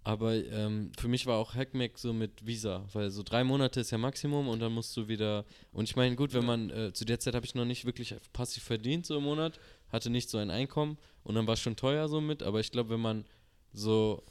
Aber 0.04 0.34
ähm, 0.36 0.92
für 1.00 1.08
mich 1.08 1.28
war 1.28 1.38
auch 1.38 1.54
Hackmack 1.54 1.98
so 2.00 2.12
mit 2.12 2.44
Visa, 2.46 2.88
weil 2.94 3.12
so 3.12 3.22
drei 3.22 3.44
Monate 3.44 3.80
ist 3.82 3.92
ja 3.92 4.00
Maximum 4.00 4.48
und 4.48 4.60
dann 4.60 4.72
musst 4.72 4.98
du 4.98 5.08
wieder. 5.08 5.46
Und 5.72 5.84
ich 5.90 5.96
meine, 5.96 6.16
gut, 6.16 6.34
wenn 6.34 6.46
man 6.46 6.70
äh, 6.72 6.92
zu 6.92 7.06
der 7.06 7.20
Zeit 7.20 7.36
habe 7.36 7.46
ich 7.46 7.54
noch 7.54 7.66
nicht 7.66 7.86
wirklich 7.86 8.16
passiv 8.34 8.64
verdient 8.64 9.06
so 9.06 9.18
im 9.18 9.24
Monat, 9.24 9.60
hatte 9.90 10.10
nicht 10.10 10.30
so 10.30 10.40
ein 10.40 10.50
Einkommen 10.50 10.98
und 11.24 11.36
dann 11.36 11.46
war 11.46 11.54
es 11.54 11.60
schon 11.60 11.76
teuer 11.76 12.08
so 12.10 12.20
mit. 12.20 12.42
Aber 12.42 12.60
ich 12.60 12.72
glaube, 12.72 12.90
wenn 12.92 13.00
man 13.00 13.26
so, 13.74 14.24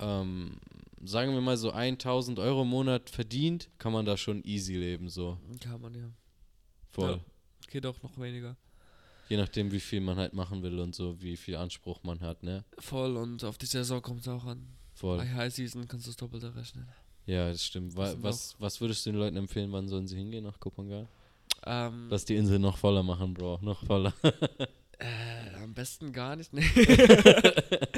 ähm, 0.00 0.58
sagen 1.04 1.32
wir 1.34 1.40
mal 1.40 1.56
so 1.56 1.70
1000 1.70 2.38
Euro 2.38 2.62
im 2.62 2.68
Monat 2.68 3.10
verdient, 3.10 3.68
kann 3.78 3.92
man 3.92 4.04
da 4.04 4.16
schon 4.16 4.42
easy 4.44 4.76
leben 4.76 5.08
so. 5.08 5.38
Kann 5.60 5.80
man 5.80 5.94
ja. 5.94 6.10
Voll. 6.90 7.10
Ja. 7.12 7.20
Geht 7.70 7.86
auch 7.86 8.02
noch 8.02 8.18
weniger. 8.18 8.56
Je 9.32 9.38
nachdem, 9.38 9.72
wie 9.72 9.80
viel 9.80 10.02
man 10.02 10.18
halt 10.18 10.34
machen 10.34 10.62
will 10.62 10.78
und 10.78 10.94
so, 10.94 11.18
wie 11.22 11.38
viel 11.38 11.56
Anspruch 11.56 12.02
man 12.02 12.20
hat, 12.20 12.42
ne? 12.42 12.66
Voll 12.78 13.16
und 13.16 13.42
auf 13.44 13.56
die 13.56 13.64
Saison 13.64 14.02
kommt 14.02 14.20
es 14.20 14.28
auch 14.28 14.44
an. 14.44 14.62
Voll. 14.92 15.16
Bei 15.16 15.26
High 15.26 15.54
Season 15.54 15.88
kannst 15.88 16.04
du 16.04 16.10
das 16.10 16.18
Doppelte 16.18 16.54
rechnen. 16.54 16.86
Ja, 17.24 17.48
das 17.48 17.64
stimmt. 17.64 17.96
Wa 17.96 18.02
Das 18.02 18.10
sind 18.12 18.22
was, 18.22 18.56
was 18.58 18.80
würdest 18.82 19.06
du 19.06 19.12
den 19.12 19.18
Leuten 19.18 19.38
empfehlen, 19.38 19.72
wann 19.72 19.88
sollen 19.88 20.06
sie 20.06 20.16
hingehen 20.16 20.44
nach 20.44 20.60
Kopangan? 20.60 21.08
Ähm, 21.64 22.08
Lass 22.10 22.26
die 22.26 22.36
Insel 22.36 22.58
noch 22.58 22.76
voller 22.76 23.02
machen, 23.02 23.32
Bro. 23.32 23.60
Noch 23.62 23.86
voller. 23.86 24.12
äh, 24.98 25.54
am 25.62 25.72
besten 25.72 26.12
gar 26.12 26.36
nicht, 26.36 26.52
ne? 26.52 26.60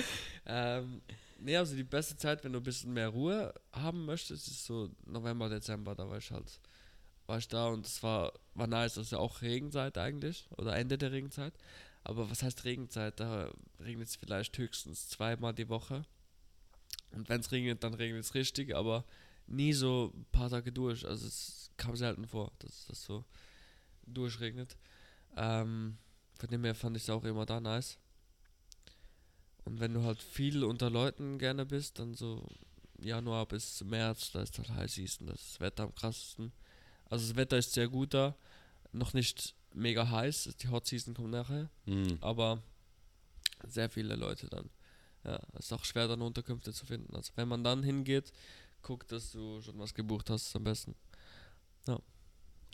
ähm, 0.47 1.03
nee, 1.41 1.57
also 1.57 1.75
die 1.75 1.83
beste 1.83 2.17
Zeit, 2.17 2.45
wenn 2.45 2.53
du 2.53 2.61
ein 2.61 2.65
bisschen 2.65 2.93
mehr 2.93 3.09
Ruhe 3.09 3.53
haben 3.73 4.05
möchtest, 4.05 4.47
ist 4.47 4.67
so 4.67 4.89
November, 5.05 5.49
Dezember, 5.49 5.97
da 5.97 6.09
war 6.09 6.19
ich 6.19 6.31
halt, 6.31 6.61
war 7.27 7.39
ich 7.39 7.49
da 7.49 7.69
und 7.69 7.87
es 7.87 8.03
war, 8.03 8.33
war 8.55 8.67
nice, 8.67 8.95
das 8.95 9.07
ist 9.07 9.13
ja 9.13 9.19
auch 9.19 9.43
Regenzeit 9.43 9.99
eigentlich, 9.99 10.47
oder 10.57 10.77
Ende 10.77 10.99
der 10.99 11.13
Regenzeit. 11.13 11.55
Aber 12.03 12.31
was 12.31 12.43
heißt 12.43 12.65
Regenzeit? 12.65 13.19
Da 13.19 13.51
regnet 13.81 14.09
es 14.09 14.17
vielleicht 14.17 14.57
höchstens 14.59 15.09
zweimal 15.09 15.55
die 15.55 15.71
Woche. 15.71 16.05
Und 17.13 17.29
wenn 17.29 17.41
es 17.41 17.51
regnet, 17.51 17.83
dann 17.83 17.95
regnet 17.95 18.25
es 18.25 18.35
richtig, 18.35 18.75
aber 18.75 19.05
nie 19.47 19.73
so 19.73 20.13
ein 20.15 20.27
paar 20.31 20.51
Tage 20.51 20.71
durch. 20.71 21.07
Also 21.07 21.27
es 21.27 21.71
kam 21.79 21.97
selten 21.97 22.27
vor, 22.27 22.53
dass 22.59 22.87
das 22.87 23.03
so 23.03 23.25
durchregnet. 24.07 24.77
Ähm, 25.37 25.97
von 26.39 26.51
dem 26.51 26.65
her 26.65 26.75
fand 26.75 26.97
ich 26.97 27.05
es 27.05 27.11
auch 27.11 27.25
immer 27.25 27.47
da 27.47 27.61
nice. 27.61 27.99
Und 29.65 29.81
wenn 29.81 29.95
du 29.95 30.03
halt 30.03 30.23
viel 30.23 30.63
unter 30.63 30.91
Leuten 30.91 31.39
gerne 31.39 31.65
bist, 31.65 31.99
dann 31.99 32.15
so 32.15 32.47
Januar 32.99 33.47
bis 33.47 33.83
März, 33.83 34.33
da 34.33 34.43
ist 34.43 34.59
halt 34.59 34.69
High 34.71 34.91
Season, 34.91 35.27
das, 35.27 35.41
das 35.41 35.61
Wetter 35.61 35.85
am 35.85 35.95
krassesten. 35.95 36.53
Also 37.11 37.27
das 37.29 37.37
Wetter 37.37 37.59
ist 37.59 37.73
sehr 37.73 37.89
gut 37.89 38.15
da, 38.15 38.35
noch 38.93 39.13
nicht 39.13 39.55
mega 39.73 40.09
heiß, 40.09 40.55
die 40.61 40.69
Hot 40.69 40.87
Season 40.87 41.15
kommt 41.15 41.31
nachher, 41.31 41.69
Mhm. 41.87 42.19
aber 42.21 42.63
sehr 43.67 43.89
viele 43.91 44.15
Leute 44.17 44.49
dann. 44.49 44.71
Ja, 45.25 45.41
es 45.55 45.67
ist 45.67 45.73
auch 45.73 45.85
schwer 45.85 46.07
dann 46.09 46.21
Unterkünfte 46.23 46.73
zu 46.73 46.85
finden. 46.87 47.15
Also 47.17 47.33
wenn 47.37 47.49
man 47.49 47.65
dann 47.65 47.83
hingeht, 47.83 48.33
guck, 48.83 49.07
dass 49.09 49.33
du 49.33 49.61
schon 49.63 49.79
was 49.79 49.95
gebucht 49.95 50.29
hast, 50.31 50.47
ist 50.49 50.57
am 50.57 50.65
besten. 50.65 50.95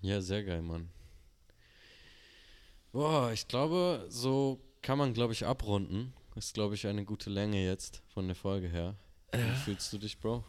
Ja, 0.03 0.20
sehr 0.22 0.43
geil, 0.43 0.62
Mann. 0.62 0.89
Boah, 2.93 3.31
ich 3.33 3.47
glaube, 3.47 4.07
so 4.09 4.61
kann 4.83 4.99
man, 4.99 5.12
glaube 5.14 5.33
ich, 5.35 5.45
abrunden. 5.45 6.12
Ist, 6.35 6.55
glaube 6.55 6.74
ich, 6.74 6.87
eine 6.87 7.05
gute 7.05 7.28
Länge 7.31 7.64
jetzt 7.64 8.03
von 8.09 8.26
der 8.26 8.35
Folge 8.35 8.68
her. 8.68 8.97
Wie 9.33 9.55
fühlst 9.57 9.93
du 9.93 9.99
dich, 9.99 10.18
Bro? 10.18 10.43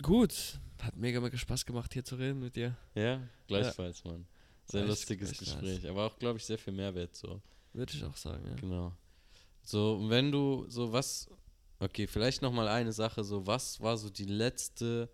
Gut, 0.00 0.58
hat 0.80 0.96
mega, 0.96 1.20
mega 1.20 1.36
Spaß 1.36 1.66
gemacht, 1.66 1.92
hier 1.92 2.04
zu 2.04 2.16
reden 2.16 2.40
mit 2.40 2.56
dir. 2.56 2.76
Ja, 2.94 3.20
gleichfalls, 3.46 4.02
Mann. 4.04 4.26
Sehr 4.64 4.80
Echt- 4.80 4.88
lustiges 4.88 5.30
nice. 5.30 5.38
Gespräch, 5.40 5.88
aber 5.88 6.06
auch, 6.06 6.18
glaube 6.18 6.38
ich, 6.38 6.44
sehr 6.44 6.58
viel 6.58 6.72
Mehrwert 6.72 7.14
so. 7.14 7.40
Würde 7.72 7.92
ich 7.94 8.04
auch 8.04 8.16
sagen, 8.16 8.44
ja. 8.48 8.54
Genau. 8.56 8.92
So, 9.62 9.96
und 9.96 10.10
wenn 10.10 10.32
du 10.32 10.64
so 10.68 10.92
was, 10.92 11.28
okay, 11.78 12.06
vielleicht 12.06 12.42
noch 12.42 12.52
mal 12.52 12.68
eine 12.68 12.92
Sache, 12.92 13.22
so 13.22 13.46
was 13.46 13.80
war 13.80 13.96
so 13.96 14.08
die 14.10 14.24
letzte 14.24 15.08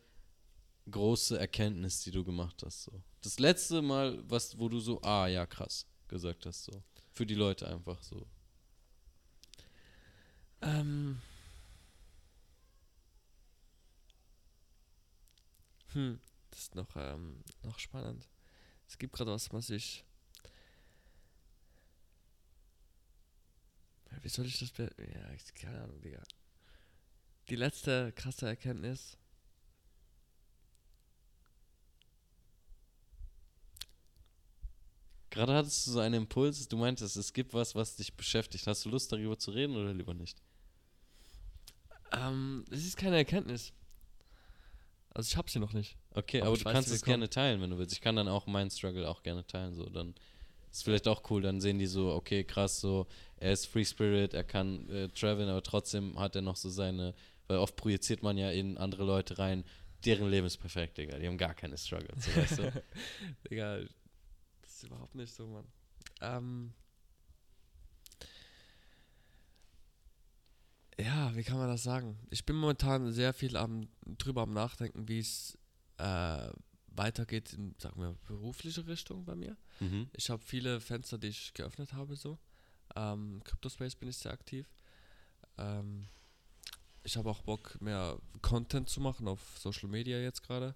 große 0.90 1.38
Erkenntnis, 1.38 2.02
die 2.02 2.10
du 2.10 2.24
gemacht 2.24 2.62
hast, 2.64 2.84
so. 2.84 2.92
Das 3.22 3.38
letzte 3.38 3.82
Mal, 3.82 4.18
was, 4.28 4.58
wo 4.58 4.68
du 4.68 4.78
so, 4.80 5.02
ah, 5.02 5.26
ja, 5.26 5.44
krass, 5.44 5.86
gesagt 6.06 6.46
hast, 6.46 6.64
so. 6.64 6.82
Für 7.12 7.26
die 7.26 7.34
Leute 7.34 7.68
einfach 7.68 8.00
so. 8.02 8.26
Ähm. 10.62 11.20
Hm, 15.98 16.20
das 16.52 16.60
ist 16.60 16.74
noch, 16.76 16.94
ähm, 16.94 17.42
noch 17.64 17.80
spannend. 17.80 18.28
Es 18.86 18.98
gibt 18.98 19.14
gerade 19.14 19.32
was, 19.32 19.52
was 19.52 19.68
ich. 19.68 20.04
Wie 24.22 24.28
soll 24.28 24.46
ich 24.46 24.60
das 24.60 24.70
be 24.70 24.94
Ja, 24.96 25.32
ich, 25.32 25.52
keine 25.54 25.82
Ahnung, 25.82 26.00
Digga. 26.00 26.22
Die 27.48 27.56
letzte 27.56 28.12
krasse 28.12 28.46
Erkenntnis. 28.46 29.18
Gerade 35.30 35.54
hattest 35.54 35.84
du 35.88 35.90
so 35.90 35.98
einen 35.98 36.14
Impuls, 36.14 36.68
du 36.68 36.76
meintest, 36.76 37.16
es 37.16 37.32
gibt 37.32 37.54
was, 37.54 37.74
was 37.74 37.96
dich 37.96 38.14
beschäftigt. 38.14 38.68
Hast 38.68 38.84
du 38.84 38.90
Lust, 38.90 39.10
darüber 39.10 39.36
zu 39.36 39.50
reden 39.50 39.74
oder 39.74 39.92
lieber 39.92 40.14
nicht? 40.14 40.40
Ähm, 42.12 42.64
es 42.70 42.86
ist 42.86 42.96
keine 42.96 43.16
Erkenntnis. 43.16 43.72
Also 45.18 45.32
ich 45.32 45.36
hab 45.36 45.50
sie 45.50 45.58
noch 45.58 45.72
nicht. 45.72 45.96
Okay, 46.14 46.40
Aber 46.40 46.50
aber, 46.50 46.58
du 46.58 46.64
weiß, 46.64 46.72
kannst 46.72 46.92
es 46.92 47.02
kommen. 47.02 47.14
gerne 47.14 47.28
teilen, 47.28 47.60
wenn 47.60 47.70
du 47.70 47.78
willst. 47.78 47.92
Ich 47.92 48.00
kann 48.00 48.14
dann 48.14 48.28
auch 48.28 48.46
meinen 48.46 48.70
Struggle 48.70 49.08
auch 49.08 49.24
gerne 49.24 49.44
teilen, 49.44 49.74
so. 49.74 49.88
Dann 49.88 50.14
ist 50.70 50.84
vielleicht 50.84 51.08
auch 51.08 51.28
cool, 51.28 51.42
dann 51.42 51.60
sehen 51.60 51.80
die 51.80 51.88
so, 51.88 52.12
okay, 52.12 52.44
krass, 52.44 52.78
so, 52.78 53.08
er 53.36 53.52
ist 53.52 53.66
Free 53.66 53.84
Spirit, 53.84 54.32
er 54.32 54.44
kann 54.44 54.88
äh, 54.88 55.08
traveln, 55.08 55.48
aber 55.48 55.64
trotzdem 55.64 56.16
hat 56.20 56.36
er 56.36 56.42
noch 56.42 56.54
so 56.54 56.70
seine, 56.70 57.16
weil 57.48 57.58
oft 57.58 57.74
projiziert 57.74 58.22
man 58.22 58.38
ja 58.38 58.52
in 58.52 58.78
andere 58.78 59.02
Leute 59.02 59.38
rein, 59.40 59.64
deren 60.04 60.30
Leben 60.30 60.46
ist 60.46 60.58
perfekt, 60.58 60.98
Digga, 60.98 61.18
die 61.18 61.26
haben 61.26 61.36
gar 61.36 61.54
keine 61.54 61.76
Struggles, 61.76 62.24
so, 62.24 62.36
weißt 62.36 62.58
du? 62.60 62.84
Digga, 63.50 63.78
das 64.62 64.72
ist 64.72 64.84
überhaupt 64.84 65.16
nicht 65.16 65.34
so, 65.34 65.48
Mann. 65.48 65.66
Ähm. 66.20 66.74
Ja, 71.00 71.34
wie 71.36 71.44
kann 71.44 71.58
man 71.58 71.68
das 71.68 71.84
sagen? 71.84 72.18
Ich 72.30 72.44
bin 72.44 72.56
momentan 72.56 73.12
sehr 73.12 73.32
viel 73.32 73.56
am, 73.56 73.88
drüber 74.04 74.42
am 74.42 74.52
Nachdenken, 74.52 75.06
wie 75.08 75.20
es 75.20 75.56
äh, 75.98 76.50
weitergeht 76.88 77.52
in, 77.52 77.74
sagen 77.78 78.00
wir, 78.00 78.16
berufliche 78.26 78.86
Richtung 78.86 79.24
bei 79.24 79.36
mir. 79.36 79.56
Mhm. 79.78 80.10
Ich 80.12 80.28
habe 80.28 80.42
viele 80.42 80.80
Fenster, 80.80 81.16
die 81.18 81.28
ich 81.28 81.54
geöffnet 81.54 81.92
habe, 81.92 82.16
so. 82.16 82.38
Ähm, 82.96 83.40
Cryptospace 83.44 83.94
bin 83.94 84.08
ich 84.08 84.16
sehr 84.16 84.32
aktiv. 84.32 84.66
Ähm, 85.56 86.06
ich 87.04 87.16
habe 87.16 87.30
auch 87.30 87.42
Bock, 87.42 87.80
mehr 87.80 88.18
Content 88.42 88.88
zu 88.88 89.00
machen 89.00 89.28
auf 89.28 89.40
Social 89.58 89.88
Media 89.88 90.18
jetzt 90.18 90.42
gerade. 90.42 90.74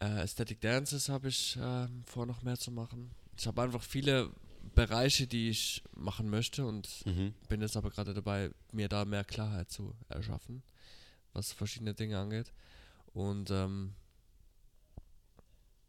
Äh, 0.00 0.06
Aesthetic 0.06 0.60
Dances 0.60 1.08
habe 1.08 1.28
ich 1.28 1.56
ähm, 1.60 2.02
vor, 2.06 2.26
noch 2.26 2.42
mehr 2.42 2.58
zu 2.58 2.72
machen. 2.72 3.12
Ich 3.38 3.46
habe 3.46 3.62
einfach 3.62 3.82
viele 3.82 4.30
Bereiche, 4.74 5.26
die 5.26 5.48
ich 5.50 5.82
machen 5.94 6.30
möchte 6.30 6.64
und 6.66 7.04
Mhm. 7.06 7.34
bin 7.48 7.60
jetzt 7.60 7.76
aber 7.76 7.90
gerade 7.90 8.14
dabei, 8.14 8.50
mir 8.72 8.88
da 8.88 9.04
mehr 9.04 9.24
Klarheit 9.24 9.70
zu 9.70 9.94
erschaffen, 10.08 10.62
was 11.32 11.52
verschiedene 11.52 11.94
Dinge 11.94 12.18
angeht. 12.18 12.52
Und 13.12 13.50
ähm, 13.50 13.94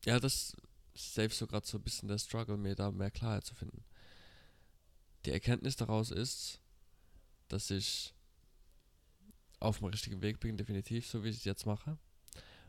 ja, 0.05 0.19
das 0.19 0.55
ist 0.93 1.13
safe 1.15 1.29
so 1.29 1.47
gerade 1.47 1.65
so 1.65 1.77
ein 1.77 1.83
bisschen 1.83 2.09
der 2.09 2.17
Struggle, 2.17 2.57
mir 2.57 2.75
da 2.75 2.91
mehr 2.91 3.11
Klarheit 3.11 3.45
zu 3.45 3.55
finden. 3.55 3.83
Die 5.25 5.31
Erkenntnis 5.31 5.75
daraus 5.77 6.11
ist, 6.11 6.59
dass 7.47 7.69
ich 7.71 8.13
auf 9.59 9.77
dem 9.79 9.87
richtigen 9.87 10.21
Weg 10.21 10.41
bin, 10.41 10.57
definitiv, 10.57 11.07
so 11.07 11.23
wie 11.23 11.29
ich 11.29 11.37
es 11.37 11.43
jetzt 11.45 11.65
mache. 11.65 11.97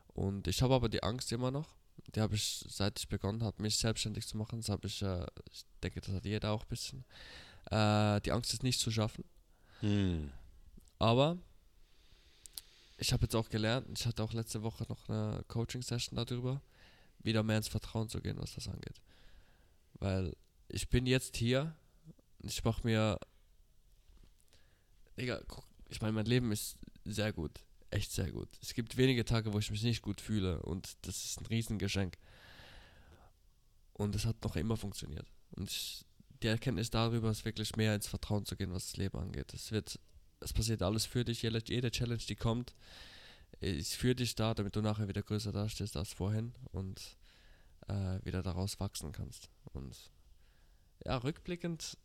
Und 0.09 0.47
ich 0.47 0.63
habe 0.63 0.75
aber 0.75 0.89
die 0.89 1.03
Angst 1.03 1.33
immer 1.33 1.51
noch. 1.51 1.75
Die 2.15 2.21
habe 2.21 2.35
ich, 2.35 2.65
seit 2.69 2.99
ich 2.99 3.09
begonnen 3.09 3.43
habe, 3.43 3.63
mich 3.63 3.77
selbstständig 3.77 4.27
zu 4.27 4.37
machen, 4.37 4.61
das 4.61 4.69
habe 4.69 4.87
ich, 4.87 5.03
äh, 5.03 5.27
ich 5.51 5.65
denke, 5.83 6.01
das 6.01 6.15
hat 6.15 6.25
jeder 6.25 6.53
auch 6.53 6.63
ein 6.63 6.69
bisschen. 6.69 7.05
Äh, 7.71 8.21
die 8.21 8.33
Angst 8.33 8.53
ist 8.53 8.63
nicht 8.63 8.79
zu 8.79 8.91
schaffen. 8.91 9.25
Hm. 9.81 10.31
Aber 10.99 11.39
ich 12.99 13.13
habe 13.13 13.25
jetzt 13.25 13.35
auch 13.35 13.49
gelernt, 13.49 13.87
ich 13.99 14.07
hatte 14.07 14.23
auch 14.23 14.33
letzte 14.33 14.63
Woche 14.63 14.87
noch 14.89 15.09
eine 15.09 15.45
Coaching-Session 15.49 16.17
darüber, 16.17 16.63
wieder 17.19 17.43
mehr 17.43 17.57
ins 17.57 17.69
Vertrauen 17.69 18.09
zu 18.09 18.21
gehen, 18.21 18.37
was 18.39 18.55
das 18.55 18.69
angeht. 18.69 19.01
Weil 19.95 20.37
ich 20.69 20.89
bin 20.89 21.07
jetzt 21.07 21.37
hier, 21.37 21.75
ich 22.43 22.63
mache 22.65 22.87
mir. 22.87 23.19
Digga, 25.17 25.41
guck, 25.47 25.65
ich 25.89 26.01
meine, 26.01 26.13
mein 26.13 26.27
Leben 26.27 26.53
ist 26.53 26.77
sehr 27.05 27.33
gut. 27.33 27.61
Echt 27.95 28.11
sehr 28.11 28.33
gut. 28.33 28.49
Es 28.61 28.75
gibt 28.75 28.97
wenige 28.97 29.25
Tage, 29.25 29.53
wo 29.53 29.59
ich 29.61 29.71
mich 29.71 29.85
nicht 29.85 30.03
gut 30.03 30.21
fühle 30.21 30.61
und 30.63 30.97
das 31.03 31.25
ist 31.25 31.41
ein 31.41 31.47
Riesengeschenk. 31.47 32.19
Und 33.93 34.17
es 34.17 34.27
hat 34.27 34.43
noch 34.43 34.57
immer 34.57 34.77
funktioniert. 34.77 35.31
Und 35.53 35.71
ich, 35.71 36.05
die 36.43 36.49
Erkenntnis 36.49 36.91
darüber 36.91 37.31
ist 37.31 37.45
wirklich 37.45 37.77
mehr 37.77 37.95
ins 37.95 38.09
Vertrauen 38.09 38.47
zu 38.47 38.57
gehen, 38.57 38.73
was 38.73 38.87
das 38.89 38.97
Leben 38.97 39.17
angeht. 39.17 39.55
Es 39.55 39.71
wird, 39.71 40.01
es 40.41 40.53
passiert 40.53 40.83
alles 40.83 41.07
für 41.07 41.25
dich. 41.25 41.43
Jede, 41.43 41.63
jede 41.69 41.93
Challenge, 41.93 42.25
die 42.29 42.35
kommt, 42.35 42.75
ist 43.61 43.95
für 43.95 44.17
dich 44.17 44.35
da, 44.35 44.55
damit 44.55 44.75
du 44.75 44.81
nachher 44.83 45.07
wieder 45.07 45.23
größer 45.23 45.53
dastehst 45.53 45.97
als 45.97 46.13
vorhin 46.13 46.53
und 46.73 47.17
äh, 47.87 48.19
wieder 48.25 48.43
daraus 48.43 48.81
wachsen 48.81 49.13
kannst. 49.13 49.51
Und 49.73 50.11
ja, 51.07 51.17
rückblickend, 51.19 51.97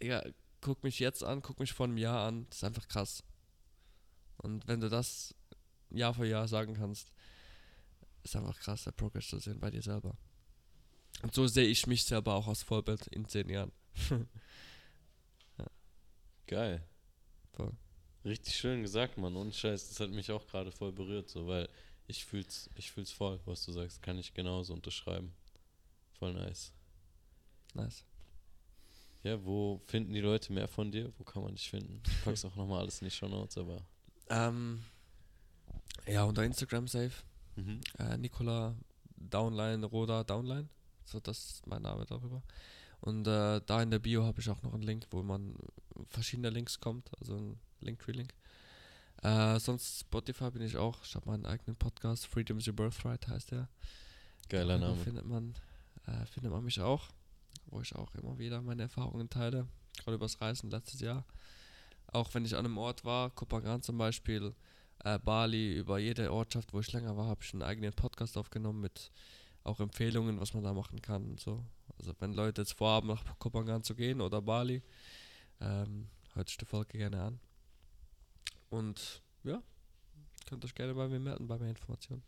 Digga, 0.00 0.22
guck 0.62 0.82
mich 0.82 0.98
jetzt 0.98 1.22
an, 1.22 1.42
guck 1.42 1.60
mich 1.60 1.74
vor 1.74 1.84
einem 1.84 1.98
Jahr 1.98 2.26
an, 2.26 2.46
das 2.48 2.60
ist 2.60 2.64
einfach 2.64 2.88
krass. 2.88 3.22
Und 4.38 4.66
wenn 4.66 4.80
du 4.80 4.88
das 4.88 5.34
Jahr 5.90 6.14
für 6.14 6.26
Jahr 6.26 6.48
sagen 6.48 6.74
kannst, 6.74 7.12
ist 8.22 8.36
einfach 8.36 8.58
krass, 8.58 8.84
der 8.84 8.92
Progress 8.92 9.28
zu 9.28 9.38
sehen 9.38 9.60
bei 9.60 9.70
dir 9.70 9.82
selber. 9.82 10.16
Und 11.22 11.34
so 11.34 11.46
sehe 11.46 11.66
ich 11.66 11.86
mich 11.86 12.04
selber 12.04 12.34
auch 12.34 12.46
als 12.46 12.62
Vorbild 12.62 13.06
in 13.08 13.26
zehn 13.26 13.48
Jahren. 13.48 13.72
Geil. 16.46 16.82
Voll. 17.52 17.72
Richtig 18.24 18.56
schön 18.56 18.82
gesagt, 18.82 19.18
Mann. 19.18 19.36
Und 19.36 19.54
Scheiß, 19.54 19.88
das 19.88 20.00
hat 20.00 20.10
mich 20.10 20.30
auch 20.30 20.46
gerade 20.46 20.72
voll 20.72 20.92
berührt, 20.92 21.28
so, 21.28 21.46
weil 21.46 21.68
ich 22.06 22.24
fühl's, 22.24 22.70
ich 22.74 22.90
fühl's 22.90 23.10
voll, 23.10 23.40
was 23.44 23.64
du 23.64 23.72
sagst. 23.72 24.02
Kann 24.02 24.18
ich 24.18 24.32
genauso 24.32 24.72
unterschreiben. 24.72 25.34
Voll 26.18 26.34
nice. 26.34 26.72
Nice. 27.74 28.04
Ja, 29.22 29.44
wo 29.44 29.82
finden 29.86 30.12
die 30.12 30.20
Leute 30.20 30.52
mehr 30.52 30.68
von 30.68 30.90
dir? 30.90 31.12
Wo 31.18 31.24
kann 31.24 31.42
man 31.42 31.54
dich 31.54 31.68
finden? 31.68 32.02
Ich 32.06 32.24
pack's 32.24 32.44
auch 32.44 32.56
nochmal 32.56 32.80
alles 32.80 33.00
in 33.02 33.06
die 33.06 33.10
Show 33.10 33.28
Notes, 33.28 33.58
aber. 33.58 33.84
Ähm, 34.30 34.82
ja, 36.06 36.24
unter 36.24 36.44
Instagram 36.44 36.88
safe. 36.88 37.12
Mhm. 37.56 37.80
Äh, 37.98 38.16
Nicola 38.18 38.74
Downline, 39.16 39.84
Roda 39.84 40.24
Downline. 40.24 40.68
So, 41.04 41.20
das 41.20 41.38
ist 41.38 41.66
mein 41.66 41.82
Name 41.82 42.04
darüber. 42.06 42.42
Und 43.00 43.26
äh, 43.26 43.60
da 43.64 43.82
in 43.82 43.90
der 43.90 43.98
Bio 43.98 44.24
habe 44.24 44.40
ich 44.40 44.48
auch 44.50 44.62
noch 44.62 44.74
einen 44.74 44.82
Link, 44.82 45.06
wo 45.10 45.22
man 45.22 45.54
verschiedene 46.08 46.50
Links 46.50 46.80
kommt, 46.80 47.10
also 47.20 47.36
ein 47.36 47.58
Linktree-Link. 47.80 48.34
Äh, 49.22 49.58
sonst 49.60 50.00
Spotify 50.00 50.50
bin 50.50 50.62
ich 50.62 50.76
auch. 50.76 51.04
Ich 51.04 51.14
habe 51.14 51.28
meinen 51.30 51.46
eigenen 51.46 51.76
Podcast, 51.76 52.26
Freedom 52.26 52.58
is 52.58 52.66
Your 52.66 52.74
Birthright 52.74 53.26
heißt 53.28 53.52
der. 53.52 53.68
Geiler 54.48 54.78
Da 54.78 54.88
Name. 54.88 54.96
findet 55.02 55.26
man, 55.26 55.54
äh, 56.06 56.24
findet 56.26 56.52
man 56.52 56.64
mich 56.64 56.80
auch, 56.80 57.08
wo 57.66 57.80
ich 57.80 57.94
auch 57.94 58.14
immer 58.14 58.38
wieder 58.38 58.62
meine 58.62 58.82
Erfahrungen 58.82 59.28
teile, 59.28 59.66
gerade 59.98 60.14
übers 60.14 60.40
Reisen 60.40 60.70
letztes 60.70 61.00
Jahr. 61.00 61.24
Auch 62.12 62.32
wenn 62.34 62.44
ich 62.44 62.56
an 62.56 62.64
einem 62.64 62.78
Ort 62.78 63.04
war, 63.04 63.30
Kopangan 63.30 63.82
zum 63.82 63.98
Beispiel, 63.98 64.54
äh, 65.04 65.18
Bali, 65.18 65.76
über 65.76 65.98
jede 65.98 66.32
Ortschaft, 66.32 66.72
wo 66.72 66.80
ich 66.80 66.92
länger 66.92 67.16
war, 67.16 67.26
habe 67.26 67.42
ich 67.42 67.52
einen 67.52 67.62
eigenen 67.62 67.92
Podcast 67.92 68.36
aufgenommen 68.36 68.80
mit 68.80 69.10
auch 69.64 69.80
Empfehlungen, 69.80 70.40
was 70.40 70.54
man 70.54 70.64
da 70.64 70.72
machen 70.72 71.00
kann 71.02 71.24
und 71.24 71.40
so. 71.40 71.64
Also 71.98 72.14
wenn 72.20 72.32
Leute 72.32 72.62
jetzt 72.62 72.72
vorhaben, 72.72 73.08
nach 73.08 73.22
Kopangan 73.38 73.82
zu 73.82 73.94
gehen 73.94 74.20
oder 74.20 74.40
Bali, 74.40 74.82
ähm, 75.60 76.08
hört 76.34 76.48
sich 76.48 76.56
die 76.56 76.64
Folge 76.64 76.96
gerne 76.98 77.22
an. 77.22 77.40
Und 78.70 79.22
ja, 79.44 79.62
könnt 80.48 80.64
euch 80.64 80.74
gerne 80.74 80.94
bei 80.94 81.08
mir 81.08 81.20
melden, 81.20 81.46
bei 81.46 81.58
mehr 81.58 81.70
Informationen. 81.70 82.22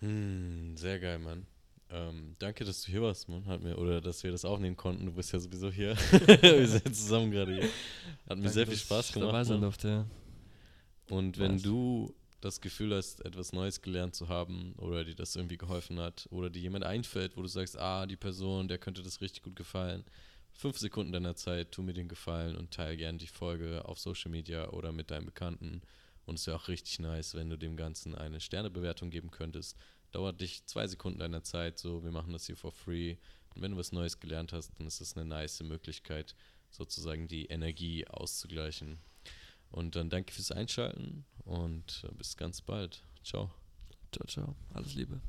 Hm, 0.00 0.76
sehr 0.76 0.98
geil, 0.98 1.18
Mann. 1.18 1.46
Ähm, 1.92 2.36
danke, 2.38 2.64
dass 2.64 2.82
du 2.82 2.90
hier 2.90 3.02
warst, 3.02 3.28
Mann. 3.28 3.44
Hat 3.46 3.62
mir, 3.62 3.76
oder 3.76 4.00
dass 4.00 4.24
wir 4.24 4.32
das 4.32 4.46
aufnehmen 4.46 4.76
konnten. 4.76 5.04
Du 5.04 5.12
bist 5.12 5.30
ja 5.32 5.38
sowieso 5.38 5.70
hier. 5.70 5.94
wir 6.40 6.66
sind 6.66 6.84
zusammen 6.96 7.30
gerade 7.30 7.54
hier. 7.54 7.64
Hat 7.64 8.38
mir 8.38 8.44
danke, 8.44 8.48
sehr 8.48 8.66
viel 8.66 8.76
Spaß 8.76 9.12
gemacht. 9.12 9.28
Dabei 9.28 9.44
sein 9.44 9.60
durfte, 9.60 9.88
ja. 9.88 10.06
Und 11.10 11.38
wenn 11.38 11.56
Was? 11.56 11.62
du 11.62 12.14
das 12.40 12.60
Gefühl 12.60 12.94
hast, 12.94 13.24
etwas 13.24 13.52
Neues 13.52 13.82
gelernt 13.82 14.14
zu 14.14 14.28
haben 14.28 14.74
oder 14.78 15.04
dir 15.04 15.14
das 15.14 15.36
irgendwie 15.36 15.58
geholfen 15.58 16.00
hat 16.00 16.26
oder 16.30 16.48
dir 16.48 16.62
jemand 16.62 16.84
einfällt, 16.84 17.36
wo 17.36 17.42
du 17.42 17.48
sagst, 17.48 17.78
ah, 17.78 18.06
die 18.06 18.16
Person, 18.16 18.68
der 18.68 18.78
könnte 18.78 19.02
das 19.02 19.20
richtig 19.20 19.42
gut 19.42 19.54
gefallen, 19.54 20.04
fünf 20.52 20.78
Sekunden 20.78 21.12
deiner 21.12 21.36
Zeit, 21.36 21.72
tu 21.72 21.82
mir 21.82 21.92
den 21.92 22.08
Gefallen 22.08 22.56
und 22.56 22.72
teile 22.72 22.96
gerne 22.96 23.18
die 23.18 23.26
Folge 23.26 23.84
auf 23.84 23.98
Social 23.98 24.30
Media 24.30 24.70
oder 24.70 24.92
mit 24.92 25.10
deinem 25.10 25.26
Bekannten. 25.26 25.82
Und 26.24 26.38
es 26.38 26.46
wäre 26.46 26.56
auch 26.56 26.68
richtig 26.68 26.98
nice, 27.00 27.34
wenn 27.34 27.50
du 27.50 27.56
dem 27.56 27.76
Ganzen 27.76 28.14
eine 28.14 28.40
Sternebewertung 28.40 29.10
geben 29.10 29.30
könntest. 29.30 29.76
Dauert 30.12 30.40
dich 30.40 30.64
zwei 30.66 30.86
Sekunden 30.86 31.18
deiner 31.18 31.42
Zeit, 31.42 31.78
so, 31.78 32.04
wir 32.04 32.12
machen 32.12 32.32
das 32.32 32.46
hier 32.46 32.56
for 32.56 32.72
free. 32.72 33.16
Und 33.54 33.62
wenn 33.62 33.72
du 33.72 33.76
was 33.76 33.92
Neues 33.92 34.20
gelernt 34.20 34.52
hast, 34.52 34.78
dann 34.78 34.86
ist 34.86 35.00
das 35.00 35.16
eine 35.16 35.26
nice 35.26 35.62
Möglichkeit, 35.62 36.34
sozusagen 36.70 37.28
die 37.28 37.46
Energie 37.46 38.06
auszugleichen. 38.06 38.98
Und 39.70 39.96
dann 39.96 40.10
danke 40.10 40.32
fürs 40.32 40.52
Einschalten 40.52 41.24
und 41.44 42.06
bis 42.18 42.36
ganz 42.36 42.60
bald. 42.60 43.02
Ciao. 43.24 43.50
Ciao, 44.12 44.26
ciao. 44.26 44.56
Alles 44.74 44.94
Liebe. 44.94 45.20